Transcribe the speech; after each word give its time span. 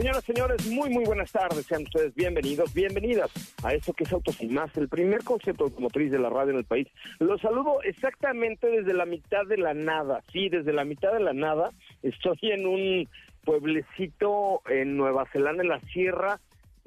Señoras, 0.00 0.24
señores, 0.24 0.66
muy, 0.66 0.88
muy 0.88 1.04
buenas 1.04 1.30
tardes. 1.30 1.66
Sean 1.66 1.82
ustedes 1.82 2.14
bienvenidos, 2.14 2.72
bienvenidas 2.72 3.30
a 3.62 3.74
eso 3.74 3.92
que 3.92 4.04
es 4.04 4.12
Autos 4.14 4.40
y 4.40 4.48
Más, 4.48 4.74
el 4.78 4.88
primer 4.88 5.22
concepto 5.22 5.64
automotriz 5.64 6.10
de 6.10 6.18
la 6.18 6.30
radio 6.30 6.52
en 6.52 6.56
el 6.56 6.64
país. 6.64 6.88
Los 7.18 7.42
saludo 7.42 7.82
exactamente 7.82 8.66
desde 8.66 8.94
la 8.94 9.04
mitad 9.04 9.44
de 9.46 9.58
la 9.58 9.74
nada. 9.74 10.22
Sí, 10.32 10.48
desde 10.48 10.72
la 10.72 10.86
mitad 10.86 11.12
de 11.12 11.20
la 11.20 11.34
nada. 11.34 11.70
Estoy 12.02 12.38
en 12.44 12.66
un 12.66 13.08
pueblecito 13.44 14.62
en 14.70 14.96
Nueva 14.96 15.26
Zelanda, 15.34 15.62
en 15.62 15.68
la 15.68 15.80
Sierra 15.92 16.40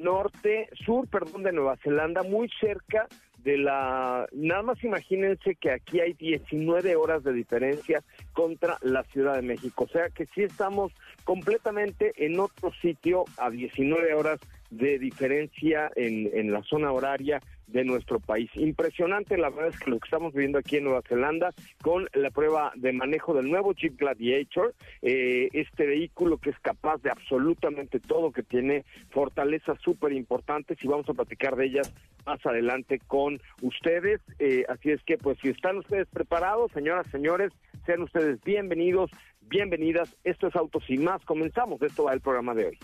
Norte, 0.03 0.69
Sur, 0.85 1.07
perdón, 1.07 1.43
de 1.43 1.53
Nueva 1.53 1.77
Zelanda, 1.77 2.23
muy 2.23 2.49
cerca 2.59 3.07
de 3.43 3.57
la... 3.57 4.27
Nada 4.31 4.61
más 4.63 4.83
imagínense 4.83 5.55
que 5.55 5.71
aquí 5.71 5.99
hay 5.99 6.13
19 6.13 6.95
horas 6.95 7.23
de 7.23 7.33
diferencia 7.33 8.03
contra 8.33 8.77
la 8.81 9.03
Ciudad 9.03 9.35
de 9.35 9.41
México. 9.41 9.85
O 9.85 9.87
sea 9.87 10.09
que 10.09 10.25
sí 10.27 10.43
estamos 10.43 10.91
completamente 11.23 12.13
en 12.25 12.39
otro 12.39 12.71
sitio 12.81 13.25
a 13.37 13.49
19 13.49 14.13
horas 14.13 14.39
de 14.69 14.97
diferencia 14.97 15.91
en, 15.95 16.29
en 16.33 16.51
la 16.51 16.63
zona 16.63 16.91
horaria 16.91 17.41
de 17.73 17.83
nuestro 17.83 18.19
país. 18.19 18.49
Impresionante, 18.53 19.35
la 19.35 19.49
verdad 19.49 19.69
es 19.69 19.79
que 19.79 19.89
lo 19.89 19.99
que 19.99 20.05
estamos 20.05 20.31
viviendo 20.31 20.59
aquí 20.59 20.77
en 20.77 20.85
Nueva 20.85 21.01
Zelanda 21.01 21.49
con 21.81 22.07
la 22.13 22.29
prueba 22.29 22.71
de 22.75 22.93
manejo 22.93 23.33
del 23.33 23.49
nuevo 23.49 23.73
Jeep 23.73 23.97
Gladiator, 23.97 24.75
eh, 25.01 25.49
este 25.53 25.87
vehículo 25.87 26.37
que 26.37 26.51
es 26.51 26.59
capaz 26.59 27.01
de 27.01 27.09
absolutamente 27.09 27.99
todo, 27.99 28.31
que 28.31 28.43
tiene 28.43 28.85
fortalezas 29.09 29.79
súper 29.81 30.13
importantes 30.13 30.77
y 30.83 30.87
vamos 30.87 31.09
a 31.09 31.13
platicar 31.13 31.55
de 31.55 31.65
ellas 31.65 31.91
más 32.27 32.45
adelante 32.45 32.99
con 33.07 33.41
ustedes. 33.61 34.21
Eh, 34.37 34.65
así 34.69 34.91
es 34.91 35.01
que, 35.03 35.17
pues, 35.17 35.39
si 35.41 35.49
están 35.49 35.77
ustedes 35.77 36.07
preparados, 36.07 36.71
señoras, 36.73 37.07
señores, 37.11 37.51
sean 37.87 38.03
ustedes 38.03 38.39
bienvenidos, 38.43 39.09
bienvenidas. 39.41 40.15
Esto 40.23 40.47
es 40.47 40.55
Autos 40.55 40.83
y 40.89 40.97
más. 40.99 41.25
Comenzamos. 41.25 41.81
Esto 41.81 42.03
va 42.03 42.13
el 42.13 42.21
programa 42.21 42.53
de 42.53 42.67
hoy. 42.67 42.77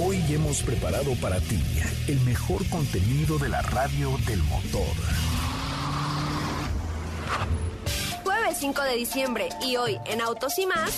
Hoy 0.00 0.22
hemos 0.32 0.62
preparado 0.62 1.12
para 1.16 1.40
ti 1.40 1.60
el 2.06 2.20
mejor 2.20 2.64
contenido 2.68 3.36
de 3.38 3.48
la 3.48 3.62
radio 3.62 4.16
del 4.26 4.40
motor. 4.44 4.86
Jueves 8.22 8.58
5 8.60 8.82
de 8.82 8.94
diciembre 8.94 9.48
y 9.60 9.76
hoy 9.76 9.98
en 10.06 10.20
Autos 10.20 10.56
y 10.60 10.66
más. 10.66 10.96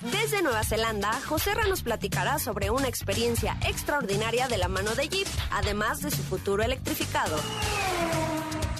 Desde 0.00 0.42
Nueva 0.42 0.62
Zelanda, 0.62 1.12
José 1.26 1.52
Ra 1.54 1.66
nos 1.66 1.82
platicará 1.82 2.38
sobre 2.38 2.70
una 2.70 2.86
experiencia 2.86 3.56
extraordinaria 3.66 4.46
de 4.46 4.58
la 4.58 4.68
mano 4.68 4.94
de 4.94 5.08
Jeep, 5.08 5.26
además 5.50 6.00
de 6.00 6.12
su 6.12 6.22
futuro 6.22 6.62
electrificado. 6.62 7.36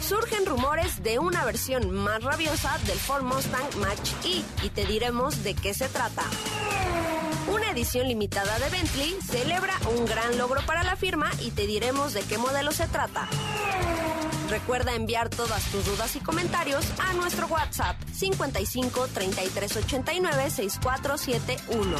Surgen 0.00 0.46
rumores 0.46 1.02
de 1.02 1.18
una 1.18 1.44
versión 1.44 1.90
más 1.90 2.22
rabiosa 2.22 2.78
del 2.86 2.98
Ford 2.98 3.24
Mustang 3.24 3.76
Mach-E 3.80 4.44
y 4.62 4.68
te 4.68 4.86
diremos 4.86 5.42
de 5.42 5.54
qué 5.54 5.74
se 5.74 5.88
trata. 5.88 6.22
Una 7.52 7.70
edición 7.72 8.08
limitada 8.08 8.58
de 8.58 8.70
Bentley 8.70 9.16
celebra 9.20 9.74
un 9.96 10.06
gran 10.06 10.38
logro 10.38 10.62
para 10.66 10.82
la 10.82 10.96
firma 10.96 11.30
y 11.40 11.50
te 11.50 11.66
diremos 11.66 12.14
de 12.14 12.22
qué 12.22 12.38
modelo 12.38 12.72
se 12.72 12.86
trata. 12.88 13.28
Recuerda 14.48 14.94
enviar 14.94 15.28
todas 15.28 15.62
tus 15.70 15.84
dudas 15.84 16.16
y 16.16 16.20
comentarios 16.20 16.86
a 17.00 17.12
nuestro 17.12 17.46
WhatsApp 17.46 17.96
55 18.12 19.08
33 19.08 19.76
89 19.76 20.50
6471. 20.50 21.96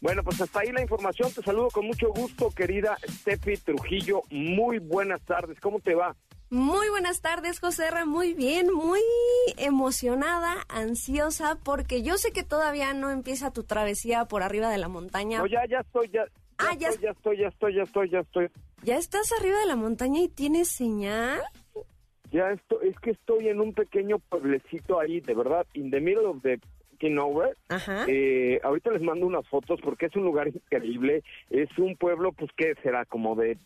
Bueno, 0.00 0.22
pues 0.22 0.40
hasta 0.40 0.60
ahí 0.60 0.72
la 0.72 0.82
información. 0.82 1.32
Te 1.32 1.42
saludo 1.42 1.68
con 1.70 1.86
mucho 1.86 2.08
gusto, 2.08 2.50
querida 2.50 2.96
Steffi 3.08 3.56
Trujillo. 3.58 4.22
Muy 4.30 4.78
buenas 4.78 5.20
tardes. 5.22 5.58
¿Cómo 5.60 5.80
te 5.80 5.94
va? 5.94 6.16
Muy 6.50 6.88
buenas 6.90 7.20
tardes, 7.22 7.58
José 7.58 7.90
Ra. 7.90 8.04
Muy 8.04 8.32
bien, 8.32 8.72
muy 8.72 9.00
emocionada, 9.56 10.64
ansiosa, 10.68 11.58
porque 11.64 12.02
yo 12.02 12.16
sé 12.18 12.32
que 12.32 12.44
todavía 12.44 12.94
no 12.94 13.10
empieza 13.10 13.52
tu 13.52 13.64
travesía 13.64 14.26
por 14.26 14.44
arriba 14.44 14.70
de 14.70 14.78
la 14.78 14.88
montaña. 14.88 15.38
No, 15.38 15.46
ya, 15.46 15.66
ya 15.68 15.80
estoy, 15.80 16.08
ya. 16.08 16.24
Ah, 16.58 16.74
ya 16.78 16.90
estoy, 16.90 17.02
ya 17.02 17.10
estoy, 17.10 17.38
ya 17.38 17.48
estoy, 17.48 17.74
ya 17.74 17.82
estoy, 17.82 18.10
ya 18.10 18.20
estoy. 18.20 18.48
¿Ya 18.82 18.96
estás 18.96 19.32
arriba 19.38 19.58
de 19.58 19.66
la 19.66 19.76
montaña 19.76 20.20
y 20.20 20.28
tienes 20.28 20.68
señal? 20.68 21.40
Ya 22.30 22.50
estoy, 22.52 22.88
es 22.88 23.00
que 23.00 23.10
estoy 23.10 23.48
en 23.48 23.60
un 23.60 23.72
pequeño 23.74 24.20
pueblecito 24.20 25.00
ahí, 25.00 25.20
de 25.20 25.34
verdad, 25.34 25.66
in 25.74 25.90
the 25.90 26.00
middle 26.00 26.26
of 26.26 26.42
the 26.42 26.60
Nowhere. 27.10 27.54
Ajá. 27.68 28.04
Eh, 28.08 28.60
ahorita 28.62 28.90
les 28.90 29.02
mando 29.02 29.26
unas 29.26 29.46
fotos 29.48 29.80
porque 29.82 30.06
es 30.06 30.16
un 30.16 30.24
lugar 30.24 30.48
increíble. 30.48 31.24
Es 31.50 31.68
un 31.78 31.96
pueblo, 31.96 32.32
pues, 32.32 32.50
que 32.56 32.74
será 32.82 33.04
como 33.04 33.34
de 33.34 33.58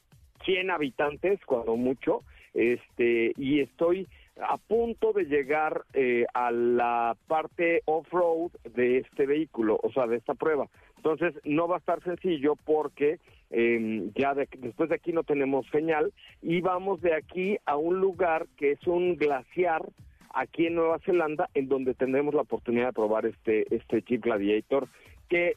100 0.44 0.70
habitantes, 0.70 1.40
cuando 1.44 1.76
mucho. 1.76 2.22
Este, 2.54 3.32
y 3.36 3.60
estoy 3.60 4.06
a 4.42 4.56
punto 4.56 5.12
de 5.12 5.24
llegar 5.24 5.82
eh, 5.92 6.24
a 6.34 6.50
la 6.50 7.16
parte 7.26 7.82
off-road 7.84 8.52
de 8.74 8.98
este 8.98 9.26
vehículo, 9.26 9.78
o 9.82 9.92
sea, 9.92 10.06
de 10.06 10.16
esta 10.16 10.34
prueba. 10.34 10.68
Entonces, 10.96 11.34
no 11.44 11.68
va 11.68 11.76
a 11.76 11.78
estar 11.78 12.02
sencillo 12.02 12.56
porque 12.64 13.18
eh, 13.50 14.10
ya 14.16 14.34
de- 14.34 14.48
después 14.58 14.88
de 14.88 14.94
aquí 14.94 15.12
no 15.12 15.24
tenemos 15.24 15.66
señal 15.70 16.12
y 16.42 16.60
vamos 16.60 17.00
de 17.02 17.14
aquí 17.14 17.58
a 17.66 17.76
un 17.76 18.00
lugar 18.00 18.46
que 18.56 18.72
es 18.72 18.86
un 18.86 19.16
glaciar 19.16 19.82
aquí 20.32 20.66
en 20.66 20.76
Nueva 20.76 20.98
Zelanda, 21.00 21.48
en 21.54 21.68
donde 21.68 21.94
tendremos 21.94 22.32
la 22.34 22.42
oportunidad 22.42 22.86
de 22.86 22.92
probar 22.92 23.26
este, 23.26 23.66
este 23.74 24.02
Jeep 24.02 24.22
Gladiator, 24.22 24.88
que, 25.28 25.54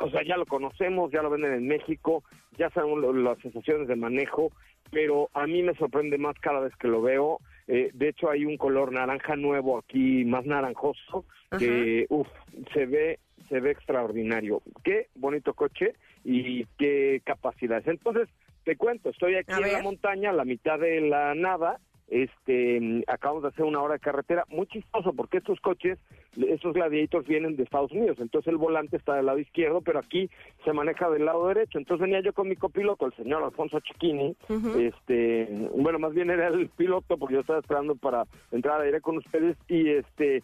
o 0.00 0.10
sea, 0.10 0.22
ya 0.22 0.36
lo 0.36 0.46
conocemos, 0.46 1.10
ya 1.12 1.22
lo 1.22 1.30
venden 1.30 1.52
en 1.54 1.68
México, 1.68 2.24
ya 2.58 2.70
sabemos 2.70 2.98
lo- 3.00 3.12
las 3.12 3.38
sensaciones 3.38 3.86
de 3.88 3.96
manejo, 3.96 4.50
pero 4.90 5.28
a 5.34 5.46
mí 5.46 5.62
me 5.62 5.74
sorprende 5.74 6.18
más 6.18 6.36
cada 6.40 6.60
vez 6.60 6.74
que 6.76 6.88
lo 6.88 7.02
veo. 7.02 7.38
Eh, 7.68 7.90
de 7.94 8.08
hecho, 8.08 8.30
hay 8.30 8.44
un 8.44 8.56
color 8.56 8.92
naranja 8.92 9.36
nuevo 9.36 9.78
aquí, 9.78 10.24
más 10.24 10.44
naranjoso, 10.46 11.24
que, 11.58 12.06
uff, 12.08 12.28
se 12.72 12.86
ve, 12.86 13.18
se 13.48 13.60
ve 13.60 13.70
extraordinario. 13.72 14.62
Qué 14.82 15.08
bonito 15.14 15.54
coche 15.54 15.94
y 16.24 16.64
qué 16.78 17.20
capacidades. 17.24 17.86
Entonces, 17.86 18.28
te 18.64 18.76
cuento, 18.76 19.10
estoy 19.10 19.36
aquí 19.36 19.52
A 19.52 19.56
en 19.56 19.62
la 19.72 19.82
montaña, 19.82 20.30
a 20.30 20.34
la 20.34 20.44
mitad 20.44 20.78
de 20.78 21.00
la 21.00 21.34
nada, 21.34 21.78
este, 22.10 23.04
acabamos 23.06 23.44
de 23.44 23.48
hacer 23.48 23.64
una 23.64 23.80
hora 23.80 23.94
de 23.94 24.00
carretera, 24.00 24.44
muy 24.48 24.66
chistoso 24.66 25.12
porque 25.12 25.38
estos 25.38 25.60
coches, 25.60 25.98
estos 26.36 26.74
gladiators 26.74 27.26
vienen 27.26 27.56
de 27.56 27.62
Estados 27.62 27.92
Unidos, 27.92 28.18
entonces 28.20 28.48
el 28.48 28.58
volante 28.58 28.96
está 28.96 29.14
del 29.14 29.26
lado 29.26 29.38
izquierdo, 29.38 29.80
pero 29.80 30.00
aquí 30.00 30.28
se 30.64 30.72
maneja 30.72 31.08
del 31.08 31.24
lado 31.24 31.48
derecho, 31.48 31.78
entonces 31.78 32.02
venía 32.02 32.20
yo 32.20 32.32
con 32.32 32.48
mi 32.48 32.56
copiloto, 32.56 33.06
el 33.06 33.14
señor 33.14 33.42
Alfonso 33.42 33.80
Chiquini, 33.80 34.36
este, 34.78 35.68
bueno, 35.74 35.98
más 35.98 36.12
bien 36.12 36.30
era 36.30 36.48
el 36.48 36.68
piloto 36.70 37.16
porque 37.16 37.34
yo 37.34 37.40
estaba 37.40 37.60
esperando 37.60 37.94
para 37.94 38.24
entrar 38.50 38.76
al 38.76 38.86
aire 38.86 39.00
con 39.00 39.18
ustedes. 39.18 39.56
Y 39.68 39.88
este, 39.88 40.42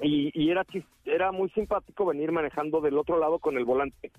y, 0.00 0.30
y 0.34 0.50
era, 0.50 0.64
era 1.04 1.32
muy 1.32 1.48
simpático 1.50 2.06
venir 2.06 2.32
manejando 2.32 2.80
del 2.80 2.98
otro 2.98 3.18
lado 3.18 3.38
con 3.38 3.56
el 3.56 3.64
volante 3.64 4.12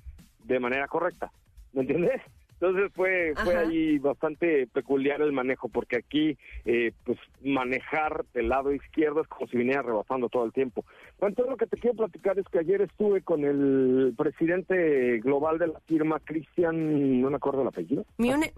de 0.43 0.59
manera 0.59 0.87
correcta, 0.87 1.31
¿me 1.73 1.81
entiendes? 1.81 2.21
Entonces 2.59 2.91
fue 2.95 3.33
fue 3.43 3.55
ahí 3.55 3.99
bastante 3.99 4.65
peculiar 4.67 5.21
el 5.21 5.31
manejo, 5.31 5.69
porque 5.69 5.97
aquí, 5.97 6.37
eh, 6.65 6.91
pues, 7.03 7.19
manejar 7.43 8.25
del 8.33 8.49
lado 8.49 8.73
izquierdo 8.73 9.21
es 9.21 9.27
como 9.27 9.47
si 9.47 9.57
viniera 9.57 9.83
rebasando 9.83 10.27
todo 10.27 10.45
el 10.45 10.53
tiempo. 10.53 10.83
Bueno, 11.19 11.33
entonces 11.33 11.51
lo 11.51 11.57
que 11.57 11.67
te 11.67 11.77
quiero 11.77 11.95
platicar 11.95 12.39
es 12.39 12.45
que 12.47 12.59
ayer 12.59 12.81
estuve 12.81 13.21
con 13.21 13.43
el 13.43 14.15
presidente 14.17 15.19
global 15.19 15.59
de 15.59 15.67
la 15.67 15.79
firma, 15.81 16.19
Cristian, 16.19 17.21
no 17.21 17.29
me 17.29 17.35
acuerdo 17.35 17.61
el 17.61 17.67
apellido. 17.67 18.05
¿Mioner? 18.17 18.51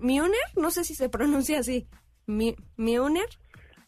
No 0.56 0.72
sé 0.72 0.86
si 0.86 0.96
se 0.96 1.10
pronuncia 1.10 1.60
así. 1.60 1.86
¿Mioner? 2.26 3.28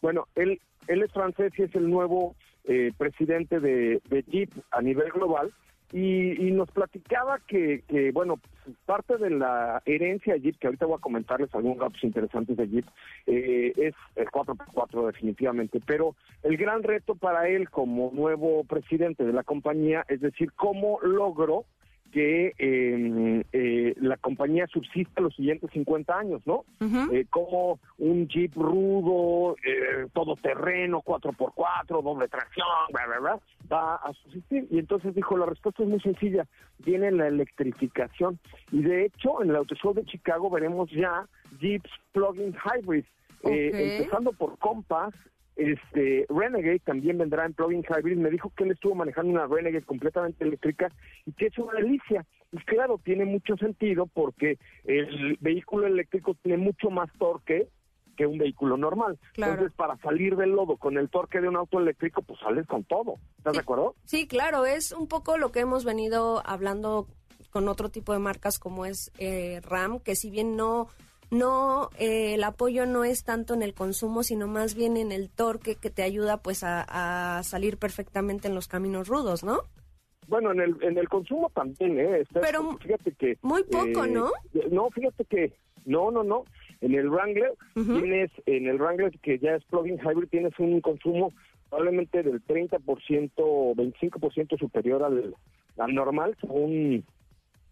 Bueno, 0.02 0.28
él, 0.34 0.60
él 0.88 1.02
es 1.02 1.12
francés 1.12 1.52
y 1.56 1.62
es 1.62 1.74
el 1.74 1.88
nuevo 1.88 2.36
eh, 2.64 2.92
presidente 2.98 3.60
de, 3.60 4.02
de 4.10 4.22
Jeep 4.24 4.50
a 4.72 4.82
nivel 4.82 5.10
global 5.10 5.52
y, 5.92 6.50
nos 6.52 6.70
platicaba 6.70 7.38
que, 7.46 7.82
bueno, 8.12 8.40
parte 8.86 9.18
de 9.18 9.30
la 9.30 9.82
herencia 9.84 10.34
de 10.34 10.40
Jeep, 10.40 10.58
que 10.58 10.66
ahorita 10.66 10.86
voy 10.86 10.96
a 10.96 11.00
comentarles 11.00 11.54
algunos 11.54 11.78
datos 11.78 12.02
interesantes 12.02 12.56
de 12.56 12.68
Jeep, 12.68 12.86
eh, 13.26 13.72
es 13.76 13.94
el 14.16 14.26
4x4 14.26 15.06
definitivamente, 15.06 15.80
pero 15.84 16.14
el 16.42 16.56
gran 16.56 16.82
reto 16.82 17.14
para 17.14 17.48
él 17.48 17.68
como 17.68 18.10
nuevo 18.12 18.64
presidente 18.64 19.24
de 19.24 19.32
la 19.32 19.42
compañía 19.42 20.04
es 20.08 20.20
decir, 20.20 20.52
cómo 20.52 20.98
logró 21.02 21.64
que 22.12 22.52
eh, 22.58 23.41
compañía 24.22 24.66
subsista 24.68 25.20
los 25.20 25.34
siguientes 25.34 25.70
50 25.72 26.16
años, 26.16 26.40
¿no? 26.46 26.64
Eh, 27.12 27.26
como 27.28 27.78
un 27.98 28.26
Jeep 28.28 28.54
rudo, 28.54 29.56
eh, 29.66 30.06
todoterreno, 30.14 31.02
4x4, 31.02 32.02
doble 32.02 32.28
tracción, 32.28 32.66
bla, 32.92 33.06
bla, 33.06 33.18
bla, 33.18 33.40
va 33.70 33.96
a 33.96 34.12
subsistir. 34.14 34.66
Y 34.70 34.78
entonces 34.78 35.14
dijo, 35.14 35.36
la 35.36 35.46
respuesta 35.46 35.82
es 35.82 35.88
muy 35.88 36.00
sencilla, 36.00 36.46
viene 36.78 37.10
la 37.10 37.26
electrificación. 37.26 38.38
Y 38.70 38.82
de 38.82 39.04
hecho, 39.06 39.42
en 39.42 39.50
el 39.50 39.56
Auto 39.56 39.74
Show 39.74 39.92
de 39.92 40.06
Chicago 40.06 40.48
veremos 40.48 40.90
ya 40.90 41.26
Jeeps 41.60 41.90
plug-in 42.12 42.54
hybrid, 42.54 43.04
eh, 43.44 43.98
empezando 43.98 44.32
por 44.32 44.56
Compass, 44.58 45.14
este 45.56 46.26
Renegade 46.28 46.80
también 46.80 47.18
vendrá 47.18 47.44
en 47.44 47.54
plug-in 47.54 47.84
hybrid. 47.84 48.16
Me 48.16 48.30
dijo 48.30 48.52
que 48.56 48.64
él 48.64 48.72
estuvo 48.72 48.94
manejando 48.94 49.32
una 49.32 49.46
Renegade 49.46 49.84
completamente 49.84 50.44
eléctrica 50.44 50.88
y 51.26 51.32
que 51.32 51.46
es 51.46 51.58
una 51.58 51.74
delicia. 51.74 52.24
Y 52.52 52.58
claro, 52.58 53.00
tiene 53.02 53.24
mucho 53.24 53.56
sentido 53.56 54.06
porque 54.06 54.58
el 54.84 55.36
vehículo 55.40 55.86
eléctrico 55.86 56.34
tiene 56.42 56.58
mucho 56.58 56.90
más 56.90 57.10
torque 57.18 57.68
que 58.16 58.26
un 58.26 58.38
vehículo 58.38 58.76
normal. 58.76 59.18
Entonces, 59.36 59.72
para 59.72 59.96
salir 59.98 60.36
del 60.36 60.50
lodo 60.50 60.76
con 60.76 60.98
el 60.98 61.08
torque 61.08 61.40
de 61.40 61.48
un 61.48 61.56
auto 61.56 61.80
eléctrico, 61.80 62.22
pues 62.22 62.38
sales 62.40 62.66
con 62.66 62.84
todo. 62.84 63.16
¿Estás 63.38 63.54
de 63.54 63.60
acuerdo? 63.60 63.94
Sí, 64.04 64.26
claro, 64.26 64.66
es 64.66 64.92
un 64.92 65.08
poco 65.08 65.38
lo 65.38 65.50
que 65.50 65.60
hemos 65.60 65.84
venido 65.84 66.42
hablando 66.44 67.08
con 67.50 67.68
otro 67.68 67.90
tipo 67.90 68.12
de 68.12 68.18
marcas 68.18 68.58
como 68.58 68.86
es 68.86 69.12
eh, 69.18 69.60
RAM, 69.62 70.00
que 70.00 70.14
si 70.14 70.30
bien 70.30 70.56
no 70.56 70.88
no 71.32 71.88
eh, 71.98 72.34
el 72.34 72.44
apoyo 72.44 72.86
no 72.86 73.04
es 73.04 73.24
tanto 73.24 73.54
en 73.54 73.62
el 73.62 73.74
consumo, 73.74 74.22
sino 74.22 74.46
más 74.46 74.74
bien 74.74 74.96
en 74.96 75.10
el 75.10 75.30
torque 75.30 75.76
que 75.76 75.90
te 75.90 76.02
ayuda 76.02 76.36
pues 76.36 76.62
a, 76.62 77.40
salir 77.42 77.78
perfectamente 77.78 78.48
en 78.48 78.54
los 78.54 78.68
caminos 78.68 79.08
rudos, 79.08 79.42
¿no? 79.42 79.60
Bueno, 80.28 80.52
en 80.52 80.60
el, 80.60 80.76
en 80.82 80.98
el 80.98 81.08
consumo 81.08 81.50
también, 81.54 81.98
¿eh? 81.98 82.24
Pero 82.32 82.76
fíjate 82.78 83.12
que... 83.12 83.38
Muy 83.42 83.64
poco, 83.64 84.06
¿no? 84.06 84.30
Eh, 84.54 84.68
no, 84.70 84.88
fíjate 84.90 85.24
que... 85.24 85.52
No, 85.84 86.12
no, 86.12 86.22
no. 86.22 86.44
En 86.80 86.94
el 86.94 87.10
Wrangler 87.10 87.54
tienes, 87.74 88.30
en 88.46 88.68
el 88.68 88.78
Wrangler 88.78 89.18
que 89.20 89.38
ya 89.38 89.56
es 89.56 89.64
plug-in 89.64 89.98
hybrid, 89.98 90.28
tienes 90.28 90.56
un 90.60 90.80
consumo 90.80 91.32
probablemente 91.68 92.22
del 92.22 92.44
30%, 92.44 92.78
25% 93.34 94.58
superior 94.58 95.02
al, 95.02 95.34
al 95.78 95.94
normal, 95.94 96.36
según 96.40 97.04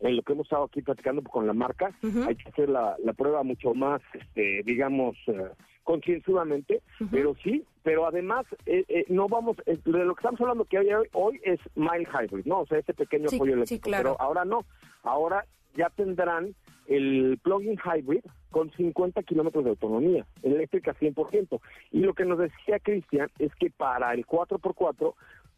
en 0.01 0.17
lo 0.17 0.23
que 0.23 0.33
hemos 0.33 0.47
estado 0.47 0.65
aquí 0.65 0.83
platicando 0.83 1.23
con 1.23 1.47
la 1.47 1.53
marca, 1.53 1.93
hay 2.03 2.37
que 2.37 2.49
hacer 2.49 2.69
la, 2.69 2.97
prueba 3.17 3.43
mucho 3.43 3.75
más, 3.75 4.01
este, 4.15 4.63
digamos, 4.65 5.17
uh, 5.29 5.49
concienzudamente, 5.85 6.83
pero 7.11 7.35
sí, 7.43 7.65
pero 7.83 8.07
además 8.07 8.47
eh, 8.67 8.85
eh, 8.89 9.05
no 9.09 9.29
vamos, 9.29 9.57
de 9.67 9.77
lo 9.85 10.15
que 10.15 10.21
estamos 10.21 10.41
hablando 10.41 10.65
que 10.65 10.79
hay 10.79 10.89
hoy, 11.13 11.41
es 11.45 11.61
mild 11.75 12.07
hybrid, 12.09 12.47
¿no? 12.47 12.61
O 12.61 12.67
sea, 12.67 12.79
ese 12.79 12.95
pequeño 12.95 13.27
apoyo 13.33 13.55
eléctrico, 13.55 13.91
pero 13.91 14.17
ahora 14.21 14.45
no, 14.45 14.65
ahora 15.03 15.45
ya 15.77 15.91
tendrán 15.91 16.55
el 16.87 17.39
plug-in 17.43 17.79
hybrid 17.79 18.25
con 18.51 18.71
50 18.73 19.23
kilómetros 19.23 19.65
de 19.65 19.71
autonomía, 19.71 20.27
eléctrica 20.43 20.95
100%. 20.95 21.61
Y 21.93 22.01
lo 22.01 22.15
que 22.15 22.25
nos 22.25 22.39
decía 22.39 22.81
Cristian 22.81 23.31
es 23.39 23.55
que 23.55 23.71
para 23.71 24.13
el 24.13 24.27
4x4 24.27 25.15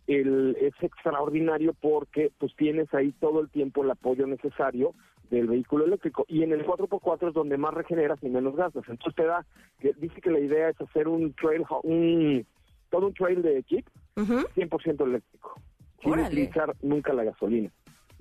el, 0.06 0.56
es 0.60 0.74
extraordinario 0.80 1.74
porque 1.74 2.30
pues 2.38 2.54
tienes 2.56 2.92
ahí 2.94 3.12
todo 3.20 3.40
el 3.40 3.50
tiempo 3.50 3.82
el 3.82 3.90
apoyo 3.90 4.26
necesario 4.26 4.94
del 5.30 5.46
vehículo 5.46 5.86
eléctrico 5.86 6.24
y 6.28 6.42
en 6.42 6.52
el 6.52 6.66
4x4 6.66 7.28
es 7.28 7.34
donde 7.34 7.56
más 7.56 7.72
regeneras 7.72 8.18
y 8.22 8.28
menos 8.28 8.54
gastas. 8.54 8.84
Entonces 8.88 9.14
te 9.14 9.24
da, 9.24 9.46
que, 9.80 9.92
dice 9.96 10.20
que 10.20 10.30
la 10.30 10.40
idea 10.40 10.68
es 10.68 10.80
hacer 10.80 11.08
un 11.08 11.32
trail, 11.34 11.64
un, 11.82 12.46
todo 12.90 13.06
un 13.06 13.14
trail 13.14 13.42
de 13.42 13.62
Jeep 13.62 13.86
100% 14.16 15.04
eléctrico, 15.06 15.60
sin 16.02 16.18
utilizar 16.18 16.74
nunca 16.82 17.12
la 17.14 17.24
gasolina. 17.24 17.70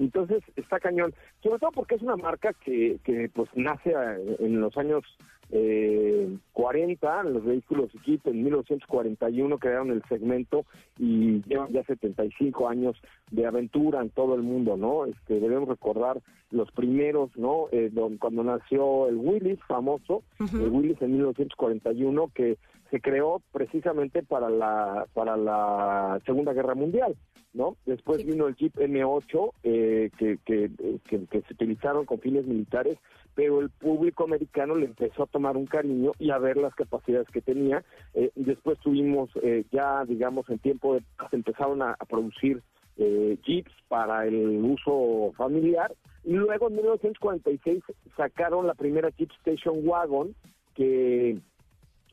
Entonces 0.02 0.44
está 0.56 0.80
cañón, 0.80 1.14
sobre 1.44 1.60
todo 1.60 1.72
porque 1.72 1.96
es 1.96 2.02
una 2.02 2.16
marca 2.16 2.54
que, 2.54 3.00
que 3.04 3.30
pues 3.34 3.50
nace 3.54 3.94
en 4.40 4.60
los 4.60 4.76
años 4.76 5.04
eh, 5.52 6.38
40, 6.54 7.24
los 7.24 7.44
vehículos 7.44 7.92
Jeep 8.06 8.26
en 8.26 8.44
1941 8.44 9.60
crearon 9.60 9.92
el 9.92 10.02
segmento 10.10 10.66
y 10.98 11.44
llevan 11.44 11.72
ya 11.72 11.84
75 11.84 12.68
años 12.68 12.96
de 13.30 13.46
aventura 13.46 14.02
en 14.02 14.10
todo 14.10 14.36
el 14.36 14.42
mundo, 14.42 14.76
¿no? 14.76 15.06
Este, 15.06 15.40
debemos 15.40 15.70
recordar 15.70 16.22
los 16.50 16.72
primeros, 16.72 17.30
¿no? 17.38 17.68
Eh, 17.72 17.92
cuando 18.20 18.44
nació 18.44 19.08
el 19.08 19.18
Willis 19.18 19.60
famoso, 19.68 20.24
el 20.40 20.70
Willis 20.70 21.02
en 21.02 21.12
1941 21.12 22.32
que 22.34 22.58
se 22.92 23.00
creó 23.00 23.42
precisamente 23.52 24.22
para 24.22 24.50
la 24.50 25.08
para 25.14 25.38
la 25.38 26.20
Segunda 26.26 26.54
Guerra 26.54 26.76
Mundial. 26.76 27.16
¿no? 27.54 27.76
Después 27.86 28.26
vino 28.26 28.48
el 28.48 28.56
Jeep 28.56 28.76
M8 28.76 29.52
eh, 29.64 30.10
que, 30.18 30.38
que, 30.46 30.72
que, 31.06 31.42
se 31.42 31.54
utilizaron 31.54 32.06
con 32.06 32.20
fines 32.20 32.46
militares, 32.46 32.98
pero 33.36 33.60
el 33.60 33.70
público 33.70 34.24
americano 34.24 34.76
le 34.76 34.86
empezó 34.86 35.24
a 35.24 35.28
tomar 35.28 35.58
un 35.58 35.66
cariño 35.66 36.14
y 36.18 36.32
a 36.32 36.38
ver 36.38 36.58
las 36.58 36.74
capacidades 36.76 37.28
que 37.30 37.42
tenía. 37.42 37.84
Eh, 38.14 38.32
después 38.36 38.80
tuvimos 38.80 39.30
eh, 39.44 39.66
ya, 39.72 40.06
digamos, 40.06 40.50
en 40.50 40.60
tiempo 40.60 40.96
de 40.96 41.04
se 41.30 41.36
empezaron 41.36 41.82
a, 41.82 41.96
producir 42.10 42.62
Jeeps 42.98 43.72
para 43.88 44.28
el 44.28 44.64
uso 44.64 45.32
familiar 45.36 45.94
y 46.24 46.34
luego 46.34 46.68
en 46.68 46.76
1946 46.76 47.84
sacaron 48.16 48.68
la 48.68 48.76
primera 48.76 49.10
Jeep 49.10 49.32
Station 49.44 49.80
Wagon 49.84 50.36
que 50.76 51.40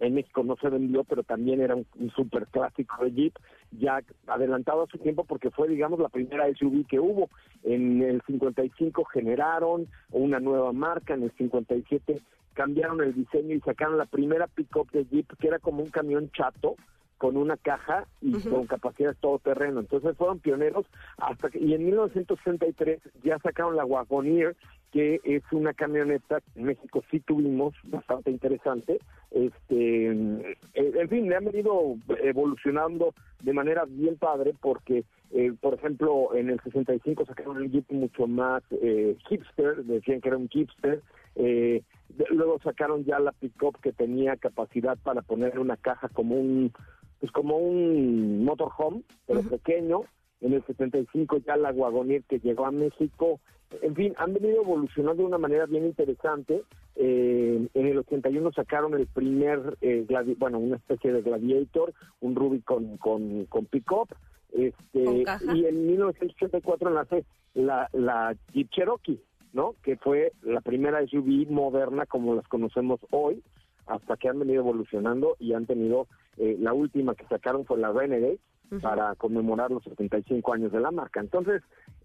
en 0.00 0.14
México 0.14 0.42
no 0.44 0.56
se 0.56 0.68
vendió, 0.68 1.04
pero 1.04 1.22
también 1.22 1.60
era 1.60 1.74
un, 1.74 1.86
super 2.14 2.46
clásico 2.46 3.04
de 3.04 3.12
Jeep, 3.12 3.34
ya 3.72 4.02
adelantado 4.26 4.82
a 4.82 4.86
su 4.86 4.98
tiempo 4.98 5.24
porque 5.24 5.50
fue, 5.50 5.68
digamos, 5.68 5.98
la 5.98 6.08
primera 6.08 6.46
SUV 6.54 6.86
que 6.86 7.00
hubo. 7.00 7.28
En 7.64 8.02
el 8.02 8.22
55 8.26 9.04
generaron 9.06 9.88
una 10.10 10.40
nueva 10.40 10.72
marca, 10.72 11.14
en 11.14 11.24
el 11.24 11.32
57 11.32 12.20
cambiaron 12.54 13.00
el 13.00 13.14
diseño 13.14 13.54
y 13.54 13.60
sacaron 13.60 13.98
la 13.98 14.06
primera 14.06 14.48
pick-up 14.48 14.90
de 14.90 15.04
Jeep, 15.04 15.28
que 15.38 15.46
era 15.46 15.60
como 15.60 15.80
un 15.80 15.90
camión 15.90 16.28
chato, 16.32 16.74
con 17.18 17.36
una 17.36 17.56
caja 17.56 18.06
y 18.22 18.40
con 18.40 18.66
capacidad 18.66 19.14
todo 19.20 19.38
terreno. 19.38 19.80
Entonces 19.80 20.16
fueron 20.16 20.38
pioneros 20.38 20.86
hasta 21.18 21.50
que, 21.50 21.58
y 21.58 21.74
en 21.74 21.84
1963 21.84 23.00
ya 23.22 23.38
sacaron 23.40 23.76
la 23.76 23.84
Wagoneer, 23.84 24.56
que 24.92 25.20
es 25.24 25.42
una 25.52 25.74
camioneta 25.74 26.40
en 26.54 26.64
México 26.64 27.02
sí 27.10 27.20
tuvimos 27.20 27.74
bastante 27.84 28.30
interesante. 28.30 28.98
Este, 29.30 30.06
en 30.06 31.08
fin, 31.10 31.28
le 31.28 31.36
han 31.36 31.44
venido 31.44 31.96
evolucionando 32.22 33.14
de 33.42 33.52
manera 33.52 33.84
bien 33.86 34.16
padre 34.16 34.54
porque, 34.60 35.04
eh, 35.32 35.52
por 35.60 35.74
ejemplo, 35.74 36.34
en 36.34 36.50
el 36.50 36.60
65 36.60 37.26
sacaron 37.26 37.58
un 37.58 37.70
Jeep 37.70 37.90
mucho 37.90 38.26
más 38.26 38.62
eh, 38.70 39.16
hipster, 39.28 39.84
decían 39.84 40.20
que 40.20 40.28
era 40.28 40.38
un 40.38 40.48
hipster. 40.48 41.02
Eh, 41.36 41.82
luego 42.30 42.58
sacaron 42.64 43.04
ya 43.04 43.18
la 43.18 43.32
pickup 43.32 43.80
que 43.80 43.92
tenía 43.92 44.36
capacidad 44.36 44.96
para 44.98 45.22
poner 45.22 45.58
una 45.58 45.76
caja 45.76 46.08
como 46.08 46.36
un 46.36 46.72
pues 47.20 47.32
como 47.32 47.56
un 47.56 48.44
motorhome, 48.44 49.02
pero 49.26 49.42
pequeño. 49.42 50.02
En 50.40 50.52
el 50.52 50.64
75 50.64 51.38
ya 51.38 51.56
la 51.56 51.72
Wagoneer 51.72 52.22
que 52.24 52.38
llegó 52.38 52.66
a 52.66 52.70
México. 52.70 53.40
En 53.82 53.94
fin, 53.94 54.14
han 54.18 54.34
venido 54.34 54.62
evolucionando 54.62 55.22
de 55.22 55.28
una 55.28 55.38
manera 55.38 55.66
bien 55.66 55.84
interesante. 55.84 56.62
Eh, 56.94 57.68
en 57.74 57.86
el 57.86 57.98
81 57.98 58.52
sacaron 58.52 58.94
el 58.94 59.06
primer, 59.06 59.76
eh, 59.80 60.06
bueno, 60.38 60.58
una 60.58 60.76
especie 60.76 61.12
de 61.12 61.22
Gladiator, 61.22 61.92
un 62.20 62.36
Ruby 62.36 62.60
con, 62.60 62.96
con, 62.98 63.46
con 63.46 63.66
pick-up. 63.66 64.08
Este, 64.52 65.24
y 65.54 65.64
en 65.66 65.86
1984 65.86 66.90
nace 66.90 67.24
la, 67.54 67.88
la 67.92 68.34
Jeep 68.52 68.70
Cherokee, 68.70 69.20
¿no? 69.52 69.74
Que 69.82 69.96
fue 69.96 70.32
la 70.42 70.60
primera 70.60 71.04
SUV 71.06 71.50
moderna 71.50 72.06
como 72.06 72.34
las 72.34 72.46
conocemos 72.48 73.00
hoy, 73.10 73.42
hasta 73.88 74.16
que 74.16 74.28
han 74.28 74.38
venido 74.38 74.60
evolucionando 74.60 75.36
y 75.38 75.52
han 75.54 75.66
tenido, 75.66 76.06
eh, 76.36 76.56
la 76.58 76.72
última 76.72 77.14
que 77.14 77.26
sacaron 77.26 77.64
fue 77.64 77.78
la 77.78 77.92
Renegade, 77.92 78.38
para 78.82 79.14
conmemorar 79.14 79.70
los 79.70 79.82
75 79.84 80.52
años 80.52 80.72
de 80.72 80.80
la 80.80 80.90
marca. 80.90 81.20
Entonces, 81.20 81.62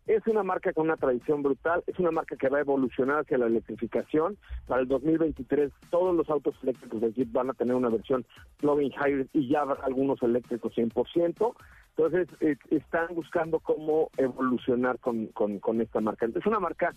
es 0.07 0.25
una 0.27 0.43
marca 0.43 0.73
con 0.73 0.85
una 0.85 0.97
tradición 0.97 1.43
brutal, 1.43 1.83
es 1.87 1.97
una 1.99 2.11
marca 2.11 2.35
que 2.35 2.49
va 2.49 2.57
a 2.57 2.61
evolucionar 2.61 3.19
hacia 3.19 3.37
la 3.37 3.47
electrificación. 3.47 4.37
Para 4.67 4.81
el 4.81 4.87
2023 4.87 5.71
todos 5.89 6.15
los 6.15 6.29
autos 6.29 6.55
eléctricos 6.63 7.01
de 7.01 7.13
Jeep 7.13 7.31
van 7.31 7.49
a 7.49 7.53
tener 7.53 7.75
una 7.75 7.89
versión 7.89 8.25
plug-in 8.57 8.91
hybrid 8.91 9.27
y 9.33 9.49
ya 9.49 9.61
algunos 9.61 10.21
eléctricos 10.21 10.73
100%. 10.75 11.53
Entonces, 11.95 12.27
eh, 12.39 12.55
están 12.71 13.13
buscando 13.13 13.59
cómo 13.59 14.09
evolucionar 14.17 14.99
con, 14.99 15.27
con, 15.27 15.81
esta 15.81 16.01
marca. 16.01 16.25
Es 16.25 16.45
una 16.45 16.59
marca 16.59 16.91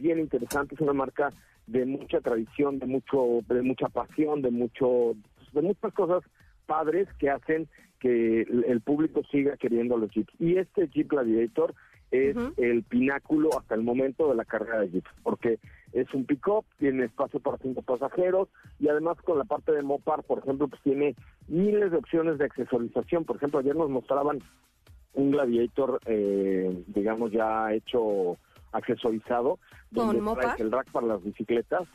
bien 0.00 0.18
interesante, 0.18 0.74
es 0.74 0.80
una 0.80 0.92
marca 0.92 1.30
de 1.66 1.86
mucha 1.86 2.20
tradición, 2.20 2.78
de 2.78 2.86
mucho 2.86 3.40
de 3.48 3.62
mucha 3.62 3.88
pasión, 3.88 4.42
de 4.42 4.50
mucho 4.50 5.14
de 5.52 5.62
muchas 5.62 5.92
cosas 5.92 6.22
padres 6.66 7.08
que 7.18 7.30
hacen 7.30 7.68
que 7.98 8.42
el 8.42 8.80
público 8.80 9.22
siga 9.30 9.56
queriendo 9.56 9.96
los 9.96 10.10
Jeeps. 10.10 10.32
Y 10.38 10.56
este 10.56 10.88
Jeep 10.88 11.08
Gladiator 11.08 11.74
es 12.10 12.36
el 12.56 12.82
pináculo 12.82 13.50
hasta 13.56 13.74
el 13.74 13.82
momento 13.82 14.28
de 14.28 14.34
la 14.34 14.44
carrera 14.44 14.80
de 14.80 14.90
Jeep, 14.90 15.04
porque 15.22 15.58
es 15.92 16.12
un 16.12 16.24
pick-up, 16.24 16.64
tiene 16.78 17.04
espacio 17.04 17.40
para 17.40 17.58
cinco 17.58 17.82
pasajeros 17.82 18.48
y 18.78 18.88
además 18.88 19.20
con 19.22 19.38
la 19.38 19.44
parte 19.44 19.72
de 19.72 19.82
Mopar, 19.82 20.22
por 20.24 20.38
ejemplo, 20.38 20.66
pues 20.66 20.80
tiene 20.82 21.14
miles 21.46 21.90
de 21.90 21.98
opciones 21.98 22.38
de 22.38 22.46
accesorización. 22.46 23.24
Por 23.24 23.36
ejemplo, 23.36 23.60
ayer 23.60 23.76
nos 23.76 23.90
mostraban 23.90 24.40
un 25.12 25.30
Gladiator, 25.30 26.00
eh, 26.06 26.82
digamos, 26.88 27.32
ya 27.32 27.72
hecho 27.72 28.38
accesorizado, 28.72 29.58
donde 29.90 30.20
traes 30.40 30.60
el 30.60 30.72
rack 30.72 30.90
para 30.90 31.06
las 31.06 31.22
bicicletas, 31.22 31.88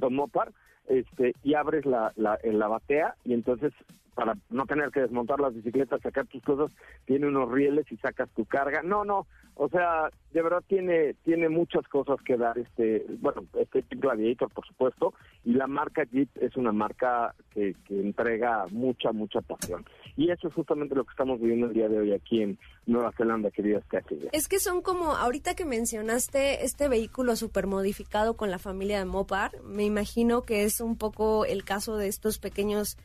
con 0.00 0.14
Mopar, 0.14 0.52
este, 0.88 1.34
y 1.42 1.54
abres 1.54 1.86
la, 1.86 2.12
la, 2.16 2.38
la 2.42 2.68
batea 2.68 3.14
y 3.24 3.32
entonces 3.32 3.72
para 4.14 4.34
no 4.50 4.66
tener 4.66 4.90
que 4.90 5.00
desmontar 5.00 5.40
las 5.40 5.54
bicicletas, 5.54 6.00
sacar 6.00 6.26
tus 6.26 6.42
cosas, 6.42 6.72
tiene 7.04 7.26
unos 7.26 7.50
rieles 7.50 7.90
y 7.90 7.96
sacas 7.96 8.30
tu 8.30 8.44
carga. 8.44 8.82
No, 8.82 9.04
no, 9.04 9.26
o 9.56 9.68
sea, 9.68 10.10
de 10.32 10.42
verdad 10.42 10.62
tiene 10.66 11.14
tiene 11.22 11.48
muchas 11.48 11.86
cosas 11.88 12.16
que 12.24 12.36
dar 12.36 12.58
este, 12.58 13.06
bueno, 13.20 13.44
este 13.58 13.82
Jeep 13.82 14.00
Gladiator, 14.00 14.50
por 14.50 14.66
supuesto, 14.66 15.14
y 15.44 15.52
la 15.52 15.66
marca 15.66 16.04
Jeep 16.04 16.28
es 16.40 16.56
una 16.56 16.72
marca 16.72 17.34
que, 17.50 17.74
entrega 17.88 18.66
mucha, 18.70 19.12
mucha 19.12 19.40
pasión. 19.40 19.84
Y 20.16 20.30
eso 20.30 20.48
es 20.48 20.54
justamente 20.54 20.94
lo 20.94 21.04
que 21.04 21.10
estamos 21.10 21.40
viviendo 21.40 21.66
el 21.66 21.72
día 21.72 21.88
de 21.88 21.98
hoy 21.98 22.12
aquí 22.12 22.42
en 22.42 22.58
Nueva 22.86 23.12
Zelanda, 23.12 23.50
queridas 23.50 23.84
Castilla. 23.86 24.30
Es 24.32 24.48
que 24.48 24.58
son 24.58 24.82
como, 24.82 25.12
ahorita 25.12 25.54
que 25.54 25.64
mencionaste 25.64 26.64
este 26.64 26.88
vehículo 26.88 27.36
super 27.36 27.66
modificado 27.66 28.36
con 28.36 28.50
la 28.50 28.58
familia 28.58 28.98
de 28.98 29.04
Mopar, 29.04 29.52
me 29.62 29.84
imagino 29.84 30.42
que 30.42 30.64
es 30.64 30.80
un 30.80 30.96
poco 30.96 31.44
el 31.44 31.64
caso 31.64 31.96
de 31.96 32.08
estos 32.08 32.38
pequeños 32.38 32.96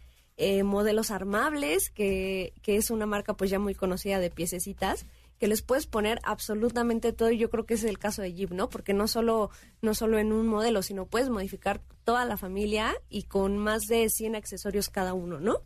eh, 0.42 0.64
modelos 0.64 1.12
armables, 1.12 1.90
que, 1.90 2.54
que 2.62 2.78
es 2.78 2.92
una 2.92 3.06
marca 3.06 3.36
pues 3.36 3.50
ya 3.50 3.60
muy 3.60 3.76
conocida 3.76 4.20
de 4.20 4.30
piececitas, 4.30 5.06
que 5.38 5.48
les 5.48 5.62
puedes 5.62 5.86
poner 5.86 6.20
absolutamente 6.24 7.12
todo 7.12 7.30
yo 7.32 7.50
creo 7.50 7.66
que 7.66 7.74
es 7.74 7.84
el 7.84 8.00
caso 8.00 8.22
de 8.22 8.34
Jeep, 8.34 8.52
¿no? 8.52 8.70
Porque 8.70 8.94
no 8.94 9.10
solo, 9.10 9.52
no 9.82 9.94
solo 9.94 10.18
en 10.18 10.32
un 10.32 10.48
modelo, 10.48 10.82
sino 10.82 11.08
puedes 11.08 11.30
modificar 11.30 11.82
toda 12.06 12.24
la 12.24 12.38
familia 12.38 12.96
y 13.10 13.24
con 13.24 13.58
más 13.58 13.88
de 13.88 14.10
100 14.10 14.36
accesorios 14.36 14.90
cada 14.90 15.14
uno, 15.14 15.42
¿no? 15.42 15.62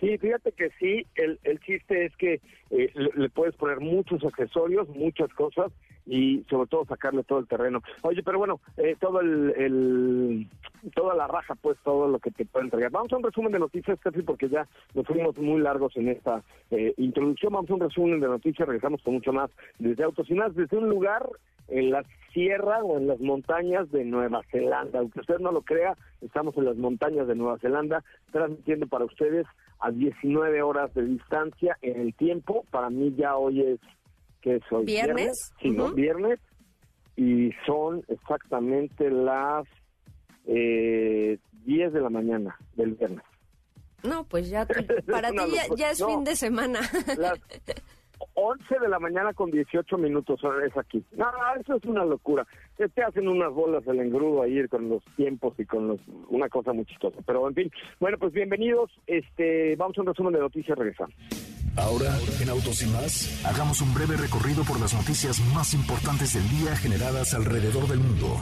Sí, 0.00 0.18
fíjate 0.18 0.52
que 0.52 0.70
sí, 0.78 1.06
el, 1.14 1.38
el 1.44 1.58
chiste 1.60 2.04
es 2.04 2.16
que 2.16 2.40
eh, 2.70 2.90
le, 2.94 3.28
puedes 3.30 3.54
poner 3.56 3.80
muchos 3.80 4.22
accesorios, 4.24 4.88
muchas 4.90 5.32
cosas 5.32 5.72
y 6.04 6.44
sobre 6.50 6.68
todo 6.68 6.84
sacarle 6.84 7.24
todo 7.24 7.38
el 7.38 7.48
terreno. 7.48 7.82
Oye, 8.02 8.22
pero 8.22 8.38
bueno, 8.38 8.60
eh, 8.76 8.94
todo 9.00 9.20
el, 9.20 10.46
toda 10.94 11.14
la 11.14 11.26
raja, 11.26 11.54
pues 11.54 11.78
todo 11.82 12.08
lo 12.08 12.18
que 12.18 12.30
te 12.30 12.44
puede 12.44 12.66
entregar. 12.66 12.90
Vamos 12.90 13.12
a 13.12 13.16
un 13.16 13.22
resumen 13.22 13.52
de 13.52 13.58
noticias, 13.58 13.98
Steffi, 13.98 14.22
porque 14.22 14.48
ya 14.48 14.68
nos 14.94 15.06
fuimos 15.06 15.36
muy 15.38 15.60
largos 15.60 15.96
en 15.96 16.08
esta 16.08 16.42
eh, 16.70 16.92
introducción. 16.98 17.54
Vamos 17.54 17.70
a 17.70 17.74
un 17.74 17.80
resumen 17.80 18.20
de 18.20 18.28
noticias, 18.28 18.68
regresamos 18.68 19.02
con 19.02 19.14
mucho 19.14 19.32
más 19.32 19.50
desde 19.78 20.04
Autos 20.04 20.30
y 20.30 20.34
más, 20.34 20.54
desde 20.54 20.76
un 20.76 20.88
lugar 20.88 21.26
en 21.68 21.90
la 21.90 22.04
sierra 22.32 22.84
o 22.84 22.98
en 22.98 23.08
las 23.08 23.18
montañas 23.20 23.90
de 23.90 24.04
Nueva 24.04 24.42
Zelanda. 24.50 24.98
Aunque 24.98 25.20
usted 25.20 25.38
no 25.38 25.52
lo 25.52 25.62
crea, 25.62 25.96
estamos 26.20 26.56
en 26.56 26.66
las 26.66 26.76
montañas 26.76 27.26
de 27.26 27.34
Nueva 27.34 27.58
Zelanda, 27.58 28.04
transmitiendo 28.30 28.86
para 28.86 29.06
ustedes 29.06 29.46
a 29.80 29.90
19 29.90 30.62
horas 30.62 30.92
de 30.94 31.04
distancia 31.04 31.76
en 31.82 32.00
el 32.00 32.14
tiempo. 32.14 32.64
Para 32.70 32.90
mí 32.90 33.14
ya 33.16 33.36
hoy 33.36 33.62
es, 33.62 33.80
que 34.40 34.56
es 34.56 34.62
hoy? 34.70 34.84
¿Viernes? 34.84 35.52
Sí, 35.60 35.76
viernes. 35.94 36.38
Y 37.16 37.50
son 37.64 38.04
exactamente 38.08 39.10
las 39.10 39.66
eh, 40.46 41.38
10 41.64 41.92
de 41.92 42.00
la 42.00 42.10
mañana 42.10 42.56
del 42.74 42.94
viernes. 42.94 43.24
No, 44.02 44.24
pues 44.24 44.48
ya, 44.48 44.66
para 45.10 45.30
ti 45.30 45.38
ya, 45.76 45.90
es 45.90 46.04
fin 46.04 46.24
de 46.24 46.36
semana. 46.36 46.80
Las 47.16 47.40
11 48.38 48.78
de 48.80 48.88
la 48.88 48.98
mañana 48.98 49.32
con 49.32 49.50
18 49.50 49.96
minutos 49.96 50.40
es 50.64 50.76
aquí. 50.76 51.02
No, 51.12 51.26
eso 51.58 51.76
es 51.76 51.84
una 51.84 52.04
locura. 52.04 52.46
Te 52.76 53.02
hacen 53.02 53.28
unas 53.28 53.52
bolas 53.52 53.86
el 53.86 53.98
engrudo 53.98 54.42
ahí 54.42 54.68
con 54.68 54.90
los 54.90 55.02
tiempos 55.16 55.54
y 55.58 55.64
con 55.64 55.88
los, 55.88 56.00
una 56.28 56.48
cosa 56.50 56.74
muy 56.74 56.84
chistosa. 56.84 57.16
Pero 57.26 57.48
en 57.48 57.54
fin, 57.54 57.70
bueno, 57.98 58.18
pues 58.18 58.34
bienvenidos. 58.34 58.90
Este, 59.06 59.74
vamos 59.76 59.96
a 59.96 60.02
un 60.02 60.08
resumen 60.08 60.34
de 60.34 60.40
noticias, 60.40 60.76
regresamos. 60.76 61.14
Ahora, 61.78 62.14
en 62.40 62.48
Autos 62.50 62.82
y 62.82 62.86
más, 62.86 63.44
hagamos 63.46 63.80
un 63.80 63.92
breve 63.94 64.16
recorrido 64.16 64.64
por 64.64 64.80
las 64.80 64.94
noticias 64.94 65.40
más 65.54 65.72
importantes 65.74 66.34
del 66.34 66.48
día 66.48 66.76
generadas 66.76 67.32
alrededor 67.34 67.86
del 67.88 68.00
mundo. 68.00 68.38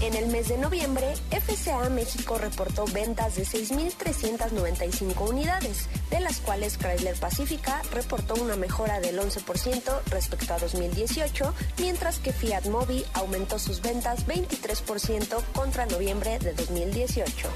En 0.00 0.14
el 0.14 0.28
mes 0.28 0.48
de 0.48 0.56
noviembre, 0.58 1.12
FCA 1.30 1.88
México 1.88 2.38
reportó 2.38 2.84
ventas 2.86 3.34
de 3.34 3.42
6.395 3.42 5.28
unidades, 5.28 5.88
de 6.10 6.20
las 6.20 6.38
cuales 6.38 6.78
Chrysler 6.78 7.16
Pacifica 7.18 7.82
reportó 7.90 8.34
una 8.34 8.54
mejora 8.54 9.00
del 9.00 9.18
11% 9.18 10.02
respecto 10.10 10.54
a 10.54 10.58
2018, 10.58 11.52
mientras 11.78 12.20
que 12.20 12.32
Fiat 12.32 12.66
Mobi 12.66 13.04
aumentó 13.14 13.58
sus 13.58 13.82
ventas 13.82 14.24
23% 14.26 15.42
contra 15.52 15.86
noviembre 15.86 16.38
de 16.38 16.52
2018. 16.52 17.48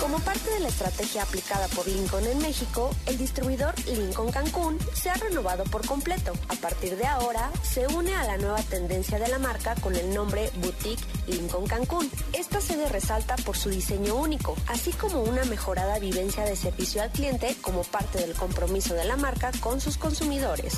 Como 0.00 0.18
parte 0.20 0.50
de 0.50 0.60
la 0.60 0.68
estrategia 0.68 1.22
aplicada 1.22 1.68
por 1.68 1.86
Lincoln 1.86 2.26
en 2.26 2.38
México, 2.38 2.90
el 3.06 3.18
distribuidor 3.18 3.74
Lincoln 3.86 4.32
Cancún 4.32 4.78
se 4.94 5.10
ha 5.10 5.14
renovado 5.14 5.64
por 5.64 5.86
completo. 5.86 6.32
A 6.48 6.54
partir 6.54 6.96
de 6.96 7.06
ahora, 7.06 7.50
se 7.62 7.86
une 7.86 8.14
a 8.14 8.24
la 8.24 8.38
nueva 8.38 8.62
tendencia 8.62 9.18
de 9.18 9.28
la 9.28 9.38
marca 9.38 9.74
con 9.76 9.94
el 9.94 10.12
nombre 10.14 10.50
Boutique 10.56 10.89
Lincoln 11.26 11.66
Cancún. 11.66 12.10
Esta 12.32 12.60
sede 12.60 12.88
resalta 12.88 13.36
por 13.36 13.56
su 13.56 13.70
diseño 13.70 14.14
único, 14.14 14.56
así 14.66 14.92
como 14.92 15.22
una 15.22 15.44
mejorada 15.44 15.98
vivencia 15.98 16.44
de 16.44 16.56
servicio 16.56 17.02
al 17.02 17.10
cliente 17.10 17.56
como 17.60 17.82
parte 17.82 18.18
del 18.18 18.34
compromiso 18.34 18.94
de 18.94 19.04
la 19.04 19.16
marca 19.16 19.52
con 19.60 19.80
sus 19.80 19.96
consumidores. 19.96 20.74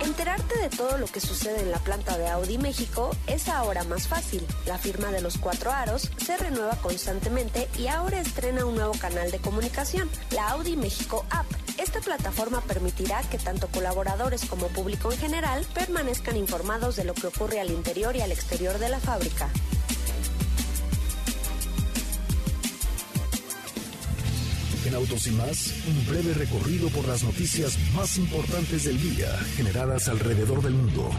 Enterarte 0.00 0.58
de 0.58 0.68
todo 0.68 0.98
lo 0.98 1.06
que 1.06 1.20
sucede 1.20 1.62
en 1.62 1.70
la 1.70 1.78
planta 1.78 2.16
de 2.16 2.28
Audi 2.28 2.58
México 2.58 3.10
es 3.26 3.48
ahora 3.48 3.84
más 3.84 4.06
fácil. 4.08 4.46
La 4.66 4.78
firma 4.78 5.10
de 5.10 5.20
los 5.20 5.38
cuatro 5.38 5.72
aros 5.72 6.10
se 6.24 6.36
renueva 6.36 6.76
constantemente 6.76 7.68
y 7.78 7.88
ahora 7.88 8.20
estrena 8.20 8.66
un 8.66 8.76
nuevo 8.76 8.92
canal 9.00 9.30
de 9.30 9.38
comunicación, 9.38 10.08
la 10.30 10.50
Audi 10.50 10.76
México 10.76 11.24
App. 11.30 11.46
Esta 11.78 12.00
plataforma 12.00 12.62
permitirá 12.62 13.20
que 13.30 13.38
tanto 13.38 13.68
colaboradores 13.68 14.46
como 14.46 14.68
público 14.68 15.12
en 15.12 15.18
general 15.18 15.66
permanezcan 15.74 16.36
informados 16.36 16.96
de 16.96 17.04
lo 17.04 17.12
que 17.12 17.26
ocurre 17.26 17.60
al 17.60 17.70
interior 17.70 18.16
y 18.16 18.22
al 18.22 18.32
exterior 18.32 18.78
de 18.78 18.88
la 18.88 18.98
fábrica. 18.98 19.50
En 24.86 24.94
Autos 24.94 25.26
y 25.26 25.30
más, 25.32 25.74
un 25.88 26.06
breve 26.06 26.32
recorrido 26.32 26.88
por 26.90 27.06
las 27.08 27.24
noticias 27.24 27.76
más 27.94 28.16
importantes 28.18 28.84
del 28.84 29.00
día 29.00 29.36
generadas 29.56 30.08
alrededor 30.08 30.62
del 30.62 30.74
mundo. 30.74 31.10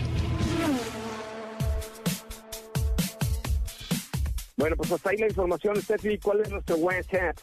Bueno, 4.55 4.75
pues 4.75 4.91
hasta 4.91 5.09
ahí 5.11 5.17
la 5.17 5.27
información, 5.27 5.79
Steffi. 5.81 6.17
¿Cuál 6.17 6.41
es 6.41 6.49
nuestro 6.49 6.77
WhatsApp? 6.77 7.37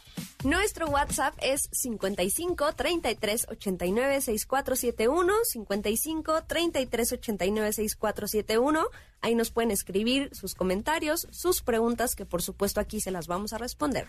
Nuestro 0.45 0.89
WhatsApp 0.89 1.33
es 1.43 1.71
55 1.73 2.75
33 2.77 3.47
89 3.49 4.21
6471, 4.21 5.33
55 5.43 6.43
33 6.47 7.13
89 7.15 7.73
6471. 7.73 8.85
Ahí 9.23 9.35
nos 9.35 9.51
pueden 9.51 9.71
escribir 9.71 10.29
sus 10.35 10.55
comentarios, 10.55 11.27
sus 11.31 11.63
preguntas, 11.63 12.15
que 12.15 12.27
por 12.27 12.43
supuesto 12.43 12.79
aquí 12.79 13.01
se 13.01 13.11
las 13.11 13.27
vamos 13.27 13.55
a 13.55 13.59
responder. 13.59 14.09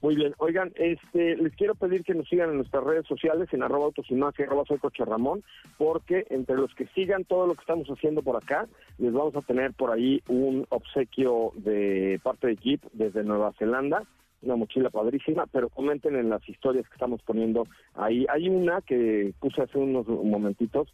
Muy 0.00 0.16
bien, 0.16 0.34
oigan, 0.38 0.72
este, 0.76 1.36
les 1.36 1.54
quiero 1.56 1.74
pedir 1.74 2.04
que 2.04 2.14
nos 2.14 2.26
sigan 2.26 2.48
en 2.48 2.56
nuestras 2.56 2.82
redes 2.82 3.06
sociales, 3.06 3.46
en 3.52 3.62
arroba 3.62 3.84
autos 3.84 4.06
arroba 4.38 4.64
soy 4.66 4.78
coche 4.78 5.04
porque 5.76 6.26
entre 6.30 6.56
los 6.56 6.74
que 6.74 6.86
sigan 6.94 7.26
todo 7.26 7.46
lo 7.46 7.52
que 7.52 7.60
estamos 7.60 7.86
haciendo 7.88 8.22
por 8.22 8.42
acá, 8.42 8.66
les 8.96 9.12
vamos 9.12 9.36
a 9.36 9.42
tener 9.42 9.74
por 9.74 9.90
ahí 9.90 10.22
un 10.26 10.66
obsequio 10.70 11.52
de 11.54 12.18
parte 12.22 12.46
de 12.46 12.56
Jeep 12.56 12.82
desde 12.94 13.24
Nueva 13.24 13.52
Zelanda, 13.58 14.06
una 14.42 14.56
mochila 14.56 14.90
padrísima, 14.90 15.46
pero 15.46 15.68
comenten 15.68 16.16
en 16.16 16.30
las 16.30 16.46
historias 16.48 16.86
que 16.88 16.94
estamos 16.94 17.22
poniendo 17.22 17.66
ahí. 17.94 18.26
Hay 18.28 18.48
una 18.48 18.80
que 18.80 19.32
puse 19.40 19.62
hace 19.62 19.78
unos 19.78 20.06
momentitos, 20.06 20.88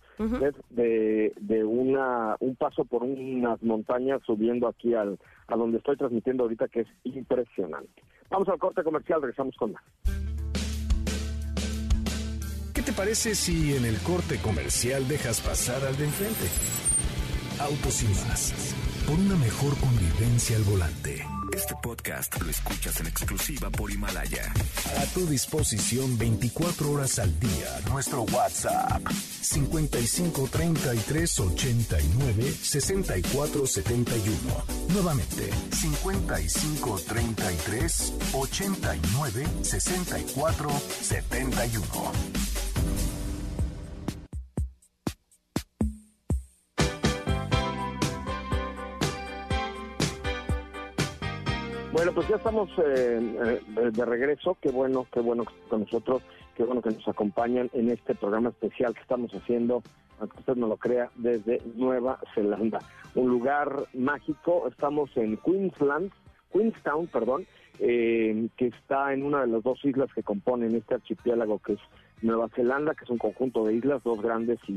de, 0.71 1.33
de 1.41 1.65
una 1.65 2.37
un 2.41 2.57
paso 2.57 2.85
por 2.85 3.03
unas 3.03 3.63
montañas 3.63 4.21
subiendo 4.27 4.69
aquí 4.69 4.95
al, 4.95 5.19
a 5.49 5.57
donde 5.57 5.79
estoy 5.79 5.97
transmitiendo 5.97 6.45
ahorita, 6.45 6.69
que 6.69 6.81
es 6.81 6.89
impresionante. 7.05 8.03
Vamos 8.31 8.49
al 8.49 8.59
corte 8.59 8.83
comercial, 8.83 9.23
regresamos 9.23 9.55
con 9.57 9.73
más. 9.73 9.83
¿Qué 12.75 12.83
te 12.83 12.93
parece 12.93 13.35
si 13.35 13.75
en 13.77 13.85
el 13.85 13.99
corte 14.01 14.39
comercial 14.43 15.09
dejas 15.09 15.41
pasar 15.41 15.85
al 15.87 15.97
de 15.97 16.05
enfrente? 16.05 16.47
Autos 17.59 18.03
y 18.03 18.09
más, 18.29 18.75
por 19.07 19.19
una 19.19 19.37
mejor 19.37 19.73
convivencia 19.81 20.57
al 20.57 20.65
volante. 20.65 21.25
Este 21.57 21.75
podcast 21.83 22.39
lo 22.43 22.51
escuchas 22.51 23.01
en 23.01 23.07
exclusiva 23.07 23.71
por 23.71 23.91
Himalaya. 23.91 24.53
A 25.01 25.07
tu 25.15 25.27
disposición 25.27 26.19
24 26.19 26.91
horas 26.91 27.19
al 27.19 27.41
día. 27.41 27.81
Nuestro 27.89 28.25
WhatsApp 28.25 29.01
55 29.11 30.49
33 30.53 31.41
89 31.41 32.53
64 32.63 33.67
71. 33.67 34.39
Nuevamente 34.91 35.51
55 35.73 37.01
33 37.09 38.13
89 38.35 39.47
64 39.63 40.71
71. 41.01 42.56
Bueno, 51.97 52.13
pues 52.13 52.29
ya 52.29 52.37
estamos 52.37 52.69
eh, 52.77 53.19
eh, 53.79 53.91
de 53.91 54.05
regreso. 54.05 54.59
Qué 54.61 54.71
bueno, 54.71 55.07
qué 55.11 55.21
bueno 55.21 55.45
que 55.45 55.55
con 55.71 55.81
nosotros, 55.81 56.21
qué 56.55 56.63
bueno 56.63 56.83
que 56.83 56.91
nos 56.91 57.09
acompañan 57.09 57.71
en 57.73 57.89
este 57.89 58.15
programa 58.15 58.51
especial 58.51 58.93
que 58.93 59.01
estamos 59.01 59.33
haciendo, 59.33 59.83
aunque 60.21 60.39
usted 60.41 60.57
no 60.57 60.67
lo 60.67 60.77
crea, 60.77 61.11
desde 61.15 61.63
Nueva 61.75 62.21
Zelanda. 62.35 62.81
Un 63.15 63.31
lugar 63.31 63.87
mágico. 63.95 64.69
Estamos 64.69 65.09
en 65.17 65.39
Queensland, 65.39 66.13
Queenstown, 66.53 67.07
perdón, 67.07 67.47
eh, 67.79 68.47
que 68.59 68.67
está 68.67 69.15
en 69.15 69.23
una 69.23 69.41
de 69.41 69.47
las 69.47 69.63
dos 69.63 69.83
islas 69.83 70.13
que 70.13 70.23
componen 70.23 70.75
este 70.75 70.97
archipiélago 70.97 71.61
que 71.61 71.73
es 71.73 71.81
Nueva 72.21 72.51
Zelanda, 72.55 72.95
que 72.95 73.05
es 73.05 73.11
un 73.11 73.17
conjunto 73.17 73.65
de 73.65 73.73
islas, 73.73 74.05
dos 74.05 74.21
grandes 74.21 74.59
y 74.69 74.73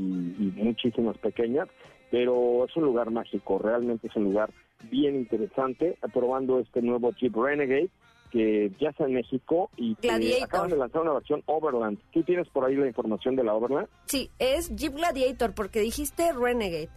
muchísimas 0.56 1.18
pequeñas, 1.18 1.68
pero 2.10 2.64
es 2.64 2.76
un 2.76 2.84
lugar 2.84 3.10
mágico, 3.10 3.58
realmente 3.58 4.08
es 4.08 4.16
un 4.16 4.24
lugar 4.24 4.50
bien 4.90 5.14
interesante, 5.14 5.98
probando 6.12 6.58
este 6.58 6.82
nuevo 6.82 7.12
Jeep 7.12 7.36
Renegade 7.36 7.90
que 8.30 8.70
ya 8.78 8.90
está 8.90 9.04
en 9.04 9.14
México 9.14 9.70
y 9.76 9.96
que 9.96 10.40
acaban 10.42 10.70
de 10.70 10.76
lanzar 10.76 11.02
una 11.02 11.14
versión 11.14 11.42
Overland. 11.46 11.98
¿Tú 12.12 12.22
tienes 12.22 12.48
por 12.48 12.64
ahí 12.64 12.76
la 12.76 12.86
información 12.86 13.34
de 13.34 13.42
la 13.42 13.54
Overland? 13.54 13.88
Sí, 14.06 14.30
es 14.38 14.74
Jeep 14.76 14.94
Gladiator 14.94 15.52
porque 15.52 15.80
dijiste 15.80 16.32
Renegade. 16.32 16.88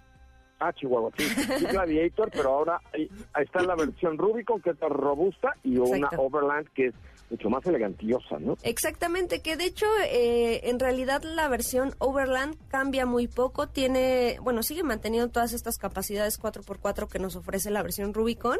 Ah, 0.59 0.71
Chihuahua, 0.71 1.09
sí. 1.17 1.23
Jeep 1.59 1.71
Gladiator, 1.71 2.29
pero 2.31 2.49
ahora 2.49 2.79
está 3.41 3.63
la 3.63 3.75
versión 3.75 4.17
Rubicon 4.17 4.61
que 4.61 4.69
es 4.69 4.79
robusta 4.79 5.55
y 5.63 5.77
una 5.77 6.09
Overland 6.15 6.67
que 6.75 6.87
es 6.87 6.95
mucho 7.33 7.49
más 7.49 7.65
elegantiosa, 7.65 8.37
¿no? 8.39 8.57
Exactamente, 8.61 9.41
que 9.41 9.57
de 9.57 9.65
hecho 9.65 9.87
eh, 10.07 10.69
en 10.69 10.79
realidad 10.79 11.23
la 11.23 11.47
versión 11.47 11.95
Overland 11.97 12.55
cambia 12.67 13.07
muy 13.07 13.27
poco, 13.27 13.67
tiene, 13.67 14.37
bueno, 14.41 14.61
sigue 14.61 14.83
manteniendo 14.83 15.29
todas 15.31 15.53
estas 15.53 15.79
capacidades 15.79 16.39
4x4 16.39 17.07
que 17.07 17.17
nos 17.17 17.35
ofrece 17.35 17.71
la 17.71 17.81
versión 17.81 18.13
Rubicon. 18.13 18.59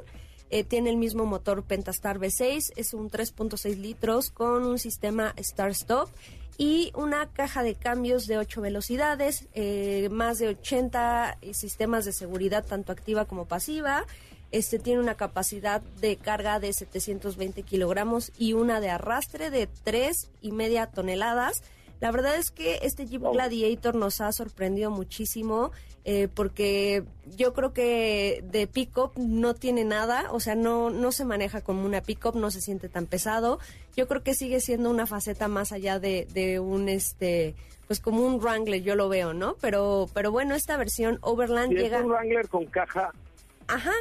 Eh, 0.50 0.64
tiene 0.64 0.90
el 0.90 0.98
mismo 0.98 1.26
motor 1.26 1.64
Pentastar 1.64 2.20
V6, 2.20 2.74
es 2.76 2.94
un 2.94 3.10
3.6 3.10 3.78
litros 3.78 4.32
con 4.32 4.66
un 4.66 4.80
sistema 4.80 5.34
Start-Stop 5.38 6.10
y 6.58 6.92
una 6.96 7.28
caja 7.30 7.64
de 7.64 7.76
cambios 7.76 8.26
de 8.26 8.38
8 8.38 8.62
velocidades, 8.62 9.48
eh, 9.54 10.10
más 10.12 10.40
de 10.40 10.50
80 10.50 11.38
sistemas 11.54 12.06
de 12.06 12.12
seguridad 12.12 12.66
tanto 12.66 12.92
activa 12.92 13.26
como 13.26 13.46
pasiva, 13.46 14.06
este 14.54 14.78
tiene 14.78 15.02
una 15.02 15.16
capacidad 15.16 15.82
de 16.00 16.16
carga 16.16 16.60
de 16.60 16.72
720 16.72 17.64
kilogramos 17.64 18.32
y 18.38 18.54
una 18.54 18.80
de 18.80 18.92
arrastre 18.92 19.50
de 19.50 19.68
tres 19.84 20.30
y 20.42 20.52
media 20.52 20.86
toneladas. 20.86 21.64
La 22.00 22.12
verdad 22.12 22.36
es 22.36 22.52
que 22.52 22.80
este 22.84 23.08
Jeep 23.08 23.24
Gladiator 23.24 23.96
nos 23.96 24.22
ha 24.22 24.32
sorprendido 24.32 24.92
muchísimo 24.92 25.72
eh, 26.06 26.28
porque 26.32 27.04
yo 27.36 27.54
creo 27.54 27.74
que 27.74 28.44
de 28.52 28.68
pickup 28.68 29.18
no 29.18 29.56
tiene 29.56 29.86
nada, 29.86 30.32
o 30.32 30.40
sea, 30.40 30.54
no, 30.54 30.92
no 30.92 31.12
se 31.12 31.26
maneja 31.26 31.62
como 31.62 31.84
una 31.86 32.02
pickup, 32.02 32.36
no 32.36 32.52
se 32.52 32.62
siente 32.62 32.90
tan 32.90 33.08
pesado. 33.08 33.58
Yo 33.96 34.08
creo 34.08 34.22
que 34.22 34.36
sigue 34.36 34.60
siendo 34.60 34.92
una 34.92 35.08
faceta 35.08 35.48
más 35.48 35.72
allá 35.72 35.98
de, 35.98 36.28
de 36.32 36.60
un 36.60 36.90
este 36.90 37.56
pues 37.88 38.00
como 38.00 38.26
un 38.26 38.40
Wrangler, 38.40 38.84
yo 38.84 38.96
lo 38.96 39.10
veo, 39.10 39.34
¿no? 39.34 39.56
Pero 39.62 40.08
pero 40.14 40.32
bueno, 40.32 40.54
esta 40.54 40.78
versión 40.78 41.18
Overland 41.22 41.74
llega 41.74 41.98
es 41.98 42.04
un 42.04 42.12
Wrangler 42.12 42.48
con 42.50 42.66
caja 42.68 43.12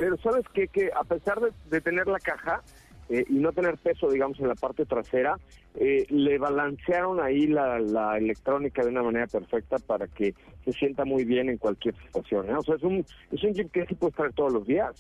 pero 0.01 0.17
sabes 0.19 0.45
qué? 0.53 0.69
que 0.69 0.91
a 0.95 1.05
pesar 1.05 1.41
de, 1.71 1.81
tener 1.81 2.07
la 2.07 2.19
caja 2.19 2.63
eh, 3.09 3.25
y 3.29 3.35
no 3.35 3.53
tener 3.53 3.77
peso, 3.79 4.11
digamos, 4.11 4.39
en 4.41 4.49
la 4.49 4.55
parte 4.55 4.87
trasera, 4.87 5.39
eh, 5.75 6.07
le 6.09 6.39
balancearon 6.39 7.21
ahí 7.21 7.47
la, 7.47 8.17
electrónica 8.17 8.83
de 8.83 8.89
una 8.89 9.03
manera 9.03 9.27
perfecta 9.27 9.79
para 9.79 10.07
que 10.07 10.35
se 10.65 10.73
sienta 10.73 11.05
muy 11.05 11.25
bien 11.25 11.49
en 11.49 11.59
cualquier 11.59 11.95
situación. 11.97 12.49
¿eh? 12.51 12.55
O 12.57 12.63
sea, 12.63 12.77
es 12.77 12.83
un, 12.83 13.05
es 13.31 13.43
un 13.43 13.53
Jeep 13.53 13.71
que 13.71 13.87
sí 13.87 13.95
puede 13.95 14.11
estar 14.11 14.33
todos 14.33 14.53
los 14.53 14.67
días. 14.67 14.95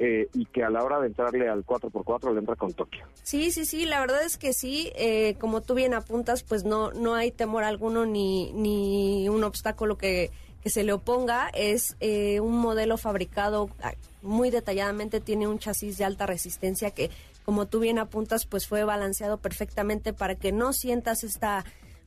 y 0.00 0.44
que 0.46 0.64
a 0.64 0.70
la 0.70 0.82
hora 0.82 0.98
de 1.00 1.06
entrarle 1.06 1.48
al 1.48 1.64
4x4 1.64 2.32
le 2.32 2.40
entra 2.40 2.56
con 2.56 2.72
Tokio. 2.72 3.06
Sí, 3.22 3.52
sí, 3.52 3.64
sí, 3.64 3.86
la 3.86 4.00
verdad 4.00 4.24
es 4.24 4.36
que 4.36 4.52
sí, 4.52 4.92
como 5.38 5.62
tú 5.62 5.74
bien 5.74 5.94
apuntas, 5.94 6.42
pues 6.42 6.64
no, 6.64 6.90
no 6.92 7.14
hay 7.14 7.30
temor 7.30 7.62
alguno 7.62 8.04
ni, 8.04 8.52
ni 8.54 9.28
un 9.28 9.44
obstáculo 9.44 9.96
que, 9.96 10.30
que 10.64 10.70
se 10.70 10.82
le 10.82 10.94
oponga 10.94 11.50
es 11.52 11.94
eh, 12.00 12.40
un 12.40 12.58
modelo 12.58 12.96
fabricado 12.96 13.68
ah, 13.82 13.92
muy 14.22 14.50
detalladamente, 14.50 15.20
tiene 15.20 15.46
un 15.46 15.58
chasis 15.58 15.98
de 15.98 16.04
alta 16.04 16.24
resistencia 16.24 16.90
que, 16.90 17.10
como 17.44 17.66
tú 17.66 17.80
bien 17.80 17.98
apuntas, 17.98 18.46
pues 18.46 18.66
fue 18.66 18.82
balanceado 18.82 19.36
perfectamente 19.36 20.14
para 20.14 20.36
que 20.36 20.52
no 20.52 20.72
sientas 20.72 21.22
esta 21.22 21.64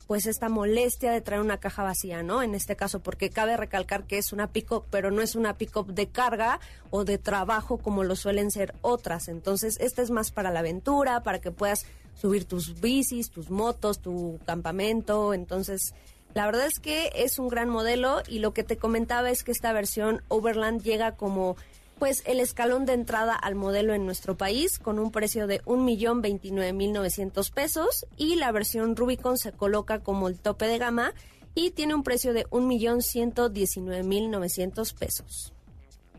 pues 0.08 0.24
esta 0.24 0.48
molestia 0.48 1.12
de 1.12 1.20
traer 1.20 1.42
una 1.42 1.60
caja 1.60 1.82
vacía, 1.82 2.22
¿no? 2.22 2.42
En 2.42 2.54
este 2.54 2.76
caso, 2.76 3.00
porque 3.00 3.28
cabe 3.28 3.58
recalcar 3.58 4.04
que 4.04 4.16
es 4.16 4.32
una 4.32 4.46
pick-up, 4.46 4.86
pero 4.90 5.10
no 5.10 5.20
es 5.20 5.36
una 5.36 5.58
pick-up 5.58 5.92
de 5.92 6.08
carga 6.08 6.60
o 6.88 7.04
de 7.04 7.18
trabajo 7.18 7.76
como 7.76 8.04
lo 8.04 8.16
suelen 8.16 8.50
ser 8.50 8.74
otras. 8.80 9.28
Entonces, 9.28 9.76
esta 9.80 10.00
es 10.00 10.10
más 10.10 10.30
para 10.30 10.50
la 10.50 10.60
aventura, 10.60 11.22
para 11.22 11.42
que 11.42 11.50
puedas 11.50 11.84
subir 12.14 12.46
tus 12.46 12.80
bicis, 12.80 13.30
tus 13.30 13.50
motos, 13.50 14.00
tu 14.00 14.40
campamento. 14.46 15.34
Entonces, 15.34 15.92
la 16.34 16.46
verdad 16.46 16.66
es 16.66 16.78
que 16.78 17.10
es 17.14 17.38
un 17.38 17.48
gran 17.48 17.68
modelo 17.68 18.22
y 18.28 18.38
lo 18.38 18.52
que 18.52 18.64
te 18.64 18.76
comentaba 18.76 19.30
es 19.30 19.44
que 19.44 19.52
esta 19.52 19.72
versión 19.72 20.22
Overland 20.28 20.82
llega 20.82 21.16
como 21.16 21.56
pues 21.98 22.22
el 22.26 22.40
escalón 22.40 22.86
de 22.86 22.92
entrada 22.92 23.34
al 23.34 23.56
modelo 23.56 23.92
en 23.92 24.06
nuestro 24.06 24.36
país 24.36 24.78
con 24.78 25.00
un 25.00 25.10
precio 25.10 25.48
de 25.48 25.60
1.029.900 25.62 27.52
pesos 27.52 28.06
y 28.16 28.36
la 28.36 28.52
versión 28.52 28.94
Rubicon 28.94 29.36
se 29.36 29.50
coloca 29.52 29.98
como 29.98 30.28
el 30.28 30.38
tope 30.38 30.66
de 30.66 30.78
gama 30.78 31.12
y 31.54 31.72
tiene 31.72 31.94
un 31.94 32.04
precio 32.04 32.32
de 32.32 32.46
1.119.900 32.46 34.94
pesos 34.94 35.52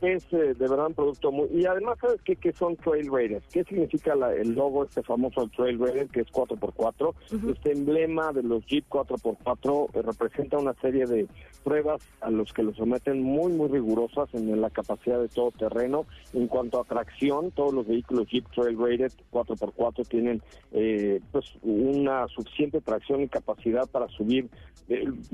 es 0.02 0.26
eh, 0.32 0.54
de 0.54 0.68
verdad 0.68 0.88
un 0.88 0.94
producto 0.94 1.32
muy... 1.32 1.48
Y 1.52 1.66
además, 1.66 1.98
¿sabes 2.00 2.22
qué, 2.24 2.36
qué 2.36 2.52
son 2.54 2.76
Trail 2.78 3.10
Raiders? 3.12 3.46
¿Qué 3.52 3.64
significa 3.64 4.14
el 4.14 4.54
logo, 4.54 4.84
este 4.84 5.04
famoso 5.04 5.50
Trail 5.56 5.80
Raider, 5.80 6.08
que 6.08 6.22
es 6.22 6.28
4x4? 6.28 7.14
Este 7.52 7.72
emblema 7.74 8.32
de 8.32 8.44
los 8.44 8.66
Jeep 8.66 8.86
4x4 8.90 9.90
eh, 9.94 10.02
representa 10.02 10.58
una 10.58 10.74
serie 10.76 11.06
de 11.06 11.28
pruebas 11.64 12.02
a 12.22 12.30
los 12.30 12.54
que 12.54 12.64
los 12.64 12.78
someten 12.78 13.22
muy, 13.22 13.52
muy 13.52 13.68
rigurosas 13.68 14.34
en 14.34 14.60
la 14.60 14.70
capacidad 14.70 15.20
de 15.20 15.28
todo 15.28 15.52
terreno. 15.52 16.06
En 16.34 16.48
cuanto 16.48 16.80
a 16.80 16.84
tracción, 16.84 17.52
todos 17.52 17.74
los 17.74 17.88
vehículos 17.88 18.28
Jeep 18.30 18.46
Trail 18.52 18.78
Raider 18.78 19.12
4x4 19.32 20.08
tienen 20.08 20.42
eh, 20.72 21.20
pues 21.32 21.46
una 21.62 22.28
suficiente 22.28 22.82
tracción 22.82 23.22
y 23.22 23.28
capacidad 23.28 23.88
para 23.90 24.08
subir 24.10 24.50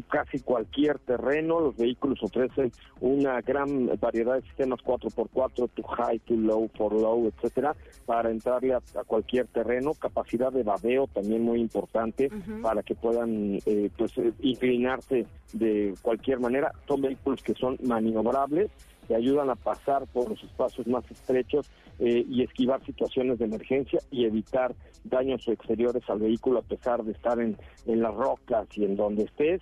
casi 0.10 0.40
cualquier 0.40 1.00
terreno. 1.00 1.60
Los 1.60 1.78
vehículos 1.78 2.22
ofrecen 2.22 2.72
una 3.00 3.42
gran 3.42 3.90
variedad 4.00 4.34
de 4.36 4.40
sistemas 4.56 4.80
4x4, 4.84 5.70
to 5.76 5.84
high, 5.84 6.18
to 6.20 6.36
low, 6.36 6.70
for 6.78 6.94
low, 6.94 7.28
etcétera, 7.28 7.76
para 8.06 8.32
entrarle 8.32 8.74
a, 8.74 8.82
cualquier 9.06 9.48
terreno, 9.48 9.94
capacidad 9.94 10.52
de 10.52 10.64
babeo 10.64 11.08
también 11.08 11.44
muy 11.44 11.60
importante 11.60 12.30
para 12.62 12.82
que 12.84 12.96
puedan 12.96 13.60
eh, 13.66 13.90
pues 13.98 14.18
eh, 14.18 14.32
inclinarse 14.40 15.26
de 15.54 15.94
cualquier 16.02 16.40
manera. 16.40 16.72
Son 16.88 17.02
vehículos 17.02 17.44
que 17.44 17.54
son 17.54 17.78
maniobrables 17.84 18.72
te 19.08 19.16
ayudan 19.16 19.50
a 19.50 19.56
pasar 19.56 20.08
por 20.08 20.30
los 20.30 20.44
espacios 20.44 20.88
más 20.88 21.10
estrechos 21.12 21.70
eh, 22.00 22.26
y 22.28 22.44
esquivar 22.44 22.84
situaciones 22.84 23.40
de 23.40 23.46
emergencia 23.46 24.00
y 24.12 24.26
evitar 24.26 24.74
daños 25.04 25.48
exteriores 25.48 26.04
al 26.10 26.20
vehículo 26.20 26.60
a 26.60 26.64
pesar 26.64 27.04
de 27.04 27.12
estar 27.12 27.40
en, 27.40 27.56
en 27.86 28.02
las 28.02 28.14
rocas 28.14 28.68
y 28.76 28.84
en 28.86 28.96
donde 28.96 29.24
estés. 29.24 29.62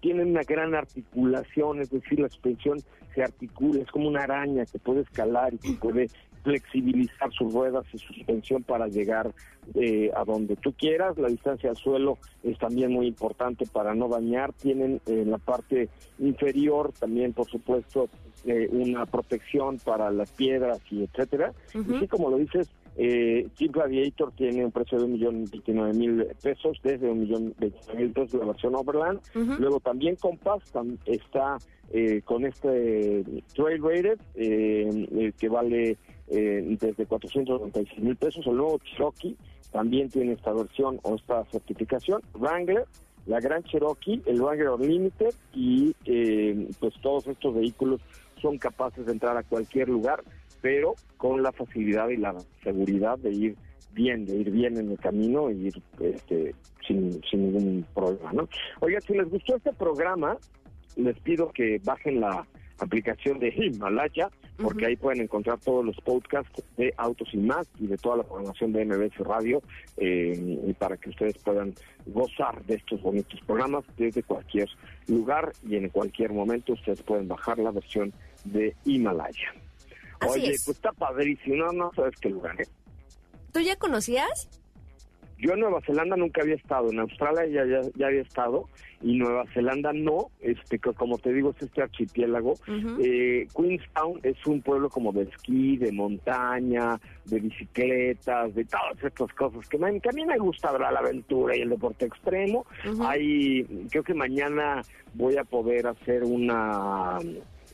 Tienen 0.00 0.30
una 0.30 0.42
gran 0.42 0.74
articulación, 0.74 1.80
es 1.80 1.90
decir, 1.90 2.20
la 2.20 2.28
suspensión 2.30 2.78
se 3.16 3.24
articula, 3.24 3.80
es 3.80 3.90
como 3.90 4.08
una 4.08 4.24
araña 4.24 4.66
que 4.66 4.78
puede 4.78 5.00
escalar 5.00 5.54
y 5.54 5.58
que 5.58 5.72
puede 5.72 6.08
flexibilizar 6.44 7.32
sus 7.32 7.52
ruedas 7.52 7.84
y 7.92 7.98
su 7.98 8.12
suspensión 8.12 8.62
para 8.62 8.86
llegar 8.86 9.34
eh, 9.74 10.10
a 10.14 10.24
donde 10.24 10.54
tú 10.54 10.72
quieras. 10.74 11.18
La 11.18 11.28
distancia 11.28 11.70
al 11.70 11.76
suelo 11.76 12.18
es 12.44 12.56
también 12.58 12.92
muy 12.92 13.06
importante 13.06 13.64
para 13.66 13.94
no 13.94 14.08
dañar. 14.08 14.52
Tienen 14.52 15.00
en 15.06 15.30
la 15.30 15.38
parte 15.38 15.88
inferior 16.20 16.92
también, 17.00 17.32
por 17.32 17.48
supuesto, 17.48 18.08
eh, 18.44 18.68
una 18.70 19.06
protección 19.06 19.78
para 19.78 20.10
las 20.10 20.30
piedras 20.30 20.78
y 20.90 21.02
etcétera. 21.02 21.52
Y 21.74 21.98
sí, 21.98 22.06
como 22.06 22.30
lo 22.30 22.36
dices, 22.36 22.70
eh, 22.96 23.46
Jeep 23.56 23.72
Gladiator 23.72 24.32
tiene 24.32 24.64
un 24.64 24.72
precio 24.72 24.98
de 24.98 25.04
un 25.04 25.12
millón 25.12 25.44
veintinueve 25.50 25.92
mil 25.92 26.26
pesos, 26.42 26.78
desde 26.82 27.10
un 27.10 27.20
millón 27.20 27.54
veintinueve 27.58 28.02
mil 28.02 28.12
pesos 28.12 28.40
la 28.40 28.46
versión 28.46 28.74
Overland. 28.74 29.20
Luego 29.58 29.80
también 29.80 30.16
Compass 30.16 30.62
está 31.04 31.58
eh, 31.92 32.22
con 32.24 32.44
este 32.44 33.24
Trail 33.54 33.82
Rated, 33.82 34.18
eh, 34.34 35.32
que 35.38 35.48
vale 35.48 35.96
eh, 36.28 36.76
desde 36.80 37.06
496 37.06 38.02
mil 38.02 38.16
pesos. 38.16 38.44
El 38.46 38.56
nuevo 38.56 38.80
Cherokee 38.80 39.36
también 39.70 40.08
tiene 40.08 40.32
esta 40.32 40.52
versión 40.52 40.98
o 41.02 41.14
esta 41.14 41.44
certificación. 41.52 42.20
Wrangler, 42.34 42.84
la 43.26 43.40
Gran 43.40 43.62
Cherokee, 43.64 44.22
el 44.26 44.40
Wrangler 44.40 44.70
Unlimited 44.70 45.34
y 45.54 45.94
eh, 46.04 46.68
pues 46.80 46.94
todos 47.00 47.26
estos 47.28 47.54
vehículos 47.54 48.00
son 48.42 48.58
capaces 48.58 49.06
de 49.06 49.12
entrar 49.12 49.36
a 49.36 49.42
cualquier 49.44 49.88
lugar, 49.88 50.22
pero 50.60 50.94
con 51.16 51.42
la 51.42 51.52
facilidad 51.52 52.08
y 52.08 52.16
la 52.16 52.34
seguridad 52.62 53.18
de 53.18 53.30
ir 53.30 53.56
bien, 53.92 54.26
de 54.26 54.36
ir 54.36 54.50
bien 54.50 54.76
en 54.76 54.90
el 54.90 54.98
camino 54.98 55.50
y 55.50 55.68
ir 55.68 55.82
este, 56.00 56.54
sin, 56.86 57.20
sin 57.28 57.52
ningún 57.52 57.86
problema. 57.94 58.32
¿no? 58.32 58.48
Oiga, 58.80 59.00
si 59.00 59.14
les 59.14 59.28
gustó 59.28 59.56
este 59.56 59.72
programa, 59.72 60.36
les 60.96 61.18
pido 61.20 61.50
que 61.50 61.80
bajen 61.84 62.20
la 62.20 62.46
aplicación 62.78 63.38
de 63.38 63.48
Himalaya, 63.48 64.30
porque 64.56 64.86
ahí 64.86 64.96
pueden 64.96 65.22
encontrar 65.22 65.58
todos 65.60 65.84
los 65.84 65.96
podcasts 65.96 66.62
de 66.76 66.92
Autos 66.96 67.28
y 67.32 67.38
más 67.38 67.68
y 67.78 67.86
de 67.86 67.96
toda 67.96 68.18
la 68.18 68.22
programación 68.22 68.72
de 68.72 68.84
MBS 68.84 69.18
Radio 69.18 69.62
eh, 69.96 70.74
para 70.78 70.96
que 70.96 71.10
ustedes 71.10 71.38
puedan 71.38 71.74
gozar 72.06 72.64
de 72.64 72.76
estos 72.76 73.00
bonitos 73.02 73.40
programas 73.46 73.84
desde 73.96 74.22
cualquier 74.22 74.68
lugar 75.08 75.52
y 75.66 75.76
en 75.76 75.88
cualquier 75.88 76.32
momento 76.32 76.72
ustedes 76.72 77.02
pueden 77.02 77.28
bajar 77.28 77.58
la 77.58 77.70
versión 77.70 78.12
de 78.44 78.74
Himalaya. 78.84 79.54
Oye, 80.26 80.54
pues 80.64 80.68
está 80.68 80.92
padrísimo, 80.92 81.56
no, 81.56 81.72
no 81.72 81.92
sabes 81.94 82.14
qué 82.20 82.30
lugar, 82.30 82.60
¿eh? 82.60 82.66
¿Tú 83.52 83.60
ya 83.60 83.76
conocías? 83.76 84.48
Yo 85.38 85.52
en 85.52 85.60
Nueva 85.60 85.80
Zelanda 85.82 86.16
nunca 86.16 86.40
había 86.40 86.54
estado, 86.54 86.90
en 86.90 86.98
Australia 86.98 87.46
ya, 87.46 87.82
ya, 87.94 88.06
había 88.06 88.22
estado 88.22 88.68
y 89.02 89.18
Nueva 89.18 89.44
Zelanda 89.52 89.92
no, 89.92 90.30
este 90.40 90.78
como 90.78 91.18
te 91.18 91.30
digo 91.30 91.50
es 91.54 91.62
este 91.62 91.82
archipiélago. 91.82 92.54
eh, 93.00 93.46
Queenstown 93.54 94.20
es 94.22 94.46
un 94.46 94.62
pueblo 94.62 94.88
como 94.88 95.12
de 95.12 95.24
esquí, 95.24 95.76
de 95.76 95.92
montaña, 95.92 96.98
de 97.26 97.40
bicicletas, 97.40 98.54
de 98.54 98.64
todas 98.64 99.04
estas 99.04 99.30
cosas 99.34 99.68
que, 99.68 99.76
a 99.76 100.12
mí 100.12 100.24
me 100.24 100.38
gusta 100.38 100.72
ver 100.72 100.80
la 100.80 101.00
aventura 101.00 101.54
y 101.54 101.60
el 101.60 101.68
deporte 101.68 102.06
extremo. 102.06 102.64
Hay, 103.00 103.64
creo 103.90 104.02
que 104.02 104.14
mañana 104.14 104.80
voy 105.12 105.36
a 105.36 105.44
poder 105.44 105.86
hacer 105.86 106.24
una 106.24 107.18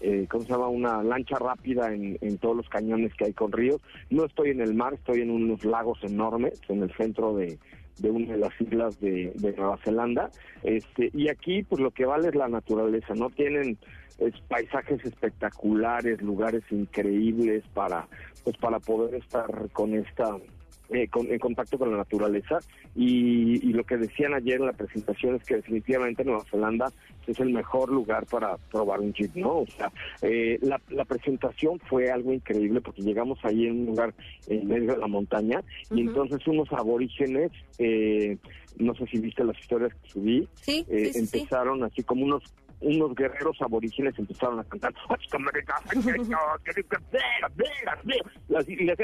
eh, 0.03 0.27
¿cómo 0.29 0.45
se 0.45 0.51
llama? 0.51 0.69
Una 0.69 1.03
lancha 1.03 1.37
rápida 1.39 1.93
en, 1.93 2.39
todos 2.39 2.57
los 2.57 2.69
cañones 2.69 3.15
que 3.15 3.27
hay 3.27 3.33
con 3.33 3.53
ríos. 3.53 3.81
No 4.11 4.25
estoy 4.25 4.51
en 4.51 4.61
el 4.61 4.75
mar, 4.75 4.95
estoy 4.95 5.21
en 5.21 5.31
unos 5.31 5.65
lagos 5.65 5.99
enormes 6.03 6.61
en 6.69 6.83
el 6.83 6.93
centro 6.97 7.35
de, 7.37 7.59
una 8.03 8.33
de 8.33 8.39
las 8.39 8.61
islas 8.61 9.01
de, 9.01 9.33
Nueva 9.41 9.79
Zelanda. 9.85 10.31
Este, 10.63 11.11
y 11.15 11.29
aquí, 11.29 11.63
pues 11.63 11.81
lo 11.81 11.91
que 11.91 12.05
vale 12.05 12.29
es 12.29 12.35
la 12.35 12.49
naturaleza, 12.49 13.15
¿no? 13.15 13.31
Tienen 13.31 13.79
paisajes 14.49 15.05
espectaculares, 15.05 16.21
lugares 16.21 16.63
increíbles 16.71 17.65
para, 17.75 18.07
pues 18.45 18.57
para 18.59 18.79
poder 18.81 19.15
estar 19.15 19.71
con 19.73 19.95
esta 19.95 20.37
eh, 20.93 21.09
en 21.15 21.39
contacto 21.39 21.79
con 21.79 21.91
la 21.91 21.99
naturaleza. 21.99 22.59
Y, 22.95 23.73
lo 23.73 23.85
que 23.85 23.97
decían 23.97 24.35
ayer 24.35 24.61
en 24.61 24.67
la 24.67 24.73
presentación 24.73 25.37
es 25.37 25.45
que 25.45 25.57
definitivamente 25.57 26.25
Nueva 26.25 26.45
Zelanda 26.51 26.93
es 27.27 27.41
el 27.41 27.51
mejor 27.51 27.91
lugar 27.91 28.27
para 28.27 28.59
probar 28.71 29.01
un 29.01 29.13
jeep, 29.15 29.35
¿no? 29.35 29.61
O 29.61 29.67
sea, 29.67 29.91
eh, 30.21 30.59
la, 30.61 31.05
presentación 31.07 31.81
fue 31.89 32.11
algo 32.11 32.33
increíble 32.33 32.81
porque 32.81 33.03
llegamos 33.03 33.39
ahí 33.45 33.67
en 33.67 33.81
un 33.81 33.87
lugar 33.87 34.15
en 34.47 34.69
medio 34.69 34.93
de 34.93 34.99
la 34.99 35.07
montaña 35.07 35.63
y 35.91 36.01
entonces 36.03 36.47
unos 36.47 36.71
aborígenes, 36.73 37.51
eh, 37.79 38.37
no 38.79 38.95
sé 38.95 39.07
si 39.07 39.19
viste 39.19 39.45
las 39.45 39.59
historias 39.59 39.93
que 39.95 40.11
subí, 40.11 40.49
empezaron 40.87 41.83
así 41.85 42.03
como 42.03 42.25
unos 42.25 42.43
unos 42.83 43.15
guerreros 43.15 43.57
aborígenes 43.61 44.19
empezaron 44.19 44.61
a 44.61 44.65
cantar 44.65 44.93
las, 48.49 48.69
y 48.69 48.85
las 48.85 48.99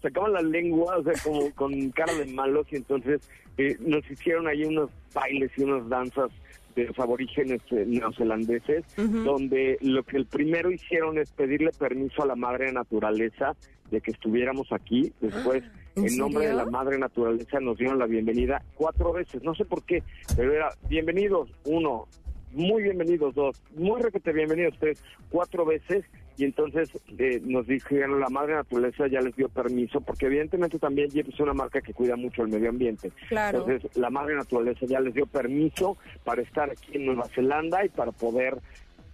sacaban 0.00 0.32
la 0.32 0.42
lengua 0.42 0.96
o 0.98 1.02
sea 1.02 1.12
como 1.22 1.50
con 1.54 1.90
cara 1.90 2.14
de 2.14 2.26
malos 2.26 2.66
y 2.70 2.76
entonces 2.76 3.28
eh, 3.58 3.76
nos 3.80 4.08
hicieron 4.10 4.48
ahí 4.48 4.64
unos 4.64 4.90
bailes 5.14 5.50
y 5.56 5.62
unas 5.62 5.88
danzas 5.88 6.30
de 6.74 6.86
los 6.86 6.98
aborígenes 6.98 7.60
eh, 7.70 7.84
neozelandeses, 7.86 8.84
donde 8.96 9.76
lo 9.82 10.02
que 10.04 10.16
el 10.16 10.26
primero 10.26 10.70
hicieron 10.70 11.18
es 11.18 11.30
pedirle 11.32 11.70
permiso 11.72 12.22
a 12.22 12.26
la 12.26 12.34
madre 12.34 12.72
naturaleza 12.72 13.54
de 13.90 14.00
que 14.00 14.10
estuviéramos 14.10 14.72
aquí. 14.72 15.12
Después, 15.20 15.62
ah, 15.64 15.90
en, 15.96 16.16
nombre 16.16 16.46
de 16.46 16.54
la 16.54 16.64
madre 16.64 16.98
naturaleza, 16.98 17.60
nos 17.60 17.76
dieron 17.76 17.98
la 17.98 18.06
bienvenida 18.06 18.62
cuatro 18.74 19.12
veces. 19.12 19.42
No 19.42 19.54
sé 19.54 19.64
por 19.64 19.84
qué, 19.84 20.02
pero 20.34 20.52
era 20.52 20.70
bienvenidos, 20.88 21.50
uno, 21.64 22.08
muy 22.52 22.82
bienvenidos 22.82 23.34
dos, 23.34 23.60
muy 23.74 24.00
requete 24.00 24.32
bienvenidos 24.32 24.74
tres, 24.78 25.02
cuatro 25.30 25.64
veces. 25.64 26.04
Y 26.38 26.44
entonces 26.44 26.90
eh, 27.18 27.40
nos 27.44 27.66
dijeron 27.66 28.18
la 28.18 28.30
madre 28.30 28.54
naturaleza 28.54 29.06
ya 29.06 29.20
les 29.20 29.36
dio 29.36 29.50
permiso 29.50 30.00
porque 30.00 30.26
evidentemente 30.26 30.78
también 30.78 31.10
Jeep 31.10 31.28
es 31.28 31.40
una 31.40 31.52
marca 31.52 31.82
que 31.82 31.92
cuida 31.92 32.16
mucho 32.16 32.42
el 32.42 32.48
medio 32.48 32.70
ambiente. 32.70 33.12
Entonces 33.30 33.96
la 33.96 34.08
madre 34.08 34.34
naturaleza 34.34 34.86
ya 34.86 35.00
les 35.00 35.14
dio 35.14 35.26
permiso 35.26 35.98
para 36.24 36.42
estar 36.42 36.70
aquí 36.70 36.92
en 36.94 37.06
Nueva 37.06 37.28
Zelanda 37.34 37.84
y 37.84 37.90
para 37.90 38.12
poder 38.12 38.58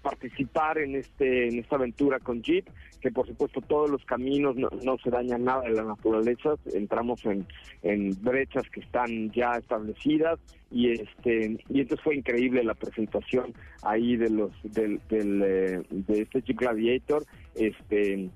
participar 0.08 0.78
en 0.78 0.96
este 0.96 1.48
en 1.48 1.58
esta 1.58 1.76
aventura 1.76 2.18
con 2.18 2.42
Jeep, 2.42 2.66
que 3.00 3.10
por 3.10 3.26
supuesto 3.26 3.60
todos 3.60 3.90
los 3.90 4.04
caminos 4.04 4.56
no, 4.56 4.98
se 4.98 5.10
dañan 5.10 5.44
nada 5.44 5.62
de 5.62 5.72
la 5.72 5.84
naturaleza, 5.84 6.54
entramos 6.72 7.24
en, 7.26 7.46
en 7.82 8.16
brechas 8.22 8.64
que 8.70 8.80
están 8.80 9.30
ya 9.32 9.52
establecidas 9.52 10.38
y 10.70 10.92
este 10.92 11.58
y 11.68 11.80
entonces 11.80 12.02
fue 12.02 12.16
increíble 12.16 12.64
la 12.64 12.74
presentación 12.74 13.52
ahí 13.82 14.16
de 14.16 14.30
los 14.30 14.50
del, 14.62 15.00
del 15.08 15.42
eh, 15.42 15.82
de 15.90 16.22
este 16.22 16.42
Jeep 16.42 16.58
Gladiator, 16.58 17.24
este 17.54 18.30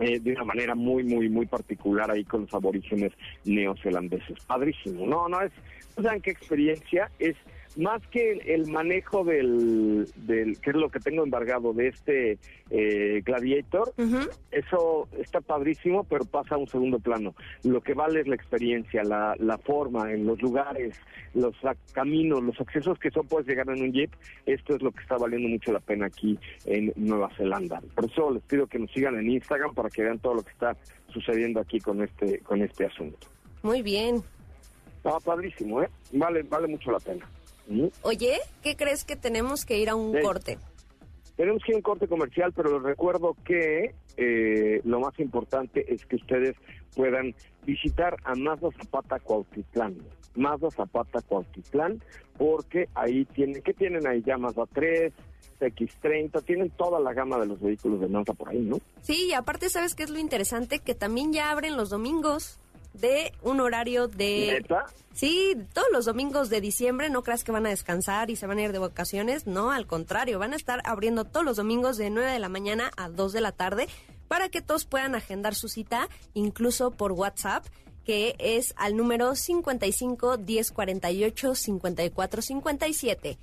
eh, 0.00 0.18
de 0.18 0.32
una 0.32 0.44
manera 0.44 0.74
muy, 0.74 1.04
muy, 1.04 1.28
muy 1.28 1.46
particular 1.46 2.10
ahí 2.10 2.24
con 2.24 2.42
los 2.42 2.52
aborígenes 2.52 3.12
neozelandeses. 3.44 4.44
Padrísimo. 4.44 5.06
No, 5.06 5.28
no 5.28 5.40
es, 5.40 5.52
no 5.96 6.02
saben 6.02 6.20
qué 6.20 6.32
experiencia 6.32 7.10
es 7.20 7.36
más 7.76 8.06
que 8.08 8.32
el 8.46 8.66
manejo 8.70 9.24
del, 9.24 10.06
del 10.16 10.60
que 10.60 10.70
es 10.70 10.76
lo 10.76 10.90
que 10.90 11.00
tengo 11.00 11.24
embargado 11.24 11.72
de 11.72 11.88
este 11.88 12.38
eh, 12.70 13.22
Gladiator, 13.24 13.92
eso 14.50 15.08
está 15.18 15.40
padrísimo, 15.40 16.04
pero 16.04 16.24
pasa 16.24 16.54
a 16.54 16.58
un 16.58 16.68
segundo 16.68 16.98
plano. 16.98 17.34
Lo 17.62 17.80
que 17.80 17.94
vale 17.94 18.20
es 18.20 18.28
la 18.28 18.34
experiencia, 18.34 19.02
la, 19.02 19.34
la 19.38 19.58
forma, 19.58 20.12
en 20.12 20.26
los 20.26 20.40
lugares, 20.40 20.94
los 21.34 21.54
caminos, 21.92 22.42
los 22.42 22.60
accesos 22.60 22.98
que 22.98 23.10
son 23.10 23.26
puedes 23.26 23.46
llegar 23.46 23.68
en 23.68 23.82
un 23.82 23.92
Jeep. 23.92 24.10
Esto 24.46 24.76
es 24.76 24.82
lo 24.82 24.92
que 24.92 25.02
está 25.02 25.16
valiendo 25.16 25.48
mucho 25.48 25.72
la 25.72 25.80
pena 25.80 26.06
aquí 26.06 26.38
en 26.66 26.92
Nueva 26.96 27.30
Zelanda. 27.36 27.82
Por 27.94 28.04
eso 28.06 28.30
les 28.30 28.42
pido 28.44 28.66
que 28.66 28.78
nos 28.78 28.90
sigan 28.92 29.18
en 29.18 29.30
Instagram 29.30 29.74
para 29.74 29.90
que 29.90 30.02
vean 30.02 30.18
todo 30.18 30.34
lo 30.34 30.42
que 30.42 30.52
está 30.52 30.76
sucediendo 31.12 31.60
aquí 31.60 31.80
con 31.80 32.02
este, 32.02 32.38
con 32.40 32.62
este 32.62 32.86
asunto. 32.86 33.26
Muy 33.62 33.82
bien. 33.82 34.22
Está 34.96 35.18
padrísimo, 35.20 35.82
¿eh? 35.82 35.88
Vale, 36.12 36.42
vale 36.44 36.66
mucho 36.66 36.90
la 36.90 36.98
pena. 36.98 37.28
Oye, 38.02 38.38
¿qué 38.62 38.76
crees 38.76 39.04
que 39.04 39.16
tenemos 39.16 39.64
que 39.64 39.78
ir 39.78 39.88
a 39.88 39.94
un 39.94 40.20
corte? 40.20 40.58
Tenemos 41.36 41.62
que 41.64 41.72
ir 41.72 41.76
a 41.76 41.78
un 41.78 41.82
corte 41.82 42.06
comercial, 42.06 42.52
pero 42.52 42.74
les 42.74 42.82
recuerdo 42.82 43.36
que 43.44 43.94
eh, 44.16 44.80
lo 44.84 45.00
más 45.00 45.18
importante 45.18 45.92
es 45.92 46.04
que 46.06 46.16
ustedes 46.16 46.54
puedan 46.94 47.34
visitar 47.66 48.16
a 48.24 48.34
Mazda 48.34 48.70
Zapata 48.78 49.18
Cuautitlán. 49.18 49.96
Mazda 50.36 50.70
Zapata 50.70 51.20
Cuautitlán, 51.22 52.00
porque 52.36 52.88
ahí 52.94 53.24
tienen, 53.24 53.62
¿qué 53.62 53.72
tienen 53.72 54.06
ahí 54.06 54.22
ya? 54.24 54.36
Mazda 54.36 54.64
3, 54.72 55.12
X30, 55.60 56.44
tienen 56.44 56.70
toda 56.70 57.00
la 57.00 57.12
gama 57.12 57.38
de 57.38 57.46
los 57.46 57.60
vehículos 57.60 58.00
de 58.00 58.08
Mazda 58.08 58.34
por 58.34 58.50
ahí, 58.50 58.60
¿no? 58.60 58.78
Sí, 59.02 59.28
y 59.28 59.32
aparte, 59.32 59.68
¿sabes 59.70 59.94
qué 59.94 60.04
es 60.04 60.10
lo 60.10 60.18
interesante? 60.18 60.78
Que 60.78 60.94
también 60.94 61.32
ya 61.32 61.50
abren 61.50 61.76
los 61.76 61.90
domingos. 61.90 62.58
De 62.94 63.32
un 63.42 63.60
horario 63.60 64.08
de... 64.08 64.60
¿Neta? 64.60 64.86
Sí, 65.12 65.54
todos 65.72 65.88
los 65.92 66.06
domingos 66.06 66.50
de 66.50 66.60
diciembre, 66.60 67.10
no 67.10 67.22
creas 67.22 67.44
que 67.44 67.52
van 67.52 67.66
a 67.66 67.68
descansar 67.68 68.30
y 68.30 68.36
se 68.36 68.46
van 68.46 68.58
a 68.58 68.62
ir 68.62 68.72
de 68.72 68.78
vacaciones, 68.78 69.46
no, 69.46 69.70
al 69.70 69.86
contrario, 69.86 70.38
van 70.38 70.54
a 70.54 70.56
estar 70.56 70.80
abriendo 70.84 71.24
todos 71.24 71.44
los 71.46 71.56
domingos 71.56 71.96
de 71.96 72.10
9 72.10 72.32
de 72.32 72.38
la 72.38 72.48
mañana 72.48 72.90
a 72.96 73.08
2 73.08 73.32
de 73.32 73.40
la 73.40 73.52
tarde 73.52 73.88
para 74.26 74.48
que 74.48 74.62
todos 74.62 74.86
puedan 74.86 75.14
agendar 75.14 75.54
su 75.54 75.68
cita, 75.68 76.08
incluso 76.32 76.90
por 76.90 77.12
WhatsApp 77.12 77.66
que 78.04 78.36
es 78.38 78.74
al 78.76 78.96
número 78.96 79.34
55 79.34 80.36
10 80.36 80.72
48 80.72 81.54
54 81.54 82.42
57. 82.42 83.38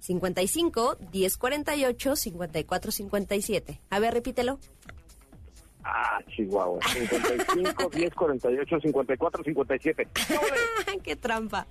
55 0.00 0.96
10 1.12 1.38
48 1.38 2.16
54 2.16 2.92
57. 2.92 3.80
A 3.90 3.98
ver, 3.98 4.14
repítelo. 4.14 4.58
Ah, 5.88 6.20
Chihuahua. 6.34 6.80
55 6.82 7.90
10 7.90 8.14
48 8.14 8.80
54 8.80 9.44
57. 9.44 10.08
¡Qué 11.04 11.16
trampa! 11.16 11.64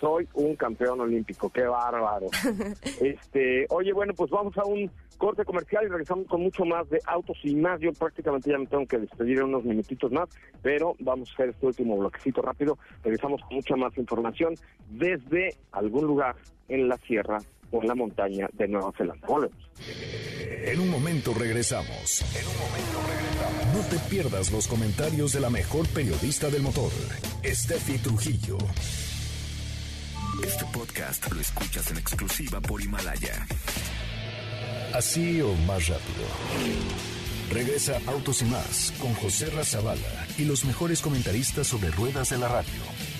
Soy 0.00 0.26
un 0.34 0.56
campeón 0.56 1.00
olímpico, 1.00 1.50
qué 1.50 1.62
bárbaro. 1.62 2.28
este, 3.00 3.66
oye, 3.68 3.92
bueno, 3.92 4.14
pues 4.14 4.30
vamos 4.30 4.56
a 4.56 4.64
un 4.64 4.90
corte 5.18 5.44
comercial 5.44 5.84
y 5.84 5.88
regresamos 5.88 6.26
con 6.26 6.40
mucho 6.40 6.64
más 6.64 6.88
de 6.88 7.00
autos 7.06 7.36
y 7.44 7.54
más. 7.54 7.78
Yo 7.80 7.92
prácticamente 7.92 8.50
ya 8.50 8.58
me 8.58 8.66
tengo 8.66 8.86
que 8.86 8.98
despedir 8.98 9.38
en 9.38 9.44
unos 9.44 9.64
minutitos 9.64 10.10
más, 10.10 10.30
pero 10.62 10.96
vamos 10.98 11.30
a 11.30 11.34
hacer 11.34 11.50
este 11.50 11.66
último 11.66 11.98
bloquecito 11.98 12.40
rápido. 12.40 12.78
Regresamos 13.04 13.42
con 13.42 13.56
mucha 13.56 13.76
más 13.76 13.96
información 13.98 14.54
desde 14.88 15.54
algún 15.70 16.06
lugar 16.06 16.34
en 16.68 16.88
la 16.88 16.96
sierra 16.96 17.38
en 17.80 17.88
la 17.88 17.94
montaña 17.94 18.48
de 18.52 18.68
Nueva 18.68 18.92
Zelanda. 18.96 19.26
Volvemos. 19.26 19.56
En 20.64 20.80
un 20.80 20.90
momento 20.90 21.34
regresamos. 21.34 22.22
En 22.34 22.46
un 22.46 22.58
momento 22.58 22.98
regresamos. 23.08 23.74
No 23.74 23.80
te 23.88 23.98
pierdas 24.10 24.52
los 24.52 24.68
comentarios 24.68 25.32
de 25.32 25.40
la 25.40 25.50
mejor 25.50 25.88
periodista 25.88 26.50
del 26.50 26.62
motor, 26.62 26.90
Steffi 27.44 27.98
Trujillo. 27.98 28.58
Este 30.44 30.64
podcast 30.72 31.30
lo 31.32 31.40
escuchas 31.40 31.90
en 31.90 31.98
exclusiva 31.98 32.60
por 32.60 32.80
Himalaya. 32.80 33.46
Así 34.94 35.40
o 35.40 35.54
más 35.66 35.88
rápido. 35.88 36.24
Regresa 37.50 38.00
Autos 38.06 38.42
y 38.42 38.46
más 38.46 38.92
con 38.98 39.14
José 39.14 39.50
Razabala 39.50 40.26
y 40.38 40.44
los 40.44 40.64
mejores 40.64 41.00
comentaristas 41.00 41.66
sobre 41.66 41.90
ruedas 41.90 42.30
de 42.30 42.38
la 42.38 42.48
radio. 42.48 43.11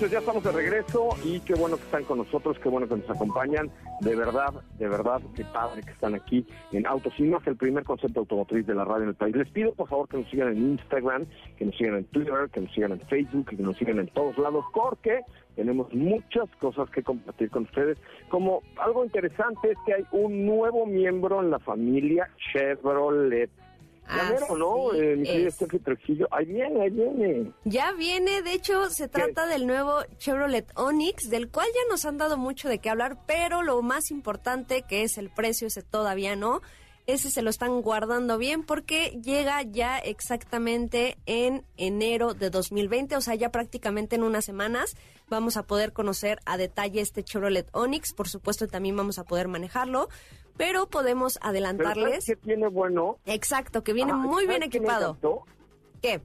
Muchachos, 0.00 0.12
ya 0.12 0.18
estamos 0.20 0.44
de 0.44 0.52
regreso 0.52 1.08
y 1.22 1.40
qué 1.40 1.54
bueno 1.54 1.76
que 1.76 1.82
están 1.82 2.04
con 2.04 2.18
nosotros, 2.18 2.58
qué 2.58 2.70
bueno 2.70 2.88
que 2.88 2.96
nos 2.96 3.10
acompañan. 3.10 3.70
De 4.00 4.16
verdad, 4.16 4.54
de 4.78 4.88
verdad, 4.88 5.20
qué 5.36 5.44
padre 5.44 5.82
que 5.82 5.90
están 5.90 6.14
aquí 6.14 6.46
en 6.72 6.86
Autos 6.86 7.12
y 7.18 7.30
el 7.30 7.56
primer 7.56 7.84
concepto 7.84 8.20
automotriz 8.20 8.66
de 8.66 8.74
la 8.74 8.84
radio 8.86 9.02
en 9.02 9.08
el 9.10 9.14
país. 9.14 9.36
Les 9.36 9.50
pido, 9.50 9.74
por 9.74 9.88
favor, 9.88 10.08
que 10.08 10.16
nos 10.16 10.30
sigan 10.30 10.48
en 10.48 10.70
Instagram, 10.70 11.26
que 11.58 11.66
nos 11.66 11.76
sigan 11.76 11.96
en 11.96 12.04
Twitter, 12.04 12.48
que 12.50 12.60
nos 12.60 12.72
sigan 12.72 12.92
en 12.92 13.00
Facebook, 13.08 13.50
que 13.50 13.56
nos 13.56 13.76
sigan 13.76 13.98
en 13.98 14.08
todos 14.08 14.38
lados, 14.38 14.64
porque 14.72 15.20
tenemos 15.54 15.92
muchas 15.92 16.48
cosas 16.60 16.88
que 16.90 17.02
compartir 17.02 17.50
con 17.50 17.64
ustedes. 17.64 17.98
Como 18.30 18.62
algo 18.78 19.04
interesante 19.04 19.72
es 19.72 19.78
que 19.84 19.94
hay 19.94 20.04
un 20.12 20.46
nuevo 20.46 20.86
miembro 20.86 21.42
en 21.42 21.50
la 21.50 21.58
familia 21.58 22.30
Chevrolet. 22.52 23.50
Ya 24.08 24.22
Así 24.22 24.32
vieron, 24.32 24.58
¿no? 24.58 24.94
Eh, 24.94 25.16
mi 25.16 25.26
querida 25.26 25.48
es. 25.48 25.54
Steffi 25.54 25.78
Trujillo. 25.78 26.26
Ahí 26.30 26.46
viene, 26.46 26.82
ahí 26.82 26.90
viene. 26.90 27.52
Ya 27.64 27.92
viene, 27.92 28.42
de 28.42 28.52
hecho, 28.52 28.90
se 28.90 29.08
trata 29.08 29.46
del 29.46 29.66
nuevo 29.66 30.02
Chevrolet 30.18 30.66
Onix, 30.74 31.30
del 31.30 31.48
cual 31.48 31.68
ya 31.74 31.88
nos 31.88 32.04
han 32.04 32.18
dado 32.18 32.36
mucho 32.36 32.68
de 32.68 32.78
qué 32.78 32.90
hablar, 32.90 33.18
pero 33.26 33.62
lo 33.62 33.80
más 33.82 34.10
importante, 34.10 34.82
que 34.82 35.02
es 35.02 35.18
el 35.18 35.30
precio, 35.30 35.68
ese 35.68 35.82
todavía 35.82 36.36
no. 36.36 36.60
Ese 37.12 37.28
se 37.30 37.42
lo 37.42 37.50
están 37.50 37.82
guardando 37.82 38.38
bien 38.38 38.62
porque 38.62 39.18
llega 39.20 39.62
ya 39.62 39.98
exactamente 39.98 41.18
en 41.26 41.64
enero 41.76 42.34
de 42.34 42.50
2020, 42.50 43.16
o 43.16 43.20
sea, 43.20 43.34
ya 43.34 43.50
prácticamente 43.50 44.14
en 44.14 44.22
unas 44.22 44.44
semanas 44.44 44.96
vamos 45.28 45.56
a 45.56 45.64
poder 45.64 45.92
conocer 45.92 46.38
a 46.46 46.56
detalle 46.56 47.00
este 47.00 47.24
Chevrolet 47.24 47.68
Onix, 47.72 48.12
por 48.12 48.28
supuesto 48.28 48.68
también 48.68 48.96
vamos 48.96 49.18
a 49.18 49.24
poder 49.24 49.48
manejarlo, 49.48 50.08
pero 50.56 50.88
podemos 50.88 51.34
Pero 51.34 51.42
¿sabes 51.42 51.50
adelantarles. 51.50 52.24
qué 52.26 52.36
tiene 52.36 52.68
bueno? 52.68 53.18
Exacto, 53.26 53.82
que 53.82 53.92
viene 53.92 54.12
Ah, 54.12 54.16
muy 54.16 54.46
bien 54.46 54.60
¿sabes 54.60 54.70
qué 54.70 54.78
me 54.80 54.86
equipado. 54.86 55.18
¿Qué? 56.00 56.20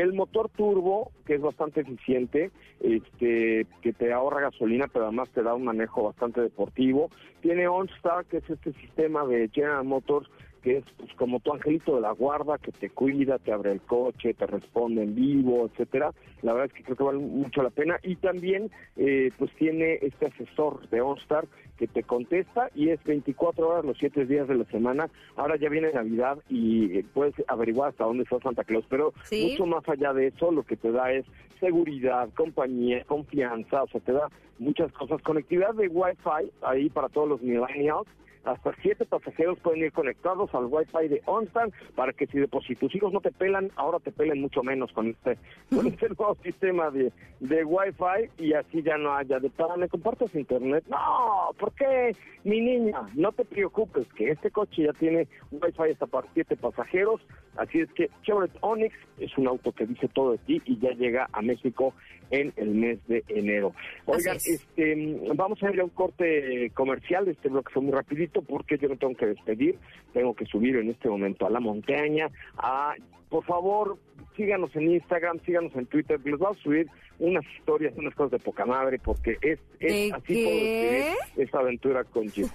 El 0.00 0.14
motor 0.14 0.48
turbo, 0.48 1.12
que 1.26 1.34
es 1.34 1.42
bastante 1.42 1.82
eficiente, 1.82 2.50
este, 2.80 3.66
que 3.82 3.92
te 3.92 4.12
ahorra 4.14 4.40
gasolina, 4.40 4.86
pero 4.90 5.04
además 5.04 5.28
te 5.34 5.42
da 5.42 5.54
un 5.54 5.64
manejo 5.64 6.04
bastante 6.04 6.40
deportivo. 6.40 7.10
Tiene 7.42 7.68
OnStar, 7.68 8.24
que 8.24 8.38
es 8.38 8.48
este 8.48 8.72
sistema 8.72 9.26
de 9.26 9.50
General 9.50 9.84
Motors, 9.84 10.26
que 10.62 10.78
es 10.78 10.84
pues, 10.96 11.12
como 11.14 11.40
tu 11.40 11.52
angelito 11.52 11.94
de 11.96 12.02
la 12.02 12.12
guarda, 12.12 12.58
que 12.58 12.72
te 12.72 12.90
cuida, 12.90 13.38
te 13.38 13.52
abre 13.52 13.72
el 13.72 13.80
coche, 13.80 14.34
te 14.34 14.46
responde 14.46 15.02
en 15.02 15.14
vivo, 15.14 15.66
etcétera. 15.66 16.12
La 16.42 16.52
verdad 16.52 16.68
es 16.68 16.72
que 16.74 16.82
creo 16.84 16.96
que 16.96 17.04
vale 17.04 17.18
mucho 17.18 17.62
la 17.62 17.70
pena. 17.70 17.98
Y 18.02 18.16
también, 18.16 18.70
eh, 18.96 19.30
pues 19.38 19.50
tiene 19.56 19.98
este 20.02 20.26
asesor 20.26 20.88
de 20.90 21.00
OnStar 21.00 21.46
que 21.76 21.86
te 21.86 22.02
contesta 22.02 22.70
y 22.74 22.90
es 22.90 23.02
24 23.04 23.68
horas 23.68 23.84
los 23.84 23.96
7 23.98 24.26
días 24.26 24.46
de 24.48 24.54
la 24.54 24.64
semana. 24.66 25.08
Ahora 25.36 25.56
ya 25.56 25.70
viene 25.70 25.92
Navidad 25.92 26.38
y 26.50 26.98
eh, 26.98 27.04
puedes 27.14 27.34
averiguar 27.48 27.90
hasta 27.90 28.04
dónde 28.04 28.24
está 28.24 28.38
Santa 28.40 28.64
Claus, 28.64 28.84
pero 28.88 29.14
Sí. 29.24 29.48
mucho 29.50 29.66
más 29.66 29.88
allá 29.88 30.12
de 30.12 30.26
eso, 30.28 30.52
lo 30.52 30.62
que 30.62 30.76
te 30.76 30.92
da 30.92 31.10
es 31.12 31.24
seguridad, 31.58 32.28
compañía, 32.34 33.04
confianza, 33.04 33.82
o 33.82 33.88
sea, 33.88 34.00
te 34.00 34.12
da 34.12 34.28
muchas 34.58 34.92
cosas. 34.92 35.22
Conectividad 35.22 35.74
de 35.74 35.88
Wi-Fi 35.88 36.50
ahí 36.62 36.90
para 36.90 37.08
todos 37.08 37.28
los 37.28 37.42
millennials. 37.42 38.06
Hasta 38.44 38.74
siete 38.80 39.04
pasajeros 39.04 39.58
pueden 39.60 39.84
ir 39.84 39.92
conectados 39.92 40.54
al 40.54 40.66
Wi-Fi 40.66 41.08
de 41.08 41.22
OnStar 41.26 41.70
para 41.94 42.12
que 42.12 42.26
si 42.26 42.38
de 42.38 42.48
por 42.48 42.64
si 42.64 42.74
tus 42.74 42.94
hijos 42.94 43.12
no 43.12 43.20
te 43.20 43.30
pelan, 43.32 43.70
ahora 43.76 43.98
te 43.98 44.12
pelen 44.12 44.40
mucho 44.40 44.62
menos 44.62 44.90
con 44.92 45.08
este, 45.08 45.36
con 45.74 45.86
este 45.86 46.08
nuevo 46.08 46.36
sistema 46.42 46.90
de, 46.90 47.12
de 47.40 47.64
Wi-Fi 47.64 48.42
y 48.42 48.54
así 48.54 48.82
ya 48.82 48.96
no 48.96 49.14
haya 49.14 49.38
de 49.38 49.50
para, 49.50 49.76
¿me 49.76 49.88
compartes 49.88 50.34
internet? 50.34 50.84
No, 50.88 51.50
¿por 51.58 51.72
qué? 51.74 52.16
Mi 52.44 52.60
niña, 52.60 53.02
no 53.14 53.32
te 53.32 53.44
preocupes 53.44 54.06
que 54.14 54.30
este 54.30 54.50
coche 54.50 54.84
ya 54.84 54.92
tiene 54.94 55.28
Wi-Fi 55.50 55.92
hasta 55.92 56.06
para 56.06 56.26
siete 56.32 56.56
pasajeros, 56.56 57.20
así 57.56 57.80
es 57.80 57.92
que 57.92 58.08
Chevrolet 58.22 58.52
Onix 58.62 58.94
es 59.18 59.36
un 59.36 59.48
auto 59.48 59.72
que 59.72 59.84
dice 59.84 60.08
todo 60.08 60.32
de 60.32 60.38
ti 60.38 60.62
y 60.64 60.78
ya 60.78 60.92
llega 60.92 61.28
a 61.32 61.42
México 61.42 61.92
en 62.30 62.52
el 62.56 62.70
mes 62.70 62.98
de 63.08 63.24
enero. 63.28 63.74
Oigan, 64.06 64.36
es. 64.36 64.46
este, 64.48 65.20
vamos 65.34 65.62
a 65.62 65.70
ir 65.70 65.80
a 65.80 65.84
un 65.84 65.90
corte 65.90 66.70
comercial, 66.74 67.28
este 67.28 67.48
bloque 67.48 67.72
fue 67.72 67.82
muy 67.82 67.92
rapidito 67.92 68.29
porque 68.32 68.78
yo 68.78 68.88
me 68.88 68.96
tengo 68.96 69.14
que 69.14 69.26
despedir, 69.26 69.78
tengo 70.12 70.34
que 70.34 70.46
subir 70.46 70.76
en 70.76 70.90
este 70.90 71.08
momento 71.08 71.46
a 71.46 71.50
la 71.50 71.60
montaña, 71.60 72.28
a, 72.56 72.94
por 73.28 73.44
favor, 73.44 73.98
síganos 74.36 74.74
en 74.76 74.92
Instagram, 74.92 75.40
síganos 75.44 75.74
en 75.76 75.86
Twitter, 75.86 76.20
les 76.24 76.38
vamos 76.38 76.58
a 76.58 76.62
subir 76.62 76.86
unas 77.18 77.44
historias, 77.58 77.92
unas 77.96 78.14
cosas 78.14 78.32
de 78.32 78.38
poca 78.38 78.64
madre, 78.64 78.98
porque 78.98 79.36
es, 79.42 79.58
es 79.78 79.92
¿De 79.92 80.12
así 80.14 80.44
puedo 80.44 80.58
qué? 80.58 80.72
describir 80.72 81.44
esta 81.44 81.58
aventura 81.58 82.04
con 82.04 82.28
Jeep. 82.28 82.48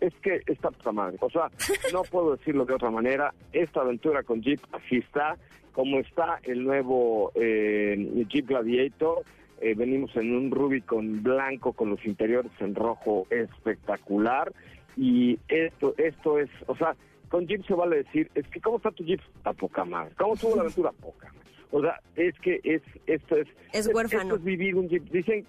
Es 0.00 0.14
que 0.22 0.40
está 0.46 0.70
poca 0.70 0.92
madre, 0.92 1.18
o 1.20 1.30
sea, 1.30 1.50
no 1.92 2.02
puedo 2.02 2.36
decirlo 2.36 2.64
de 2.64 2.74
otra 2.74 2.90
manera, 2.90 3.34
esta 3.52 3.82
aventura 3.82 4.22
con 4.22 4.40
Jeep 4.40 4.60
así 4.72 4.96
está, 4.96 5.36
como 5.72 5.98
está 5.98 6.40
el 6.42 6.64
nuevo 6.64 7.32
eh, 7.34 8.24
Jeep 8.28 8.48
Gladiator, 8.48 9.22
eh, 9.60 9.74
venimos 9.74 10.16
en 10.16 10.34
un 10.34 10.50
Rubicon 10.50 11.22
blanco 11.22 11.74
con 11.74 11.90
los 11.90 12.04
interiores 12.06 12.50
en 12.60 12.74
rojo 12.74 13.26
espectacular 13.28 14.52
y 14.96 15.38
esto 15.48 15.94
esto 15.98 16.38
es, 16.38 16.48
o 16.66 16.76
sea, 16.76 16.94
con 17.28 17.46
Jeep 17.46 17.64
se 17.66 17.74
vale 17.74 17.98
decir, 18.02 18.30
es 18.34 18.46
que 18.48 18.60
¿cómo 18.60 18.78
está 18.78 18.90
tu 18.90 19.04
Jeep? 19.04 19.20
A 19.44 19.52
poca 19.52 19.84
madre. 19.84 20.12
¿Cómo 20.18 20.34
estuvo 20.34 20.56
la 20.56 20.62
aventura? 20.62 20.90
Poca 21.00 21.26
madre. 21.28 21.40
O 21.70 21.80
sea, 21.80 22.00
es 22.16 22.34
que 22.40 22.60
es 22.64 22.82
esto 23.06 23.36
es 23.36 23.46
Es 23.72 23.86
huérfano. 23.94 24.22
Esto 24.22 24.36
es 24.36 24.44
vivir 24.44 24.74
un 24.74 24.88
Jeep. 24.88 25.04
Dicen 25.10 25.46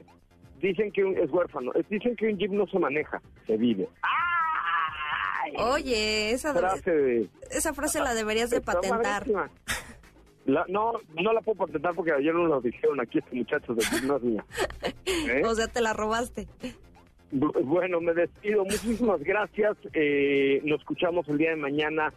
dicen 0.62 0.91
que 0.91 1.04
un, 1.04 1.17
es 1.17 1.30
huérfano. 1.32 1.71
Dicen 1.89 2.15
que 2.15 2.27
un 2.27 2.38
Jeep 2.38 2.51
no 2.51 2.67
se 2.67 2.77
maneja, 2.77 3.21
se 3.47 3.58
vive. 3.58 3.89
¡Ay! 4.04 5.54
Oye, 5.58 6.32
esa, 6.32 6.54
Frase 6.54 6.91
de 6.91 7.30
esa 7.49 7.73
frase 7.73 7.99
la 7.99 8.13
deberías 8.13 8.51
de 8.51 8.62
patentar. 8.62 9.27
La- 10.45 10.65
no, 10.69 10.93
no 11.21 11.34
la 11.34 11.41
puedo 11.41 11.65
patentar 11.65 11.93
porque 11.95 12.12
ayer 12.13 12.34
nos 12.34 12.47
lo 12.47 12.62
dijeron 12.62 12.99
aquí 12.99 13.19
estos 13.19 13.34
muchachos 13.34 13.75
de 13.77 13.84
Jeep, 13.86 14.04
no 14.04 14.17
es 14.17 14.23
mía. 14.23 14.45
¿Eh? 15.06 15.41
O 15.45 15.54
sea, 15.56 15.67
te 15.67 15.82
la 15.82 15.93
robaste. 15.93 16.47
Bu- 17.32 17.54
Bueno, 17.63 18.02
me 18.02 18.13
despido. 18.13 18.63
Muchísimas 18.65 19.22
gracias. 19.24 19.78
Eh, 19.94 20.62
nos 20.65 20.80
escuchamos 20.82 21.28
el 21.30 21.38
día 21.38 21.52
de 21.52 21.56
mañana. 21.58 22.13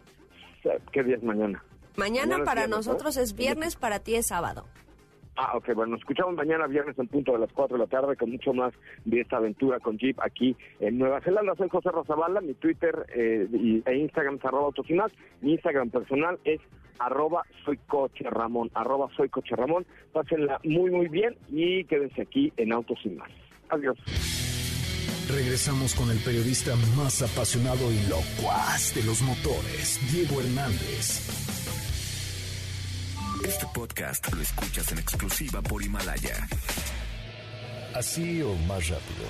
¿Qué 0.91 1.03
día 1.03 1.15
es 1.15 1.23
mañana? 1.23 1.63
Mañana 1.97 2.37
para 2.43 2.61
viernes, 2.61 2.69
¿no? 2.69 2.75
nosotros 2.77 3.17
es 3.17 3.35
viernes, 3.35 3.75
para 3.75 3.99
ti 3.99 4.15
es 4.15 4.27
sábado. 4.27 4.65
Ah, 5.37 5.55
ok, 5.57 5.73
bueno, 5.75 5.91
nos 5.91 5.99
escuchamos 5.99 6.33
mañana 6.33 6.65
viernes 6.65 6.97
en 6.97 7.07
punto 7.07 7.33
de 7.33 7.39
las 7.39 7.51
4 7.51 7.75
de 7.77 7.83
la 7.83 7.87
tarde 7.89 8.15
con 8.15 8.31
mucho 8.31 8.53
más 8.53 8.73
de 9.03 9.19
esta 9.19 9.35
aventura 9.37 9.79
con 9.81 9.97
Jeep 9.97 10.17
aquí 10.21 10.55
en 10.79 10.97
Nueva 10.97 11.19
Zelanda. 11.21 11.55
Soy 11.55 11.67
José 11.69 11.91
Razabala, 11.91 12.39
mi 12.39 12.53
Twitter 12.53 13.05
eh, 13.13 13.81
e 13.85 13.95
Instagram 13.97 14.35
es 14.35 14.45
arroba. 14.45 14.71
Mi 15.41 15.51
Instagram 15.53 15.89
personal 15.89 16.39
es 16.45 16.61
arroba 16.99 17.43
soy 17.65 17.77
coche 17.85 18.23
Ramón, 18.29 18.71
arroba 18.73 19.09
soy 19.17 19.27
coche 19.29 19.55
Ramón. 19.57 19.85
Pásenla 20.13 20.59
muy, 20.63 20.89
muy 20.89 21.09
bien 21.09 21.35
y 21.49 21.83
quédense 21.83 22.21
aquí 22.21 22.53
en 22.55 22.71
Autos 22.71 22.99
y 23.03 23.09
más. 23.09 23.29
Adiós. 23.69 23.97
Regresamos 25.27 25.95
con 25.95 26.11
el 26.11 26.19
periodista 26.19 26.75
más 26.95 27.21
apasionado 27.23 27.91
y 27.91 27.99
locuaz 28.07 28.93
de 28.93 29.03
los 29.03 29.21
motores, 29.21 29.99
Diego 30.11 30.39
Hernández. 30.39 31.21
Este 33.43 33.65
podcast 33.73 34.31
lo 34.31 34.41
escuchas 34.41 34.91
en 34.91 34.99
exclusiva 34.99 35.61
por 35.63 35.81
Himalaya. 35.81 36.47
Así 37.95 38.41
o 38.43 38.53
más 38.67 38.87
rápido. 38.87 39.25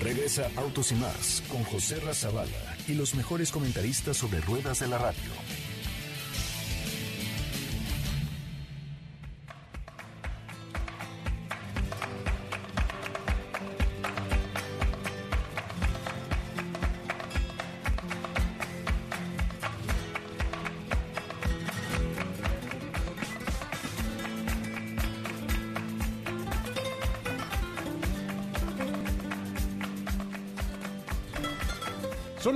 Regresa 0.00 0.50
Autos 0.56 0.90
y 0.90 0.96
más 0.96 1.42
con 1.48 1.62
José 1.64 2.00
Razabala 2.00 2.76
y 2.88 2.94
los 2.94 3.14
mejores 3.14 3.52
comentaristas 3.52 4.16
sobre 4.16 4.40
ruedas 4.40 4.80
de 4.80 4.88
la 4.88 4.98
radio. 4.98 5.30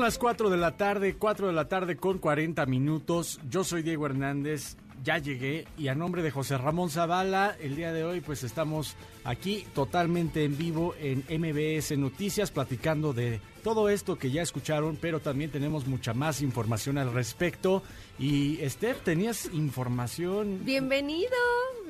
Las 0.09 0.17
4 0.17 0.49
de 0.49 0.57
la 0.57 0.75
tarde, 0.79 1.17
4 1.17 1.49
de 1.49 1.53
la 1.53 1.69
tarde 1.69 1.99
con 1.99 2.17
40 2.17 2.65
minutos. 2.65 3.39
Yo 3.51 3.63
soy 3.63 3.83
Diego 3.83 4.07
Hernández, 4.07 4.79
ya 5.05 5.19
llegué 5.19 5.67
y 5.77 5.89
a 5.89 5.95
nombre 5.95 6.23
de 6.23 6.31
José 6.31 6.57
Ramón 6.57 6.89
Zavala, 6.89 7.55
el 7.61 7.77
día 7.77 7.93
de 7.93 8.05
hoy 8.05 8.23
pues 8.23 8.43
estamos 8.43 8.97
aquí 9.25 9.67
totalmente 9.75 10.45
en 10.45 10.57
vivo 10.57 10.95
en 10.99 11.25
MBS 11.29 11.99
Noticias 11.99 12.51
platicando 12.51 13.13
de 13.13 13.43
todo 13.63 13.91
esto 13.91 14.17
que 14.17 14.31
ya 14.31 14.41
escucharon, 14.41 14.97
pero 14.99 15.21
también 15.21 15.51
tenemos 15.51 15.87
mucha 15.87 16.15
más 16.15 16.41
información 16.41 16.97
al 16.97 17.13
respecto. 17.13 17.83
Y 18.19 18.63
Esther, 18.63 18.97
¿tenías 19.01 19.51
información? 19.53 20.65
Bienvenido. 20.65 21.37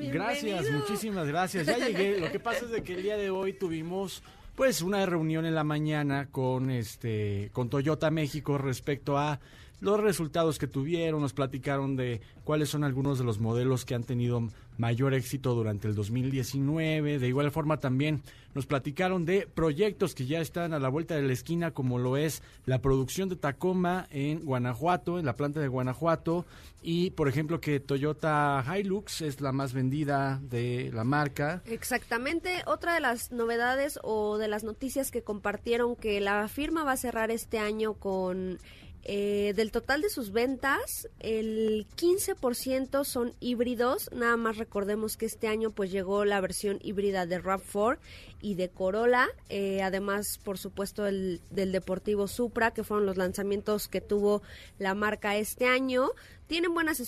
Gracias, 0.00 0.68
muchísimas 0.72 1.28
gracias. 1.28 1.68
Ya 1.68 1.78
llegué. 1.78 2.18
Lo 2.20 2.32
que 2.32 2.40
pasa 2.40 2.64
es 2.64 2.72
de 2.72 2.82
que 2.82 2.94
el 2.94 3.04
día 3.04 3.16
de 3.16 3.30
hoy 3.30 3.52
tuvimos 3.52 4.24
pues 4.58 4.82
una 4.82 5.06
reunión 5.06 5.46
en 5.46 5.54
la 5.54 5.62
mañana 5.62 6.26
con 6.32 6.72
este 6.72 7.48
con 7.52 7.70
Toyota 7.70 8.10
México 8.10 8.58
respecto 8.58 9.16
a 9.16 9.38
los 9.80 10.00
resultados 10.00 10.58
que 10.58 10.66
tuvieron, 10.66 11.20
nos 11.20 11.32
platicaron 11.32 11.94
de 11.94 12.20
cuáles 12.42 12.68
son 12.68 12.82
algunos 12.82 13.20
de 13.20 13.24
los 13.24 13.38
modelos 13.38 13.84
que 13.84 13.94
han 13.94 14.02
tenido 14.02 14.48
mayor 14.78 15.12
éxito 15.12 15.54
durante 15.54 15.88
el 15.88 15.94
2019. 15.94 17.18
De 17.18 17.28
igual 17.28 17.50
forma 17.50 17.78
también 17.78 18.22
nos 18.54 18.66
platicaron 18.66 19.24
de 19.24 19.46
proyectos 19.46 20.14
que 20.14 20.26
ya 20.26 20.40
están 20.40 20.72
a 20.72 20.78
la 20.78 20.88
vuelta 20.88 21.14
de 21.14 21.22
la 21.22 21.32
esquina, 21.32 21.72
como 21.72 21.98
lo 21.98 22.16
es 22.16 22.42
la 22.64 22.80
producción 22.80 23.28
de 23.28 23.36
Tacoma 23.36 24.06
en 24.10 24.44
Guanajuato, 24.44 25.18
en 25.18 25.26
la 25.26 25.36
planta 25.36 25.60
de 25.60 25.68
Guanajuato, 25.68 26.46
y 26.82 27.10
por 27.10 27.28
ejemplo 27.28 27.60
que 27.60 27.80
Toyota 27.80 28.64
Hilux 28.66 29.20
es 29.20 29.40
la 29.40 29.52
más 29.52 29.72
vendida 29.72 30.40
de 30.42 30.90
la 30.94 31.04
marca. 31.04 31.62
Exactamente, 31.66 32.62
otra 32.66 32.94
de 32.94 33.00
las 33.00 33.32
novedades 33.32 33.98
o 34.02 34.38
de 34.38 34.48
las 34.48 34.64
noticias 34.64 35.10
que 35.10 35.22
compartieron 35.22 35.96
que 35.96 36.20
la 36.20 36.48
firma 36.48 36.84
va 36.84 36.92
a 36.92 36.96
cerrar 36.96 37.30
este 37.30 37.58
año 37.58 37.94
con 37.94 38.58
eh, 39.04 39.52
del 39.56 39.72
total 39.72 40.02
de 40.02 40.10
sus 40.10 40.32
ventas, 40.32 41.08
el 41.20 41.86
15% 41.96 43.04
son 43.04 43.34
híbridos. 43.40 44.10
Nada 44.12 44.36
más 44.36 44.58
recordemos 44.58 45.16
que 45.16 45.26
este 45.26 45.48
año 45.48 45.70
pues 45.70 45.90
llegó 45.90 46.24
la 46.24 46.40
versión 46.40 46.78
híbrida 46.82 47.26
de 47.26 47.40
RAV4 47.40 47.98
y 48.42 48.54
de 48.54 48.68
Corolla. 48.68 49.28
Eh, 49.48 49.82
además, 49.82 50.38
por 50.44 50.58
supuesto, 50.58 51.06
el, 51.06 51.40
del 51.50 51.72
Deportivo 51.72 52.28
Supra, 52.28 52.72
que 52.72 52.84
fueron 52.84 53.06
los 53.06 53.16
lanzamientos 53.16 53.88
que 53.88 54.00
tuvo 54.00 54.42
la 54.78 54.94
marca 54.94 55.36
este 55.36 55.66
año. 55.66 56.10
Tienen 56.46 56.74
buenas 56.74 57.00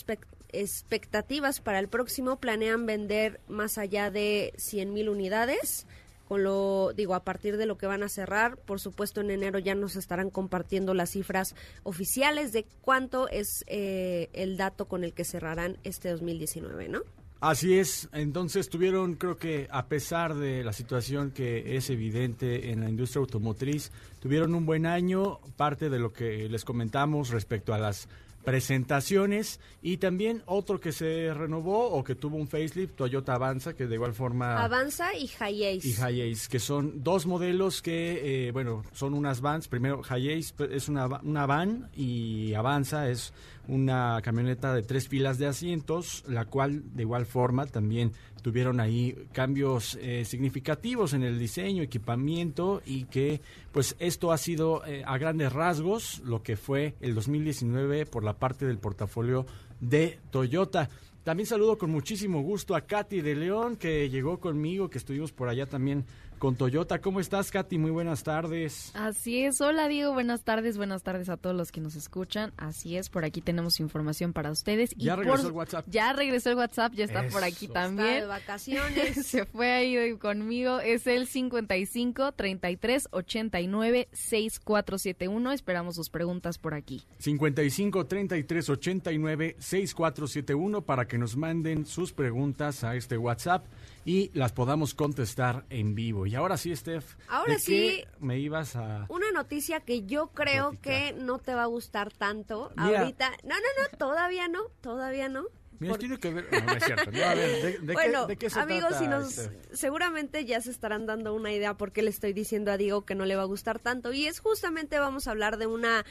expectativas 0.53 1.61
para 1.61 1.79
el 1.79 1.89
próximo. 1.89 2.37
Planean 2.37 2.87
vender 2.87 3.41
más 3.49 3.79
allá 3.79 4.11
de 4.11 4.53
100 4.57 4.93
mil 4.93 5.09
unidades 5.09 5.87
con 6.31 6.45
lo, 6.45 6.93
digo, 6.95 7.17
a 7.17 7.25
partir 7.25 7.57
de 7.57 7.67
lo 7.67 7.77
que 7.77 7.89
van 7.89 8.05
a 8.05 8.09
cerrar, 8.09 8.57
por 8.57 8.79
supuesto 8.79 9.21
en 9.21 9.33
enero 9.33 9.59
ya 9.59 9.75
nos 9.75 9.97
estarán 9.97 10.31
compartiendo 10.31 10.95
las 10.95 11.11
cifras 11.11 11.57
oficiales 11.83 12.53
de 12.53 12.67
cuánto 12.83 13.29
es 13.29 13.65
eh, 13.67 14.29
el 14.33 14.57
dato 14.57 14.87
con 14.87 15.03
el 15.03 15.13
que 15.13 15.25
cerrarán 15.25 15.79
este 15.83 16.09
2019, 16.09 16.89
¿no? 16.89 17.01
Así 17.41 17.77
es, 17.77 18.09
entonces 18.13 18.69
tuvieron, 18.69 19.17
creo 19.17 19.39
que 19.39 19.67
a 19.73 19.87
pesar 19.87 20.37
de 20.37 20.63
la 20.63 20.73
situación 20.73 21.33
que 21.33 21.75
es 21.77 21.91
evidente 21.91 22.71
en 22.71 22.79
la 22.79 22.89
industria 22.89 23.23
automotriz, 23.23 23.91
tuvieron 24.21 24.55
un 24.55 24.67
buen 24.67 24.87
año, 24.87 25.41
parte 25.57 25.91
de 25.91 25.99
lo 25.99 26.13
que 26.13 26.49
les 26.49 26.65
comentamos 26.65 27.31
respecto 27.31 27.75
a 27.75 27.79
las 27.79 28.07
presentaciones 28.45 29.61
y 29.83 29.99
también 29.99 30.43
otro 30.47 30.81
que 30.81 30.93
se 30.93 31.33
renovó 31.35 31.91
o 31.91 32.03
que 32.05 32.15
tuvo 32.15 32.37
un 32.37 32.49
facelift, 32.49 32.97
Toyota 32.97 33.35
Avanza, 33.35 33.75
que 33.75 33.87
de 33.87 33.95
igual 33.95 34.15
forma... 34.15 34.63
Avanza 34.63 35.15
y 35.15 35.27
Hiace. 35.27 35.89
Y 35.89 35.93
Hiace, 35.93 36.49
que 36.49 36.59
son 36.59 37.03
dos 37.03 37.27
modelos 37.27 37.83
que, 37.83 38.49
eh, 38.49 38.53
bueno, 38.53 38.83
son 38.93 39.15
unas 39.15 39.41
vans. 39.41 39.69
Primero, 39.69 40.03
Hiace 40.03 40.55
es 40.71 40.89
una, 40.89 41.07
una 41.23 41.47
van 41.47 41.91
y 41.95 42.55
Avanza 42.55 43.09
es 43.09 43.33
una 43.69 44.21
camioneta 44.23 44.75
de 44.75 44.83
tres 44.83 45.09
filas 45.09 45.39
de 45.39 45.47
asientos, 45.47 46.25
la 46.27 46.45
cual 46.45 46.83
de 46.95 47.03
igual 47.03 47.27
forma 47.27 47.67
también 47.67 48.13
tuvieron 48.43 48.81
ahí 48.81 49.15
cambios 49.33 49.99
eh, 50.01 50.25
significativos 50.25 51.13
en 51.13 51.23
el 51.23 51.39
diseño, 51.39 51.83
equipamiento 51.83 52.83
y 52.85 53.05
que 53.05 53.41
pues 53.73 53.97
esto 53.99 54.33
ha 54.33 54.39
sido 54.39 54.85
eh, 54.87 55.03
a 55.07 55.19
grandes 55.19 55.53
rasgos 55.53 56.21
lo 56.25 56.43
que 56.43 56.57
fue 56.57 56.95
el 57.01 57.15
2019 57.15 58.07
por 58.07 58.25
la 58.25 58.39
parte 58.39 58.67
del 58.67 58.79
portafolio 58.79 59.47
de 59.81 60.19
Toyota. 60.31 60.89
También 61.23 61.47
saludo 61.47 61.77
con 61.77 61.91
muchísimo 61.91 62.41
gusto 62.43 62.75
a 62.75 62.81
Katy 62.81 63.21
de 63.21 63.37
León 63.37 63.77
que 63.77 64.09
llegó 64.09 64.41
conmigo, 64.41 64.89
que 64.89 64.99
estuvimos 64.99 65.33
por 65.33 65.49
allá 65.49 65.67
también 65.67 66.07
con 66.41 66.57
Toyota. 66.57 67.01
¿Cómo 67.01 67.21
estás, 67.21 67.51
Katy? 67.51 67.79
Muy 67.79 67.91
buenas 67.91 68.25
tardes. 68.25 68.91
Así 68.95 69.45
es. 69.45 69.61
Hola, 69.61 69.87
Diego. 69.89 70.15
Buenas 70.15 70.43
tardes. 70.43 70.79
Buenas 70.79 71.03
tardes 71.03 71.29
a 71.29 71.37
todos 71.37 71.55
los 71.55 71.71
que 71.71 71.81
nos 71.81 71.95
escuchan. 71.95 72.53
Así 72.57 72.97
es. 72.97 73.11
Por 73.11 73.25
aquí 73.25 73.43
tenemos 73.43 73.79
información 73.79 74.33
para 74.33 74.51
ustedes. 74.51 74.91
Ya 74.97 75.15
regresó 75.15 75.49
el 75.49 75.53
WhatsApp. 75.53 75.85
Ya 75.89 76.13
regresó 76.15 76.51
el 76.51 76.57
WhatsApp. 76.57 76.95
Ya 76.95 77.05
está 77.05 77.29
por 77.29 77.45
aquí 77.45 77.69
también. 77.69 78.09
Está 78.09 78.21
de 78.23 78.27
vacaciones. 78.27 79.27
Se 79.27 79.45
fue 79.45 79.71
ahí 79.71 80.17
conmigo. 80.17 80.81
Es 80.81 81.07
el 81.07 81.29
55 81.29 82.33
33 82.33 83.09
89 83.13 84.09
6471. 84.11 85.53
Esperamos 85.53 85.95
sus 85.95 86.09
preguntas 86.09 86.57
por 86.57 86.73
aquí. 86.73 87.05
55 87.19 88.07
33 88.07 88.71
89 88.71 89.57
6471 89.59 90.83
para 90.83 91.07
que 91.07 91.19
nos 91.19 91.37
manden 91.37 91.85
sus 91.85 92.15
preguntas 92.15 92.83
a 92.83 92.97
este 92.97 93.19
WhatsApp 93.19 93.67
y 94.05 94.31
las 94.35 94.53
podamos 94.53 94.95
contestar 94.95 95.65
en 95.71 95.95
vivo. 95.95 96.27
Y 96.27 96.35
ahora 96.35 96.57
sí, 96.57 96.75
Steph. 96.75 97.17
Ahora 97.29 97.59
sí. 97.59 98.03
me 98.19 98.39
ibas 98.39 98.77
a. 98.77 99.07
Una 99.09 99.31
noticia 99.33 99.81
que 99.81 100.05
yo 100.05 100.29
creo 100.29 100.73
que 100.81 101.13
no 101.13 101.39
te 101.39 101.55
va 101.55 101.65
a 101.65 101.67
gustar 101.67 102.13
tanto. 102.13 102.73
Ahorita. 102.77 103.31
No, 103.45 103.55
no, 103.55 103.83
no, 103.83 103.99
todavía 103.99 104.49
no. 104.49 104.65
Todavía 104.81 105.29
no. 105.29 105.45
Mira, 105.81 105.97
tiene 105.97 106.19
que 106.19 106.31
ver. 106.31 106.47
No, 106.51 106.73
es 106.75 106.85
cierto. 106.85 107.11
a 107.11 107.35
ver, 107.35 107.81
¿de, 107.81 107.93
bueno, 107.95 108.27
qué, 108.27 108.49
de 108.49 108.61
amigos, 108.61 108.97
si 108.99 109.09
nos, 109.09 109.49
seguramente 109.73 110.45
ya 110.45 110.61
se 110.61 110.71
estarán 110.71 111.07
dando 111.07 111.33
una 111.33 111.53
idea 111.53 111.75
porque 111.75 112.03
le 112.03 112.11
estoy 112.11 112.35
diciendo 112.35 112.71
a 112.71 112.77
Diego 112.77 113.07
que 113.07 113.15
no 113.15 113.25
le 113.25 113.35
va 113.35 113.43
a 113.43 113.47
gustar 113.47 113.79
tanto. 113.79 114.13
Y 114.13 114.27
es 114.27 114.41
justamente 114.41 114.99
vamos 114.99 115.27
a 115.27 115.31
hablar 115.31 115.57
de 115.57 115.67
una 115.67 116.05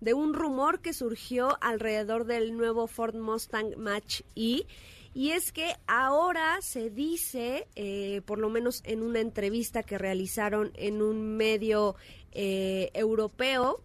de 0.00 0.14
un 0.14 0.32
rumor 0.32 0.80
que 0.80 0.94
surgió 0.94 1.58
alrededor 1.60 2.24
del 2.24 2.56
nuevo 2.56 2.86
Ford 2.86 3.14
Mustang 3.14 3.76
Match 3.76 4.22
E 4.34 4.66
y 5.12 5.30
es 5.32 5.52
que 5.52 5.74
ahora 5.86 6.58
se 6.62 6.90
dice, 6.90 7.66
eh, 7.74 8.22
por 8.24 8.38
lo 8.38 8.48
menos 8.48 8.82
en 8.84 9.02
una 9.02 9.20
entrevista 9.20 9.82
que 9.82 9.98
realizaron 9.98 10.72
en 10.76 11.02
un 11.02 11.36
medio 11.36 11.96
eh, 12.32 12.90
europeo, 12.94 13.82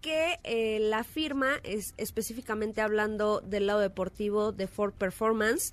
que 0.00 0.38
eh, 0.44 0.78
la 0.80 1.02
firma, 1.02 1.58
es 1.64 1.94
específicamente 1.96 2.80
hablando 2.80 3.40
del 3.40 3.66
lado 3.66 3.80
deportivo 3.80 4.52
de 4.52 4.68
Ford 4.68 4.92
Performance, 4.92 5.72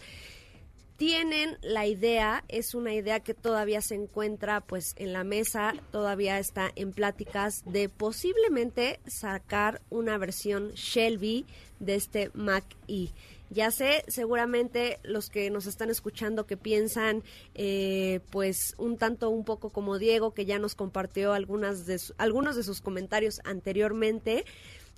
tienen 0.98 1.58
la 1.62 1.86
idea, 1.86 2.44
es 2.48 2.74
una 2.74 2.94
idea 2.94 3.20
que 3.20 3.34
todavía 3.34 3.82
se 3.82 3.96
encuentra 3.96 4.62
pues 4.62 4.94
en 4.96 5.12
la 5.12 5.24
mesa, 5.24 5.74
todavía 5.92 6.40
está 6.40 6.72
en 6.76 6.94
pláticas 6.94 7.64
de 7.66 7.90
posiblemente 7.90 9.02
sacar 9.06 9.82
una 9.90 10.18
versión 10.18 10.72
Shelby 10.72 11.46
de 11.80 11.96
este 11.96 12.32
Mac 12.34 12.64
E. 12.88 13.10
Ya 13.50 13.70
sé, 13.72 14.04
seguramente 14.08 15.00
los 15.04 15.30
que 15.30 15.50
nos 15.52 15.68
están 15.68 15.90
escuchando 15.90 16.48
que 16.48 16.58
piensan, 16.58 17.24
eh, 17.54 18.20
pues 18.32 18.74
un 18.78 18.98
tanto, 18.98 19.30
un 19.30 19.46
poco 19.46 19.70
como 19.70 20.00
Diego, 20.00 20.34
que 20.34 20.46
ya 20.46 20.58
nos 20.58 20.76
compartió 20.76 21.34
de 21.34 22.00
algunos 22.18 22.56
de 22.56 22.64
sus 22.64 22.82
comentarios 22.82 23.42
anteriormente, 23.44 24.46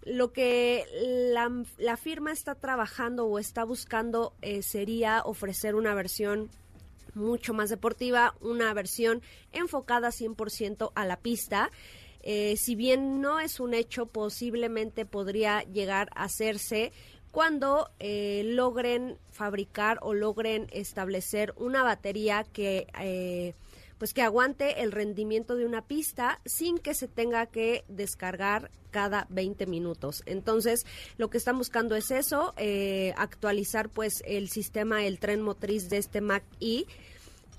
lo 0.05 0.31
que 0.31 0.85
la, 1.77 1.97
firma 1.97 2.31
está 2.31 2.55
trabajando 2.55 3.25
o 3.25 3.39
está 3.39 3.65
buscando 3.65 4.33
eh, 4.41 4.61
sería 4.61 5.21
ofrecer 5.25 5.75
una 5.75 5.93
versión 5.93 6.49
mucho 7.13 7.53
más 7.53 7.69
deportiva, 7.69 8.35
una 8.39 8.73
versión 8.73 9.21
enfocada 9.51 10.09
100% 10.09 10.91
a 10.95 11.05
la 11.05 11.17
pista. 11.17 11.71
Eh, 12.21 12.55
si 12.57 12.75
bien 12.75 13.21
no 13.21 13.39
es 13.39 13.59
un 13.59 13.73
hecho, 13.73 14.05
posiblemente 14.05 15.05
podría 15.05 15.63
llegar 15.63 16.09
a 16.15 16.23
hacerse 16.23 16.91
cuando 17.31 17.89
eh, 17.99 18.43
logren 18.45 19.17
fabricar 19.31 19.99
o 20.01 20.13
logren 20.13 20.67
establecer 20.71 21.53
una 21.57 21.83
batería 21.83 22.43
que 22.51 22.87
pues 23.97 24.13
que 24.13 24.21
aguante 24.21 24.83
el 24.83 24.91
rendimiento 24.91 25.55
de 25.55 25.65
una 25.65 25.81
pista 25.81 26.39
sin 26.45 26.77
que 26.77 26.93
se 26.93 27.07
tenga 27.07 27.47
que 27.47 27.83
descargar 27.87 28.69
cada 28.91 29.27
20 29.29 29.65
minutos. 29.65 30.23
Entonces, 30.25 30.85
lo 31.17 31.29
que 31.29 31.37
están 31.37 31.57
buscando 31.57 31.95
es 31.95 32.11
eso, 32.11 32.53
eh, 32.57 33.13
actualizar 33.17 33.89
pues 33.89 34.23
el 34.25 34.49
sistema, 34.49 35.05
el 35.05 35.19
tren 35.19 35.41
motriz 35.41 35.89
de 35.89 35.97
este 35.97 36.21
Mac 36.21 36.43
E 36.59 36.85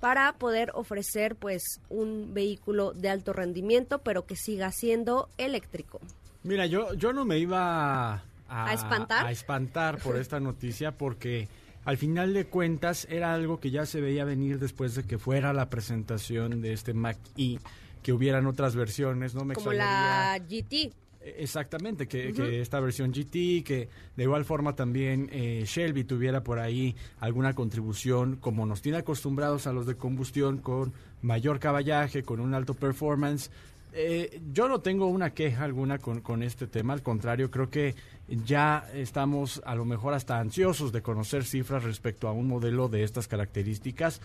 para 0.00 0.32
poder 0.34 0.70
ofrecer 0.74 1.34
pues 1.34 1.80
un 1.88 2.32
vehículo 2.32 2.92
de 2.92 3.08
alto 3.08 3.32
rendimiento, 3.32 3.98
pero 3.98 4.26
que 4.26 4.36
siga 4.36 4.70
siendo 4.70 5.28
eléctrico. 5.38 6.00
Mira, 6.44 6.66
yo, 6.66 6.94
yo 6.94 7.12
no 7.12 7.24
me 7.24 7.38
iba 7.38 8.22
a, 8.48 8.72
espantar? 8.72 9.26
a 9.26 9.30
espantar 9.30 9.98
por 9.98 10.16
esta 10.20 10.40
noticia 10.40 10.96
porque 10.96 11.48
al 11.84 11.96
final 11.96 12.34
de 12.34 12.46
cuentas 12.46 13.06
era 13.10 13.32
algo 13.32 13.60
que 13.60 13.70
ya 13.70 13.86
se 13.86 14.00
veía 14.00 14.24
venir 14.24 14.58
después 14.58 14.94
de 14.94 15.04
que 15.04 15.18
fuera 15.18 15.52
la 15.52 15.70
presentación 15.70 16.60
de 16.60 16.72
este 16.72 16.92
Mac 16.94 17.18
E, 17.36 17.58
que 18.02 18.12
hubieran 18.12 18.46
otras 18.46 18.74
versiones, 18.76 19.34
¿no? 19.34 19.44
Me 19.44 19.54
Como 19.54 19.72
la 19.72 20.38
GT. 20.38 20.92
Exactamente, 21.20 22.06
que, 22.06 22.60
esta 22.60 22.80
versión 22.80 23.12
GT, 23.12 23.64
que 23.64 23.88
de 24.16 24.22
igual 24.22 24.44
forma 24.44 24.74
también 24.76 25.28
eh, 25.32 25.64
Shelby 25.66 26.04
tuviera 26.04 26.42
por 26.42 26.58
ahí 26.58 26.94
alguna 27.20 27.54
contribución, 27.54 28.36
como 28.36 28.66
nos 28.66 28.82
tiene 28.82 28.98
acostumbrados 28.98 29.66
a 29.66 29.72
los 29.72 29.86
de 29.86 29.96
combustión, 29.96 30.58
con 30.58 30.92
mayor 31.20 31.58
caballaje, 31.58 32.22
con 32.22 32.40
un 32.40 32.54
alto 32.54 32.74
performance. 32.74 33.50
Eh, 33.92 34.40
yo 34.52 34.68
no 34.68 34.80
tengo 34.80 35.06
una 35.06 35.30
queja 35.30 35.64
alguna 35.64 35.98
con, 35.98 36.20
con, 36.20 36.42
este 36.42 36.66
tema, 36.66 36.92
al 36.92 37.02
contrario, 37.02 37.50
creo 37.50 37.70
que 37.70 37.94
ya 38.28 38.86
estamos 38.92 39.62
a 39.64 39.74
lo 39.74 39.84
mejor 39.84 40.14
hasta 40.14 40.38
ansiosos 40.38 40.92
de 40.92 41.02
conocer 41.02 41.44
cifras 41.44 41.84
respecto 41.84 42.28
a 42.28 42.32
un 42.32 42.48
modelo 42.48 42.88
de 42.88 43.02
estas 43.02 43.28
características. 43.28 44.20